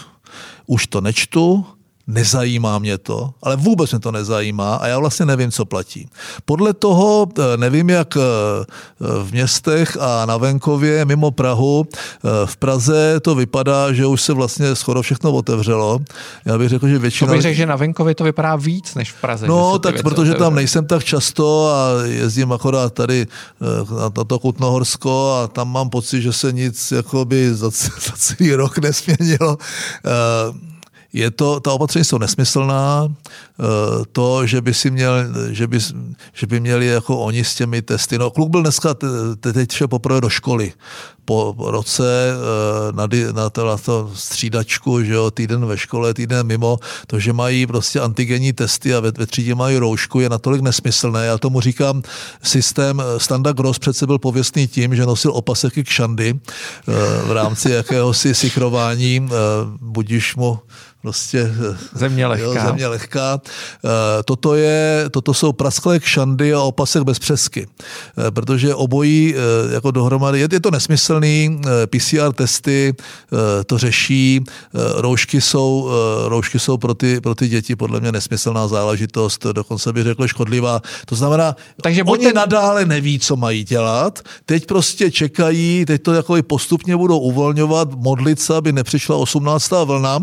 už 0.65 0.87
to 0.87 1.01
nečtu, 1.01 1.65
nezajímá 2.09 2.79
mě 2.79 2.97
to, 2.97 3.29
ale 3.43 3.55
vůbec 3.55 3.91
mě 3.91 3.99
to 3.99 4.11
nezajímá 4.11 4.75
a 4.75 4.87
já 4.87 4.99
vlastně 4.99 5.25
nevím, 5.25 5.51
co 5.51 5.65
platí. 5.65 6.09
Podle 6.45 6.73
toho 6.73 7.27
eh, 7.39 7.57
nevím, 7.57 7.89
jak 7.89 8.17
eh, 8.17 8.21
v 8.99 9.31
městech 9.31 9.97
a 9.99 10.25
na 10.25 10.37
venkově 10.37 11.05
mimo 11.05 11.31
Prahu, 11.31 11.85
eh, 11.85 12.29
v 12.45 12.57
Praze 12.57 13.19
to 13.19 13.35
vypadá, 13.35 13.93
že 13.93 14.05
už 14.05 14.21
se 14.21 14.33
vlastně 14.33 14.75
skoro 14.75 15.01
všechno 15.01 15.31
otevřelo. 15.31 15.99
Já 16.45 16.57
bych 16.57 16.69
řekl, 16.69 16.87
že 16.87 16.99
většina... 16.99 17.27
To 17.27 17.33
bych 17.33 17.41
řekl, 17.41 17.57
že 17.57 17.65
na 17.65 17.75
venkově 17.75 18.15
to 18.15 18.23
vypadá 18.23 18.55
víc 18.55 18.95
než 18.95 19.11
v 19.11 19.21
Praze. 19.21 19.47
No, 19.47 19.79
tak 19.79 19.95
protože 19.95 20.11
otevřely. 20.11 20.39
tam 20.39 20.55
nejsem 20.55 20.85
tak 20.85 21.03
často 21.03 21.67
a 21.73 22.03
jezdím 22.03 22.51
akorát 22.51 22.93
tady 22.93 23.27
na 24.17 24.23
to 24.23 24.39
Kutnohorsko 24.39 25.41
a 25.43 25.47
tam 25.47 25.71
mám 25.71 25.89
pocit, 25.89 26.21
že 26.21 26.33
se 26.33 26.51
nic 26.51 26.91
jakoby 26.91 27.53
za, 27.53 27.69
za 28.05 28.13
celý 28.17 28.55
rok 28.55 28.77
nesměnilo 28.81 29.57
je 31.13 31.31
to, 31.31 31.59
ta 31.59 31.73
opatření 31.73 32.05
jsou 32.05 32.17
nesmyslná, 32.17 33.07
to, 34.11 34.47
že 34.47 34.61
by 34.61 34.73
si 34.73 34.91
měl, 34.91 35.13
že 35.49 35.67
by, 35.67 35.79
že 36.33 36.47
by 36.47 36.59
měli 36.59 36.85
jako 36.85 37.17
oni 37.19 37.43
s 37.43 37.55
těmi 37.55 37.81
testy, 37.81 38.17
no 38.17 38.31
kluk 38.31 38.49
byl 38.49 38.61
dneska, 38.61 38.95
teď 39.39 39.71
šel 39.71 39.87
poprvé 39.87 40.21
do 40.21 40.29
školy, 40.29 40.73
po 41.29 41.53
roce 41.57 42.01
eh, 42.01 42.91
na, 42.91 43.05
na, 43.31 43.49
to, 43.49 43.65
na 43.65 43.77
to 43.77 44.11
střídačku, 44.13 45.03
že 45.03 45.13
jo, 45.13 45.31
týden 45.31 45.65
ve 45.65 45.77
škole, 45.77 46.13
týden 46.13 46.47
mimo, 46.47 46.79
to, 47.07 47.19
že 47.19 47.33
mají 47.33 47.67
prostě 47.67 47.99
antigenní 47.99 48.53
testy 48.53 48.95
a 48.95 48.99
ve, 48.99 49.11
ve 49.11 49.25
třídě 49.25 49.55
mají 49.55 49.77
roušku, 49.77 50.19
je 50.19 50.29
natolik 50.29 50.61
nesmyslné. 50.61 51.25
Já 51.25 51.37
tomu 51.37 51.61
říkám, 51.61 52.01
systém 52.43 52.97
eh, 52.97 53.19
Standa 53.19 53.51
Gross 53.51 53.79
přece 53.79 54.05
byl 54.05 54.17
pověstný 54.17 54.67
tím, 54.67 54.95
že 54.95 55.05
nosil 55.05 55.31
opasek 55.31 55.73
k 55.73 55.89
šandy 55.89 56.33
eh, 56.33 56.91
v 57.25 57.31
rámci 57.31 57.71
jakéhosi 57.85 58.35
sichrování, 58.35 59.29
budíš 59.81 60.35
mu 60.35 60.59
prostě 61.01 61.51
země 61.93 62.27
lehká. 62.31 62.45
Jo, 62.45 62.53
země 62.65 62.87
lehká. 62.87 63.41
Toto, 64.25 64.55
je, 64.55 65.05
toto 65.11 65.33
jsou 65.33 65.51
prasklé 65.51 65.99
kšandy 65.99 66.53
a 66.53 66.61
opasek 66.61 67.03
bez 67.03 67.19
přesky, 67.19 67.67
protože 68.29 68.75
obojí 68.75 69.35
jako 69.71 69.91
dohromady, 69.91 70.39
je, 70.39 70.47
je 70.51 70.59
to 70.59 70.71
nesmyslný, 70.71 71.61
PCR 71.85 72.33
testy 72.33 72.95
to 73.65 73.77
řeší, 73.77 74.43
roušky 74.95 75.41
jsou, 75.41 75.89
roušky 76.25 76.59
jsou 76.59 76.77
pro 76.77 76.93
ty, 76.93 77.21
pro 77.21 77.35
ty 77.35 77.47
děti 77.47 77.75
podle 77.75 77.99
mě 77.99 78.11
nesmyslná 78.11 78.67
záležitost, 78.67 79.45
dokonce 79.51 79.93
bych 79.93 80.03
řekl 80.03 80.27
škodlivá. 80.27 80.81
To 81.05 81.15
znamená, 81.15 81.55
Takže 81.81 82.03
oni 82.03 82.25
ten... 82.25 82.35
nadále 82.35 82.85
neví, 82.85 83.19
co 83.19 83.35
mají 83.35 83.63
dělat, 83.63 84.19
teď 84.45 84.65
prostě 84.65 85.11
čekají, 85.11 85.85
teď 85.85 86.03
to 86.03 86.13
jako 86.13 86.35
postupně 86.47 86.97
budou 86.97 87.19
uvolňovat, 87.19 87.93
modlit 87.95 88.39
se, 88.39 88.55
aby 88.55 88.71
nepřišla 88.71 89.15
18. 89.15 89.71
vlna 89.85 90.19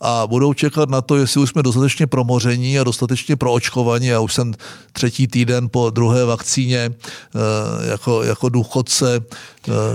a 0.00 0.11
budou 0.26 0.54
čekat 0.54 0.88
na 0.88 1.00
to, 1.00 1.16
jestli 1.16 1.40
už 1.40 1.50
jsme 1.50 1.62
dostatečně 1.62 2.06
promoření 2.06 2.78
a 2.78 2.84
dostatečně 2.84 3.36
proočkovaní. 3.36 4.06
Já 4.06 4.20
už 4.20 4.34
jsem 4.34 4.54
třetí 4.92 5.26
týden 5.26 5.68
po 5.68 5.90
druhé 5.90 6.24
vakcíně 6.24 6.90
eh, 6.90 7.90
jako, 7.90 8.22
jako 8.22 8.48
důchodce 8.48 9.20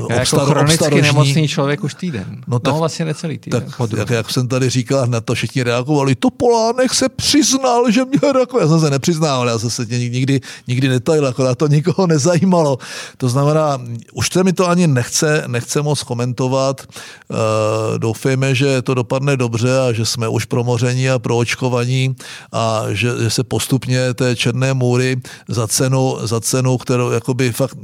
já 0.10 0.20
jako 0.20 0.40
chronicky 0.40 1.02
nemocný 1.02 1.48
člověk 1.48 1.84
už 1.84 1.94
týden. 1.94 2.42
No, 2.48 2.60
tak, 2.60 2.74
no 2.74 2.80
vlastně 2.80 3.06
necelý 3.06 3.38
týden. 3.38 3.66
Tak, 3.78 3.92
jak, 3.98 4.10
jak, 4.10 4.30
jsem 4.30 4.48
tady 4.48 4.70
říkal, 4.70 5.08
na 5.08 5.22
to 5.22 5.34
všichni 5.34 5.64
reagovali, 5.64 6.16
to 6.16 6.30
Polánek 6.30 6.94
se 6.94 7.10
přiznal, 7.10 7.92
že 7.92 8.06
měl 8.06 8.32
rakovinu. 8.32 8.60
Já 8.60 8.68
jsem 8.68 8.80
se 8.80 8.90
nepřiznal, 8.90 9.48
já 9.48 9.60
jsem 9.60 9.70
se 9.70 9.86
nikdy, 9.86 10.42
nikdy 10.68 10.90
netajil, 10.90 11.34
na 11.40 11.56
to 11.56 11.68
nikoho 11.68 12.08
nezajímalo. 12.08 12.78
To 13.18 13.30
znamená, 13.30 13.82
už 14.14 14.30
se 14.30 14.44
mi 14.44 14.54
to 14.54 14.70
ani 14.70 14.88
nechce, 14.88 15.44
nechce 15.48 15.82
moc 15.82 16.04
komentovat. 16.04 16.82
Uh, 17.30 17.98
doufejme, 18.00 18.56
že 18.56 18.82
to 18.82 18.94
dopadne 18.94 19.38
dobře 19.38 19.80
a 19.80 19.94
že 19.94 20.06
jsme 20.06 20.28
už 20.28 20.46
promoření 20.46 21.10
a 21.10 21.20
proočkovaní 21.20 22.16
a 22.52 22.84
že, 22.90 23.10
že 23.24 23.30
se 23.30 23.44
postupně 23.44 24.14
té 24.14 24.36
černé 24.36 24.74
můry 24.74 25.18
za 25.48 25.68
cenu, 25.68 26.18
za 26.24 26.42
cenu, 26.42 26.78
kterou 26.78 27.12
jakoby 27.12 27.52
fakt 27.52 27.78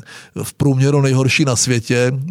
v 0.44 0.54
průměru 0.54 1.02
nejhorší 1.02 1.46
na 1.46 1.56
světě, 1.56 1.73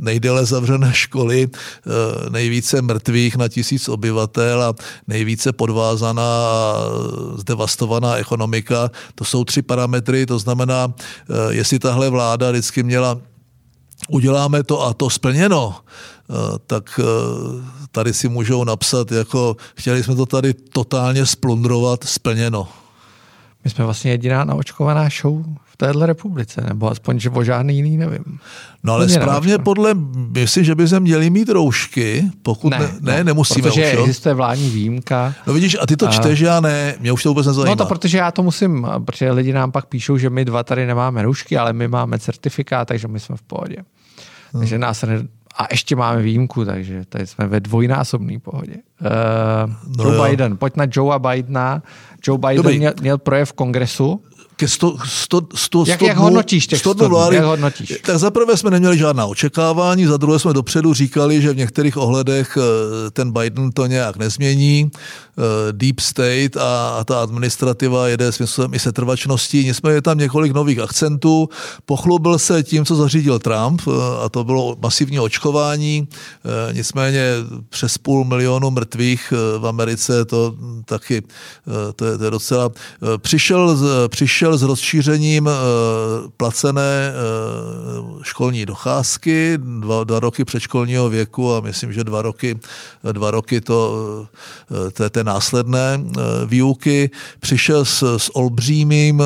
nejdéle 0.00 0.46
zavřené 0.46 0.90
školy, 0.94 1.48
eh, 1.52 2.30
nejvíce 2.30 2.82
mrtvých 2.82 3.36
na 3.36 3.48
tisíc 3.48 3.88
obyvatel 3.88 4.62
a 4.62 4.74
nejvíce 5.08 5.52
podvázaná 5.52 6.22
a 6.22 6.74
zdevastovaná 7.36 8.16
ekonomika. 8.16 8.90
To 9.14 9.24
jsou 9.24 9.44
tři 9.44 9.62
parametry, 9.62 10.26
to 10.26 10.38
znamená, 10.38 10.94
eh, 10.94 11.54
jestli 11.54 11.78
tahle 11.78 12.10
vláda 12.10 12.50
vždycky 12.50 12.82
měla 12.82 13.20
uděláme 14.08 14.62
to 14.62 14.82
a 14.82 14.94
to 14.94 15.10
splněno, 15.10 15.76
eh, 15.76 16.58
tak 16.66 17.00
tady 17.92 18.12
si 18.12 18.28
můžou 18.28 18.64
napsat, 18.64 19.12
jako 19.12 19.56
chtěli 19.76 20.02
jsme 20.02 20.14
to 20.14 20.26
tady 20.26 20.54
totálně 20.54 21.26
splundrovat, 21.26 22.04
splněno. 22.04 22.68
My 23.64 23.70
jsme 23.70 23.84
vlastně 23.84 24.10
jediná 24.10 24.44
naočkovaná 24.44 25.08
show 25.22 25.44
v 25.72 25.76
téhle 25.76 26.06
republice, 26.06 26.64
nebo 26.68 26.90
aspoň, 26.90 27.18
že 27.18 27.30
o 27.30 27.44
žádný 27.44 27.76
jiný 27.76 27.96
nevím. 27.96 28.38
No 28.82 28.92
ale 28.92 29.08
správně 29.08 29.28
naočkovaná. 29.30 29.64
podle, 29.64 29.94
myslím, 30.32 30.64
že 30.64 30.74
by 30.74 30.88
se 30.88 31.00
měli 31.00 31.30
mít 31.30 31.48
roušky, 31.48 32.30
pokud 32.42 32.70
ne, 32.70 32.78
ne, 32.78 32.88
ne 33.00 33.18
no, 33.18 33.24
nemusíme 33.24 33.68
protože 33.68 33.92
už, 33.92 34.00
existuje 34.00 34.34
vládní 34.34 34.70
výjimka. 34.70 35.34
No 35.46 35.52
vidíš, 35.52 35.76
a 35.80 35.86
ty 35.86 35.96
to 35.96 36.08
čteš, 36.08 36.40
já 36.40 36.60
ne, 36.60 36.94
mě 37.00 37.12
už 37.12 37.22
to 37.22 37.28
vůbec 37.28 37.46
nezajímá. 37.46 37.70
No 37.70 37.76
to 37.76 37.86
protože 37.86 38.18
já 38.18 38.30
to 38.30 38.42
musím, 38.42 38.86
protože 39.04 39.30
lidi 39.30 39.52
nám 39.52 39.72
pak 39.72 39.86
píšou, 39.86 40.18
že 40.18 40.30
my 40.30 40.44
dva 40.44 40.62
tady 40.62 40.86
nemáme 40.86 41.22
roušky, 41.22 41.58
ale 41.58 41.72
my 41.72 41.88
máme 41.88 42.18
certifikát, 42.18 42.88
takže 42.88 43.08
my 43.08 43.20
jsme 43.20 43.36
v 43.36 43.42
pohodě. 43.42 43.76
Hmm. 44.52 44.60
Takže 44.60 44.78
nás 44.78 45.02
ne, 45.02 45.26
a 45.56 45.66
ještě 45.70 45.96
máme 45.96 46.22
výjimku, 46.22 46.64
takže 46.64 47.04
tady 47.08 47.26
jsme 47.26 47.46
ve 47.46 47.60
dvojnásobné 47.60 48.38
pohodě. 48.38 48.74
Uh, 49.00 49.72
no 49.98 50.04
Joe 50.04 50.16
jo. 50.16 50.24
Biden, 50.24 50.56
pojď 50.56 50.76
na 50.76 50.86
Joea 50.92 51.18
Bidena. 51.18 51.82
Joe 52.26 52.38
Biden 52.38 52.76
měl, 52.76 52.92
měl 53.00 53.18
projev 53.18 53.48
v 53.48 53.52
kongresu, 53.52 54.22
ke 54.56 54.68
100, 54.68 54.96
100, 55.04 55.40
100, 55.54 55.84
jak, 55.86 55.98
100 55.98 56.06
jak 56.06 56.16
hodnotíš 56.16 56.66
těch 56.66 56.78
100 56.78 56.92
dnů 56.92 57.32
Jak 57.32 57.44
hodnotíš? 57.44 58.00
Tak 58.02 58.18
za 58.18 58.30
prvé 58.30 58.56
jsme 58.56 58.70
neměli 58.70 58.98
žádná 58.98 59.26
očekávání, 59.26 60.06
za 60.06 60.16
druhé 60.16 60.38
jsme 60.38 60.52
dopředu 60.52 60.94
říkali, 60.94 61.42
že 61.42 61.52
v 61.52 61.56
některých 61.56 61.96
ohledech 61.96 62.58
eh, 62.60 63.10
ten 63.10 63.32
Biden 63.32 63.72
to 63.72 63.86
nějak 63.86 64.16
nezmění. 64.16 64.90
Eh, 65.38 65.72
deep 65.72 66.00
State 66.00 66.56
a, 66.56 67.04
ta 67.04 67.22
administrativa 67.22 68.08
jede 68.08 68.32
smyslem 68.32 68.74
i 68.74 68.78
setrvačností. 68.78 69.64
Nicméně 69.64 70.02
tam 70.02 70.18
několik 70.18 70.52
nových 70.52 70.78
akcentů. 70.78 71.48
Pochlubil 71.86 72.38
se 72.38 72.62
tím, 72.62 72.84
co 72.84 72.96
zařídil 72.96 73.38
Trump, 73.38 73.82
eh, 73.88 74.24
a 74.24 74.28
to 74.28 74.44
bylo 74.44 74.76
masivní 74.82 75.20
očkování. 75.20 76.08
Nicméně 76.72 77.22
přes 77.68 77.98
půl 77.98 78.24
milionu 78.24 78.70
mrtvých 78.70 79.32
v 79.58 79.66
Americe, 79.66 80.24
to 80.24 80.54
taky 80.84 81.22
to 81.96 82.04
je, 82.04 82.18
to 82.18 82.24
je 82.24 82.30
docela... 82.30 82.70
Přišel, 83.18 83.78
přišel 84.08 84.41
přišel 84.42 84.58
s 84.58 84.62
rozšířením 84.62 85.48
eh, 85.48 85.52
placené 86.36 86.82
eh, 86.82 87.14
školní 88.22 88.66
docházky, 88.66 89.58
dva, 89.58 90.04
dva 90.04 90.20
roky 90.20 90.44
předškolního 90.44 91.10
věku 91.10 91.54
a 91.54 91.60
myslím, 91.60 91.92
že 91.92 92.04
dva 92.04 92.22
roky, 92.22 92.58
dva 93.12 93.30
roky 93.30 93.60
to, 93.60 94.26
eh, 94.86 94.90
té, 94.90 95.10
té 95.10 95.24
následné 95.24 96.00
výuky. 96.46 97.10
Přišel 97.40 97.84
s, 97.84 98.16
s 98.16 98.36
olbřímým, 98.36 99.22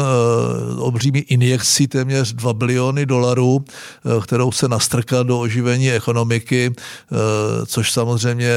olbřímý 0.79 1.19
injekcí 1.19 1.87
téměř 1.87 2.33
2 2.33 2.53
biliony 2.53 3.07
dolarů, 3.07 3.65
kterou 4.23 4.53
se 4.53 4.69
nastrká 4.69 5.23
do 5.23 5.41
oživení 5.41 5.93
ekonomiky, 5.93 6.75
což 7.67 7.93
samozřejmě 7.93 8.53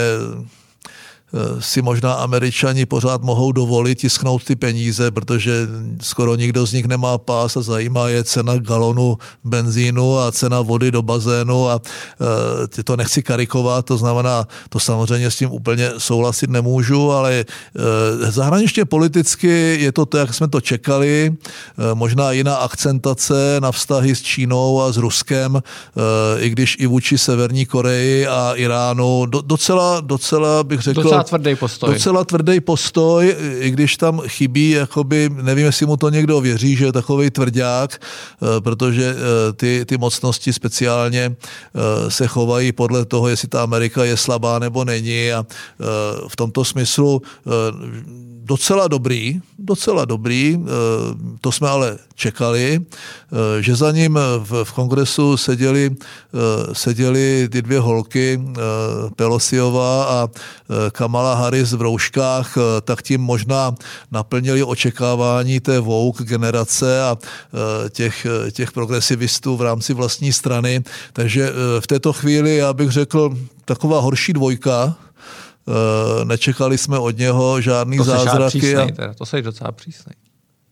si 1.60 1.82
možná 1.82 2.14
američani 2.14 2.86
pořád 2.86 3.22
mohou 3.22 3.52
dovolit 3.52 3.96
tisknout 3.96 4.44
ty 4.44 4.56
peníze, 4.56 5.12
protože 5.12 5.68
skoro 6.02 6.36
nikdo 6.36 6.66
z 6.66 6.74
nich 6.74 6.86
nemá 6.86 7.18
pás 7.18 7.58
a 7.58 7.62
zajímá 7.62 8.08
je 8.08 8.24
cena 8.24 8.58
galonu 8.58 9.18
benzínu 9.44 10.20
a 10.20 10.32
cena 10.32 10.62
vody 10.62 10.92
do 10.92 11.02
bazénu 11.02 11.70
a 11.70 11.82
e, 12.80 12.84
to 12.84 12.98
nechci 12.98 13.24
karikovat, 13.24 13.86
to 13.86 13.98
znamená, 13.98 14.48
to 14.70 14.80
samozřejmě 14.80 15.32
s 15.32 15.36
tím 15.36 15.52
úplně 15.52 15.92
souhlasit 15.98 16.50
nemůžu, 16.50 17.12
ale 17.12 17.34
e, 17.34 17.46
zahraničně 18.32 18.86
politicky 18.86 19.78
je 19.80 19.92
to 19.92 20.06
to, 20.06 20.18
jak 20.18 20.34
jsme 20.34 20.48
to 20.48 20.62
čekali, 20.62 21.32
e, 21.32 21.96
možná 21.96 22.32
jiná 22.32 22.56
akcentace 22.56 23.58
na 23.60 23.72
vztahy 23.72 24.16
s 24.16 24.22
Čínou 24.22 24.82
a 24.82 24.92
s 24.92 24.98
Ruskem, 24.98 25.58
e, 25.58 25.62
i 26.42 26.50
když 26.50 26.78
i 26.80 26.88
vůči 26.88 27.18
Severní 27.18 27.66
Koreji 27.66 28.28
a 28.28 28.54
Iránu, 28.56 29.26
do, 29.26 29.42
docela, 29.42 30.02
docela 30.02 30.64
bych 30.64 30.82
řekl, 30.82 31.04
docela 31.04 31.19
docela 31.24 31.40
tvrdý 31.40 31.56
postoj. 31.56 31.94
Docela 31.94 32.26
tvrdý 32.26 32.60
postoj, 32.60 33.36
i 33.60 33.70
když 33.72 33.98
tam 33.98 34.22
chybí, 34.28 34.70
jakoby, 34.70 35.30
nevím, 35.42 35.66
jestli 35.66 35.86
mu 35.86 35.98
to 35.98 36.10
někdo 36.10 36.42
věří, 36.42 36.76
že 36.76 36.86
je 36.86 36.92
takový 36.92 37.30
tvrdák, 37.30 38.02
eh, 38.02 38.62
protože 38.62 39.16
eh, 39.16 39.54
ty, 39.54 39.86
ty 39.86 39.98
mocnosti 39.98 40.54
speciálně 40.54 41.36
eh, 41.36 42.12
se 42.12 42.28
chovají 42.28 42.72
podle 42.72 43.06
toho, 43.06 43.28
jestli 43.28 43.48
ta 43.48 43.64
Amerika 43.64 44.06
je 44.06 44.18
slabá 44.18 44.60
nebo 44.60 44.86
není 44.86 45.32
a 45.32 45.46
v 46.28 46.36
tomto 46.36 46.66
smyslu 46.66 47.22
docela 48.44 48.88
dobrý, 48.88 49.42
docela 49.60 50.06
dobrý, 50.06 50.60
to 51.42 51.52
jsme 51.52 51.70
ale 51.70 51.98
čekali, 52.16 52.80
že 53.60 53.76
za 53.76 53.92
ním 53.92 54.20
v, 54.44 54.72
kongresu 54.74 55.38
seděli, 55.38 55.96
seděli 56.74 57.48
ty 57.52 57.62
dvě 57.62 57.80
holky, 57.80 58.42
Pelosiová 59.16 60.06
a 60.06 60.28
Kamala 60.92 61.09
Harris 61.18 61.74
v 61.74 61.82
rouškách, 61.82 62.58
tak 62.82 63.02
tím 63.02 63.22
možná 63.22 63.76
naplnili 64.12 64.64
očekávání 64.64 65.60
té 65.60 65.80
Vogue 65.80 66.26
generace 66.26 67.04
a 67.04 67.18
těch, 67.90 68.28
těch 68.52 68.72
progresivistů 68.72 69.58
v 69.58 69.62
rámci 69.62 69.94
vlastní 69.94 70.34
strany. 70.34 70.84
Takže 71.14 71.52
v 71.80 71.88
této 71.88 72.14
chvíli 72.14 72.56
já 72.56 72.74
bych 72.74 72.90
řekl 72.90 73.38
taková 73.66 74.00
horší 74.00 74.34
dvojka, 74.34 74.96
Eh, 75.70 76.26
nečekali 76.26 76.78
jsme 76.78 77.00
od 77.00 77.18
něho 77.18 77.62
žádný 77.62 77.98
to 77.98 78.04
zázraky. 78.04 78.60
Přísnej, 78.60 78.92
teda. 78.92 79.14
To 79.14 79.26
jsi 79.26 79.42
docela 79.42 79.72
přísnej. 79.72 80.16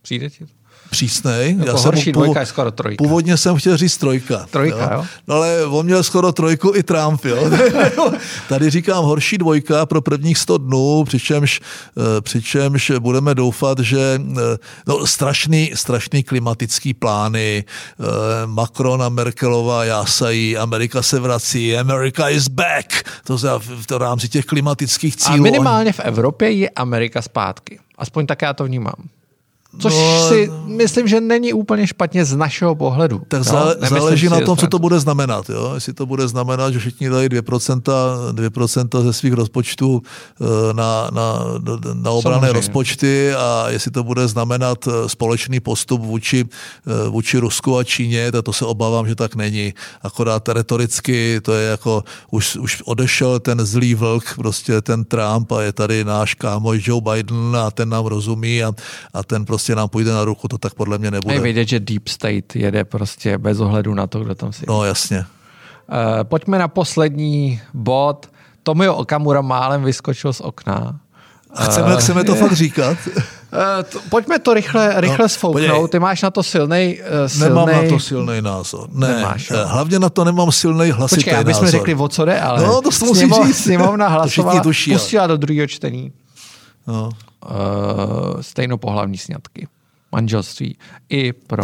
Přijde 0.01 0.29
ti 0.29 0.45
to? 0.45 0.51
Přísnej. 0.89 1.55
Jako 1.59 1.65
Já 1.65 1.73
horší 1.73 2.03
jsem 2.03 2.13
původ, 2.13 2.25
dvojka 2.25 2.39
je 2.39 2.45
skoro 2.45 2.71
trojka. 2.71 3.03
Původně 3.03 3.37
jsem 3.37 3.55
chtěl 3.55 3.77
říct 3.77 3.97
trojka. 3.97 4.45
Trojka, 4.49 4.83
jo? 4.83 4.89
jo? 4.93 5.05
No 5.27 5.35
ale 5.35 5.65
on 5.65 5.85
měl 5.85 6.03
skoro 6.03 6.31
trojku 6.31 6.71
i 6.75 6.83
Trump, 6.83 7.25
jo. 7.25 7.51
Tady 8.49 8.69
říkám 8.69 9.03
horší 9.03 9.37
dvojka 9.37 9.85
pro 9.85 10.01
prvních 10.01 10.37
100 10.37 10.57
dnů, 10.57 11.03
přičemž, 11.03 11.61
eh, 11.97 12.21
přičemž 12.21 12.91
budeme 12.99 13.35
doufat, 13.35 13.79
že 13.79 14.21
eh, 14.37 14.57
no, 14.87 15.07
strašný, 15.07 15.71
strašný 15.73 16.23
klimatický 16.23 16.93
plány, 16.93 17.63
eh, 17.99 18.03
Macron 18.45 19.03
a 19.03 19.09
Merkelová 19.09 19.83
jásají, 19.83 20.57
Amerika 20.57 21.01
se 21.01 21.19
vrací, 21.19 21.77
America 21.77 22.29
is 22.29 22.47
back, 22.47 23.03
to 23.23 23.37
znamená 23.37 23.59
v 23.59 23.91
rámci 23.97 24.29
těch 24.29 24.45
klimatických 24.45 25.15
cílů. 25.15 25.39
A 25.39 25.41
minimálně 25.41 25.93
v 25.93 25.99
Evropě 25.99 26.51
je 26.51 26.69
Amerika 26.69 27.21
zpátky. 27.21 27.79
Aspoň 27.97 28.25
tak 28.25 28.41
já 28.41 28.53
to 28.53 28.63
vnímám. 28.63 29.16
Což 29.79 29.93
no, 29.93 30.27
si 30.29 30.51
myslím, 30.65 31.07
že 31.07 31.21
není 31.21 31.53
úplně 31.53 31.87
špatně 31.87 32.25
z 32.25 32.35
našeho 32.35 32.75
pohledu. 32.75 33.21
Tak 33.27 33.43
zále, 33.43 33.75
záleží 33.89 34.29
na 34.29 34.41
tom, 34.41 34.57
co 34.57 34.67
to 34.67 34.79
bude 34.79 34.99
znamenat. 34.99 35.49
Jo? 35.49 35.71
Jestli 35.75 35.93
to 35.93 36.05
bude 36.05 36.27
znamenat, 36.27 36.73
že 36.73 36.79
všichni 36.79 37.09
dají 37.09 37.29
2%, 37.29 37.81
2% 38.31 39.03
ze 39.03 39.13
svých 39.13 39.33
rozpočtů 39.33 40.01
eh, 40.01 40.73
na, 40.73 41.09
na, 41.13 41.39
na 41.93 42.11
obrané 42.11 42.53
rozpočty 42.53 43.33
a 43.33 43.65
jestli 43.69 43.91
to 43.91 44.03
bude 44.03 44.27
znamenat 44.27 44.87
eh, 44.87 45.09
společný 45.09 45.59
postup 45.59 46.01
vůči, 46.01 46.45
eh, 46.45 47.09
vůči 47.09 47.37
Rusku 47.37 47.77
a 47.77 47.83
Číně, 47.83 48.31
tak 48.31 48.45
to 48.45 48.53
se 48.53 48.65
obávám, 48.65 49.07
že 49.07 49.15
tak 49.15 49.35
není. 49.35 49.73
Akorát 50.01 50.49
retoricky 50.49 51.41
to 51.41 51.53
je 51.53 51.69
jako, 51.69 52.03
už, 52.31 52.55
už 52.55 52.81
odešel 52.85 53.39
ten 53.39 53.65
zlý 53.65 53.95
vlk, 53.95 54.35
prostě 54.35 54.81
ten 54.81 55.05
Trump 55.05 55.51
a 55.51 55.61
je 55.61 55.73
tady 55.73 56.03
náš 56.03 56.33
kámoš 56.33 56.87
Joe 56.87 57.01
Biden 57.01 57.57
a 57.57 57.71
ten 57.71 57.89
nám 57.89 58.05
rozumí 58.05 58.63
a, 58.63 58.71
a 59.13 59.23
ten 59.23 59.45
prostě 59.45 59.66
prostě 59.67 59.75
nám 59.75 59.89
půjde 59.89 60.11
na 60.11 60.25
ruku, 60.25 60.47
to 60.47 60.57
tak 60.57 60.73
podle 60.73 60.97
mě 60.97 61.11
nebude. 61.11 61.35
Je 61.35 61.41
vidět, 61.41 61.67
že 61.67 61.79
Deep 61.79 62.07
State 62.07 62.55
jede 62.55 62.83
prostě 62.83 63.37
bez 63.37 63.59
ohledu 63.59 63.93
na 63.93 64.07
to, 64.07 64.19
kdo 64.19 64.35
tam 64.35 64.53
si. 64.53 64.65
No 64.67 64.85
jasně. 64.85 65.19
Uh, 65.19 66.23
pojďme 66.23 66.59
na 66.59 66.67
poslední 66.67 67.61
bod. 67.73 68.27
Tomio 68.63 68.95
Okamura 68.95 69.41
málem 69.41 69.83
vyskočil 69.83 70.33
z 70.33 70.41
okna. 70.41 70.99
A 71.51 71.63
chceme, 71.63 71.93
uh, 71.93 71.99
chceme 71.99 72.23
to 72.23 72.35
je, 72.35 72.41
fakt 72.41 72.53
říkat? 72.53 72.97
Uh, 73.07 73.83
to, 73.91 73.99
pojďme 74.09 74.39
to 74.39 74.53
rychle, 74.53 75.01
rychle 75.01 75.25
no, 75.25 75.29
sfouknout. 75.29 75.91
Ty 75.91 75.99
máš 75.99 76.21
na 76.21 76.31
to 76.31 76.43
silný. 76.43 76.99
Uh, 76.99 77.27
silnej... 77.27 77.49
Nemám 77.49 77.83
na 77.83 77.89
to 77.89 77.99
silný 77.99 78.41
názor. 78.41 78.87
Ne, 78.91 79.07
Nemáš, 79.07 79.49
jo. 79.49 79.57
hlavně 79.67 79.99
na 79.99 80.09
to 80.09 80.23
nemám 80.23 80.51
silný 80.51 80.91
hlasitý 80.91 81.23
Počkej, 81.23 81.35
aby 81.35 81.53
jsme 81.53 81.71
řekli, 81.71 81.95
o 81.95 82.07
co 82.07 82.25
jde, 82.25 82.39
ale 82.39 82.63
no, 82.63 82.81
to 82.81 82.89
musí 82.89 83.15
sněmov, 83.15 83.47
říct. 83.47 83.63
sněmovna 83.63 84.07
hlasovala, 84.07 84.61
tuší, 84.61 84.93
pustila 84.93 85.27
do 85.27 85.37
druhého 85.37 85.67
čtení. 85.67 86.11
No. 86.87 87.09
Uh, 87.45 88.41
stejnopohlavní 88.41 89.17
sňatky 89.17 89.67
manželství 90.11 90.77
i 91.09 91.33
pro 91.33 91.63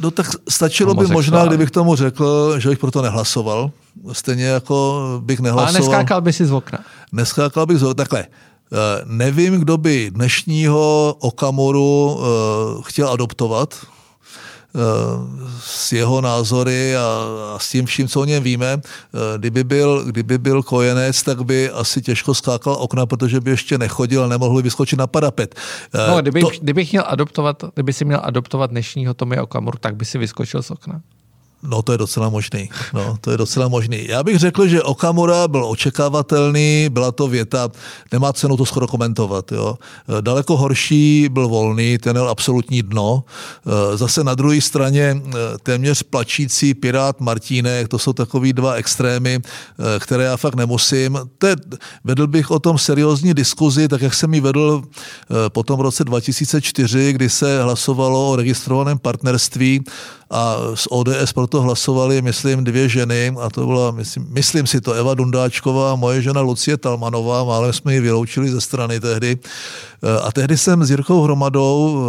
No 0.00 0.10
tak 0.10 0.26
stačilo 0.48 0.94
by 0.94 1.06
možná, 1.06 1.46
kdybych 1.46 1.70
tomu 1.70 1.96
řekl, 1.96 2.60
že 2.60 2.68
bych 2.68 2.78
proto 2.78 3.02
nehlasoval. 3.02 3.70
Stejně 4.12 4.44
jako 4.44 5.02
bych 5.24 5.40
nehlasoval. 5.40 5.76
Ale 5.76 5.78
neskákal 5.78 6.20
by 6.20 6.32
si 6.32 6.46
z 6.46 6.52
okna. 6.52 6.78
Neskákal 7.12 7.66
bych 7.66 7.78
z 7.78 7.82
okna. 7.82 7.94
Takhle, 7.94 8.20
eh, 8.20 8.76
nevím, 9.04 9.60
kdo 9.60 9.76
by 9.76 10.10
dnešního 10.10 11.16
Okamoru 11.18 12.18
eh, 12.20 12.82
chtěl 12.84 13.08
adoptovat, 13.08 13.74
s 15.60 15.92
jeho 15.92 16.20
názory 16.20 16.96
a, 16.96 17.00
a 17.54 17.58
s 17.58 17.70
tím 17.70 17.86
vším, 17.86 18.08
co 18.08 18.20
o 18.20 18.24
něm 18.24 18.42
víme. 18.42 18.66
Eh, 18.76 19.38
kdyby 19.38 19.64
byl, 19.64 20.04
kdyby 20.04 20.38
byl 20.38 20.62
kojenec, 20.62 21.22
tak 21.22 21.44
by 21.44 21.70
asi 21.70 22.02
těžko 22.02 22.34
skákal 22.34 22.76
okna, 22.78 23.06
protože 23.06 23.40
by 23.40 23.50
ještě 23.50 23.78
nechodil 23.78 24.24
a 24.24 24.28
nemohl 24.28 24.62
vyskočit 24.62 24.98
na 24.98 25.06
parapet. 25.06 25.54
Eh, 25.94 26.10
no, 26.10 26.22
kdyby, 26.22 26.40
to... 26.40 26.50
kdybych 26.60 26.92
měl 26.92 27.04
adoptovat, 27.06 27.64
kdyby 27.74 27.92
si 27.92 28.04
měl 28.04 28.20
adoptovat 28.22 28.70
dnešního 28.70 29.14
Tomy 29.14 29.40
Okamuru, 29.40 29.78
tak 29.80 29.96
by 29.96 30.04
si 30.04 30.18
vyskočil 30.18 30.62
z 30.62 30.70
okna. 30.70 31.00
No, 31.66 31.82
to 31.82 31.92
je 31.92 31.98
docela 31.98 32.28
možný. 32.28 32.70
No, 32.94 33.16
to 33.20 33.30
je 33.30 33.36
docela 33.36 33.68
možný. 33.68 34.06
Já 34.08 34.22
bych 34.22 34.38
řekl, 34.38 34.66
že 34.66 34.82
Okamura 34.82 35.48
byl 35.48 35.64
očekávatelný, 35.64 36.88
byla 36.92 37.12
to 37.12 37.28
věta, 37.28 37.68
nemá 38.12 38.32
cenu 38.32 38.56
to 38.56 38.66
skoro 38.66 38.86
komentovat. 38.86 39.52
Jo. 39.52 39.78
Daleko 40.20 40.56
horší 40.56 41.28
byl 41.32 41.48
volný, 41.48 41.98
ten 41.98 42.12
měl 42.12 42.28
absolutní 42.28 42.82
dno. 42.82 43.24
Zase 43.94 44.24
na 44.24 44.34
druhé 44.34 44.60
straně 44.60 45.22
téměř 45.62 46.02
plačící 46.02 46.74
pirát 46.74 47.20
Martínek, 47.20 47.88
to 47.88 47.98
jsou 47.98 48.12
takový 48.12 48.52
dva 48.52 48.74
extrémy, 48.74 49.40
které 50.00 50.24
já 50.24 50.36
fakt 50.36 50.54
nemusím. 50.54 51.18
Te, 51.38 51.56
vedl 52.04 52.26
bych 52.26 52.50
o 52.50 52.58
tom 52.58 52.78
seriózní 52.78 53.34
diskuzi, 53.34 53.88
tak 53.88 54.02
jak 54.02 54.14
jsem 54.14 54.34
ji 54.34 54.40
vedl 54.40 54.82
po 55.48 55.62
tom 55.62 55.80
roce 55.80 56.04
2004, 56.04 57.12
kdy 57.12 57.30
se 57.30 57.62
hlasovalo 57.62 58.30
o 58.30 58.36
registrovaném 58.36 58.98
partnerství 58.98 59.84
a 60.30 60.56
z 60.74 60.88
ODS 60.90 61.32
proto 61.34 61.62
hlasovali, 61.62 62.22
myslím, 62.22 62.64
dvě 62.64 62.88
ženy 62.88 63.34
a 63.40 63.50
to 63.50 63.66
byla, 63.66 63.90
myslím, 63.90 64.26
myslím 64.30 64.66
si 64.66 64.80
to, 64.80 64.92
Eva 64.92 65.14
Dundáčková, 65.14 65.94
moje 65.94 66.22
žena 66.22 66.40
Lucie 66.40 66.76
Talmanová, 66.76 67.56
ale 67.56 67.72
jsme 67.72 67.94
ji 67.94 68.00
vyloučili 68.00 68.50
ze 68.50 68.60
strany 68.60 69.00
tehdy. 69.00 69.38
A 70.22 70.32
tehdy 70.32 70.58
jsem 70.58 70.84
s 70.84 70.90
Jirkou 70.90 71.22
Hromadou 71.22 72.06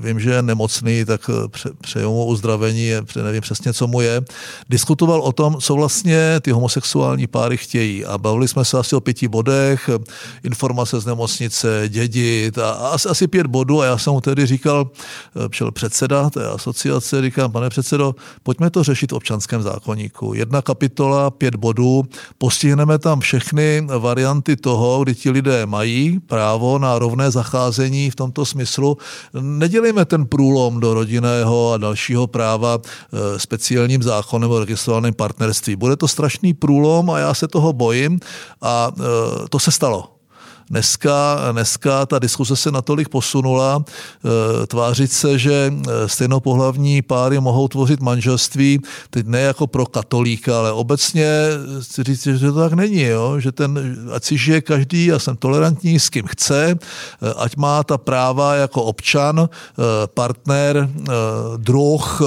vím, 0.00 0.20
že 0.20 0.30
je 0.30 0.42
nemocný, 0.42 1.04
tak 1.04 1.30
eh, 1.30 1.68
přeju 1.80 2.12
mu 2.12 2.24
uzdravení, 2.24 2.90
nevím 3.22 3.40
přesně, 3.40 3.72
co 3.72 3.86
mu 3.86 4.00
je, 4.00 4.22
diskutoval 4.68 5.20
o 5.20 5.32
tom, 5.32 5.56
co 5.60 5.74
vlastně 5.74 6.40
ty 6.40 6.50
homosexuální 6.50 7.26
páry 7.26 7.56
chtějí. 7.56 8.04
A 8.04 8.18
bavili 8.18 8.48
jsme 8.48 8.64
se 8.64 8.78
asi 8.78 8.96
o 8.96 9.00
pěti 9.00 9.28
bodech, 9.28 9.90
informace 10.44 11.00
z 11.00 11.06
nemocnice, 11.06 11.84
dědit 11.88 12.58
a 12.58 12.70
asi, 12.70 13.08
asi 13.08 13.26
pět 13.26 13.46
bodů. 13.46 13.80
A 13.80 13.84
já 13.84 13.98
jsem 13.98 14.12
mu 14.12 14.20
tedy 14.20 14.46
říkal, 14.46 14.90
přišel 15.48 15.72
předseda 15.72 16.30
té 16.30 16.46
asociace, 16.48 17.19
říkám, 17.22 17.52
pane 17.52 17.68
předsedo, 17.68 18.14
pojďme 18.42 18.70
to 18.70 18.82
řešit 18.82 19.12
v 19.12 19.14
občanském 19.14 19.62
zákonníku. 19.62 20.34
Jedna 20.34 20.62
kapitola, 20.62 21.30
pět 21.30 21.56
bodů, 21.56 22.02
postihneme 22.38 22.98
tam 22.98 23.20
všechny 23.20 23.86
varianty 23.98 24.56
toho, 24.56 25.04
kdy 25.04 25.14
ti 25.14 25.30
lidé 25.30 25.66
mají 25.66 26.18
právo 26.18 26.78
na 26.78 26.98
rovné 26.98 27.30
zacházení 27.30 28.10
v 28.10 28.16
tomto 28.16 28.46
smyslu. 28.46 28.96
Nedělej 29.40 29.80
nedělejme 29.90 30.04
ten 30.04 30.26
průlom 30.26 30.80
do 30.80 30.94
rodinného 30.94 31.72
a 31.72 31.76
dalšího 31.78 32.26
práva 32.26 32.78
eh, 32.78 33.38
speciálním 33.38 34.02
zákonem 34.02 34.50
o 34.50 34.58
registrovaném 34.58 35.14
partnerství. 35.14 35.76
Bude 35.76 35.96
to 35.96 36.08
strašný 36.08 36.54
průlom 36.54 37.10
a 37.10 37.18
já 37.18 37.34
se 37.34 37.48
toho 37.48 37.72
bojím 37.72 38.20
a 38.62 38.92
eh, 38.92 39.02
to 39.48 39.58
se 39.58 39.72
stalo. 39.72 40.19
Dneska, 40.70 41.38
dneska 41.52 42.06
ta 42.06 42.18
diskuse 42.18 42.56
se 42.56 42.70
natolik 42.70 43.08
posunula, 43.08 43.84
e, 44.62 44.66
tvářit 44.66 45.12
se, 45.12 45.38
že 45.38 45.72
e, 45.72 46.08
stejnopohlavní 46.08 47.02
páry 47.02 47.40
mohou 47.40 47.68
tvořit 47.68 48.00
manželství, 48.00 48.80
teď 49.10 49.26
ne 49.26 49.40
jako 49.40 49.66
pro 49.66 49.86
katolíka, 49.86 50.58
ale 50.58 50.72
obecně 50.72 51.26
chci 51.80 52.02
říct, 52.02 52.22
že 52.22 52.52
to 52.52 52.58
tak 52.58 52.72
není, 52.72 53.02
jo? 53.02 53.40
že 53.40 53.52
ten, 53.52 53.96
ať 54.12 54.24
si 54.24 54.38
žije 54.38 54.60
každý, 54.60 55.06
já 55.06 55.18
jsem 55.18 55.36
tolerantní, 55.36 56.00
s 56.00 56.08
kým 56.08 56.26
chce, 56.26 56.78
ať 57.36 57.56
má 57.56 57.84
ta 57.84 57.98
práva 57.98 58.54
jako 58.54 58.82
občan, 58.82 59.48
partner, 60.14 60.88
druh, 61.56 62.22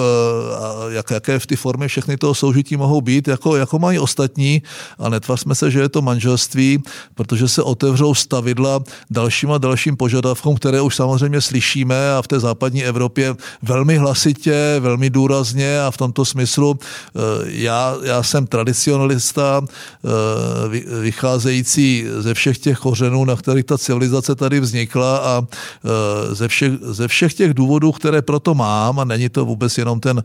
jak, 0.90 1.12
jaké 1.12 1.40
v 1.40 1.48
ty 1.48 1.56
formy 1.56 1.88
všechny 1.88 2.18
toho 2.18 2.36
soužití 2.36 2.78
mohou 2.78 3.02
být, 3.02 3.28
jako, 3.28 3.56
jako 3.56 3.80
mají 3.80 4.00
ostatní 4.00 4.62
a 5.00 5.10
netvařme 5.10 5.56
se, 5.56 5.72
že 5.72 5.80
je 5.80 5.90
to 5.90 6.02
manželství, 6.02 6.84
protože 7.16 7.48
se 7.48 7.64
otevřou 7.64 8.16
stavidla 8.34 8.82
dalším 9.10 9.52
a 9.52 9.58
dalším 9.58 9.98
požadavkům, 9.98 10.56
které 10.58 10.82
už 10.82 10.96
samozřejmě 10.96 11.42
slyšíme 11.42 12.18
a 12.18 12.22
v 12.22 12.28
té 12.28 12.40
západní 12.40 12.84
Evropě 12.84 13.36
velmi 13.62 13.98
hlasitě, 13.98 14.80
velmi 14.80 15.10
důrazně 15.10 15.82
a 15.82 15.92
v 15.92 15.98
tomto 15.98 16.26
smyslu 16.26 16.74
eh, 16.74 17.20
já, 17.46 17.96
já 18.04 18.24
jsem 18.24 18.48
tradicionalista 18.48 19.62
eh, 19.62 21.00
vycházející 21.02 22.06
ze 22.26 22.34
všech 22.34 22.58
těch 22.58 22.78
kořenů, 22.78 23.26
na 23.26 23.36
kterých 23.36 23.70
ta 23.70 23.78
civilizace 23.78 24.36
tady 24.36 24.60
vznikla 24.60 25.18
a 25.18 25.34
eh, 25.46 26.36
ze 26.36 26.48
všech, 26.48 26.72
ze 26.82 27.08
všech 27.08 27.34
těch 27.34 27.54
důvodů, 27.54 27.92
které 27.92 28.22
proto 28.26 28.58
mám 28.58 29.00
a 29.00 29.04
není 29.06 29.30
to 29.30 29.46
vůbec 29.46 29.78
jenom 29.78 30.00
ten 30.00 30.24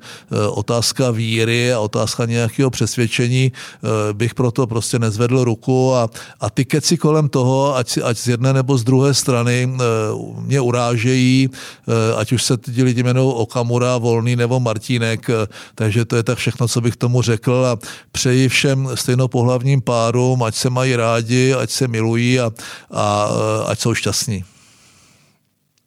otázka 0.51 1.11
víry 1.11 1.73
a 1.73 1.81
otázka 1.81 2.25
nějakého 2.25 2.71
přesvědčení, 2.71 3.53
bych 4.13 4.35
proto 4.35 4.67
prostě 4.67 4.99
nezvedl 4.99 5.45
ruku 5.45 5.95
a, 5.95 6.09
a 6.41 6.51
ty 6.51 6.65
keci 6.65 6.97
kolem 6.97 7.29
toho, 7.29 7.77
ať 7.77 7.98
si 7.99 8.03
ať 8.03 8.17
z 8.19 8.27
jedné 8.39 8.53
nebo 8.53 8.79
z 8.79 8.85
druhé 8.85 9.11
strany 9.15 9.67
eh, 9.67 9.83
mě 10.41 10.61
urážejí, 10.61 11.51
eh, 11.51 12.15
ať 12.15 12.33
už 12.33 12.43
se 12.43 12.55
ti 12.57 12.83
lidi 12.83 13.01
jmenují 13.01 13.35
Okamura, 13.35 13.99
Volný 13.99 14.37
nebo 14.37 14.61
Martínek, 14.61 15.31
eh, 15.31 15.47
takže 15.75 16.05
to 16.05 16.17
je 16.17 16.23
tak 16.23 16.39
všechno, 16.39 16.69
co 16.69 16.81
bych 16.81 16.97
tomu 16.97 17.23
řekl 17.23 17.67
a 17.67 17.79
přeji 18.13 18.49
všem 18.49 18.91
stejnopohlavním 18.95 19.83
párům, 19.83 20.43
ať 20.43 20.55
se 20.55 20.71
mají 20.71 20.97
rádi, 20.97 21.55
ať 21.55 21.71
se 21.71 21.89
milují 21.89 22.41
a, 22.41 22.53
a 22.91 23.29
ať 23.67 23.79
jsou 23.81 23.95
šťastní. 23.95 24.45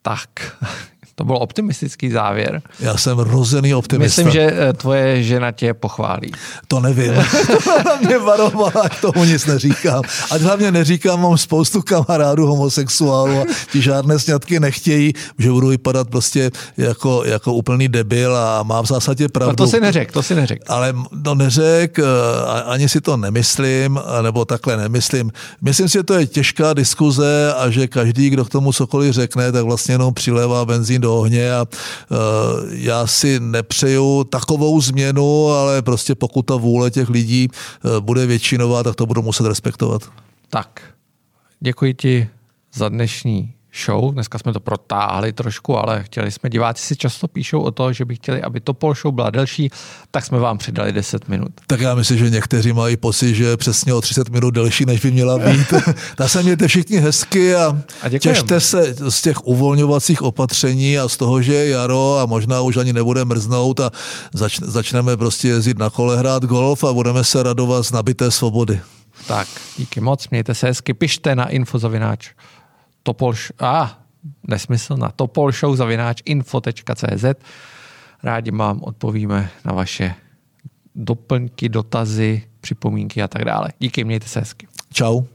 Tak, 0.02 0.28
To 1.14 1.24
byl 1.24 1.36
optimistický 1.36 2.10
závěr. 2.10 2.62
Já 2.80 2.96
jsem 2.96 3.18
rozený 3.18 3.74
optimista. 3.74 4.22
Myslím, 4.22 4.32
že 4.32 4.52
eh, 4.68 4.72
tvoje 4.72 5.22
žena 5.22 5.52
tě 5.52 5.74
pochválí. 5.74 6.32
To 6.68 6.80
nevím. 6.80 7.12
to 7.64 8.06
mě 8.06 8.18
varovala, 8.18 8.88
k 8.88 9.00
tomu 9.00 9.24
nic 9.24 9.46
neříkám. 9.46 10.02
A 10.30 10.36
hlavně 10.38 10.72
neříkám, 10.72 11.20
mám 11.20 11.38
spoustu 11.38 11.82
kamarádů 11.82 12.46
homosexuálů 12.46 13.38
a 13.38 13.44
ti 13.72 13.82
žádné 13.82 14.18
sňatky 14.18 14.60
nechtějí, 14.60 15.12
že 15.38 15.50
budu 15.50 15.68
vypadat 15.68 16.08
prostě 16.08 16.50
jako, 16.76 17.24
jako 17.24 17.52
úplný 17.54 17.88
debil 17.88 18.36
a 18.36 18.62
mám 18.62 18.84
v 18.84 18.88
zásadě 18.88 19.28
pravdu. 19.28 19.52
A 19.52 19.56
to 19.56 19.66
si 19.66 19.80
neřek, 19.80 20.12
to 20.12 20.22
si 20.22 20.34
neřek. 20.34 20.62
Ale 20.68 20.94
to 21.24 21.34
neřek, 21.34 21.98
eh, 21.98 22.02
ani 22.66 22.88
si 22.88 23.00
to 23.00 23.16
nemyslím, 23.16 24.00
nebo 24.22 24.44
takhle 24.44 24.76
nemyslím. 24.76 25.32
Myslím 25.60 25.88
si, 25.88 25.92
že 25.92 26.02
to 26.02 26.14
je 26.14 26.26
těžká 26.26 26.74
diskuze 26.74 27.54
a 27.54 27.70
že 27.70 27.88
každý, 27.88 28.30
kdo 28.30 28.44
k 28.44 28.50
tomu 28.50 28.72
cokoliv 28.72 29.14
řekne, 29.14 29.52
tak 29.52 29.64
vlastně 29.64 29.94
jenom 29.94 30.14
přilévá 30.14 30.64
benzín 30.64 31.01
do 31.02 31.18
ohně 31.18 31.54
a 31.54 31.62
uh, 31.62 32.18
já 32.70 33.06
si 33.06 33.40
nepřeju 33.40 34.24
takovou 34.24 34.80
změnu, 34.80 35.48
ale 35.48 35.82
prostě 35.82 36.14
pokud 36.14 36.42
ta 36.42 36.56
vůle 36.56 36.90
těch 36.90 37.08
lidí 37.08 37.48
uh, 37.48 38.00
bude 38.00 38.26
většinová, 38.26 38.82
tak 38.82 38.96
to 38.96 39.06
budu 39.06 39.22
muset 39.22 39.46
respektovat. 39.46 40.02
Tak, 40.50 40.80
děkuji 41.60 41.94
ti 41.94 42.28
za 42.74 42.88
dnešní 42.88 43.54
show. 43.84 44.12
Dneska 44.12 44.38
jsme 44.38 44.52
to 44.52 44.60
protáhli 44.60 45.32
trošku, 45.32 45.78
ale 45.78 46.02
chtěli 46.02 46.30
jsme, 46.30 46.50
diváci 46.50 46.86
si 46.86 46.96
často 46.96 47.28
píšou 47.28 47.60
o 47.60 47.70
to, 47.70 47.92
že 47.92 48.04
by 48.04 48.14
chtěli, 48.14 48.42
aby 48.42 48.60
to 48.60 48.74
pol 48.74 48.94
show 48.94 49.14
byla 49.14 49.30
delší, 49.30 49.70
tak 50.10 50.24
jsme 50.24 50.38
vám 50.38 50.58
přidali 50.58 50.92
10 50.92 51.28
minut. 51.28 51.52
Tak 51.66 51.80
já 51.80 51.94
myslím, 51.94 52.18
že 52.18 52.30
někteří 52.30 52.72
mají 52.72 52.96
pocit, 52.96 53.34
že 53.34 53.56
přesně 53.56 53.94
o 53.94 54.00
30 54.00 54.28
minut 54.28 54.50
delší, 54.50 54.84
než 54.84 55.00
by 55.00 55.10
měla 55.10 55.38
být. 55.38 55.74
tak 56.16 56.30
se 56.30 56.42
mějte 56.42 56.68
všichni 56.68 56.96
hezky 56.96 57.54
a, 57.54 57.82
a 58.02 58.08
těšte 58.08 58.60
se 58.60 58.94
z 59.08 59.22
těch 59.22 59.46
uvolňovacích 59.46 60.22
opatření 60.22 60.98
a 60.98 61.08
z 61.08 61.16
toho, 61.16 61.42
že 61.42 61.54
je 61.54 61.68
jaro 61.68 62.18
a 62.18 62.26
možná 62.26 62.60
už 62.60 62.76
ani 62.76 62.92
nebude 62.92 63.24
mrznout 63.24 63.80
a 63.80 63.90
zač, 64.34 64.58
začneme 64.62 65.16
prostě 65.16 65.48
jezdit 65.48 65.78
na 65.78 65.90
kole, 65.90 66.18
hrát 66.18 66.44
golf 66.44 66.84
a 66.84 66.92
budeme 66.92 67.24
se 67.24 67.42
radovat 67.42 67.86
z 67.86 67.92
nabité 67.92 68.30
svobody. 68.30 68.80
Tak, 69.26 69.48
díky 69.76 70.00
moc, 70.00 70.28
mějte 70.28 70.54
se 70.54 70.66
hezky, 70.66 70.94
pište 70.94 71.34
na 71.34 71.48
infozavináč 71.48 72.30
topol, 73.02 73.34
a 73.58 73.82
ah, 73.82 73.98
nesmysl, 74.48 74.96
na 74.96 75.08
topolshow 75.08 75.76
zavináč 75.76 76.22
info.cz. 76.24 77.24
Rádi 78.22 78.50
vám 78.50 78.80
odpovíme 78.82 79.50
na 79.64 79.72
vaše 79.72 80.14
doplňky, 80.94 81.68
dotazy, 81.68 82.42
připomínky 82.60 83.22
a 83.22 83.28
tak 83.28 83.44
dále. 83.44 83.68
Díky, 83.78 84.04
mějte 84.04 84.28
se 84.28 84.40
hezky. 84.40 84.66
Ciao. 84.92 85.26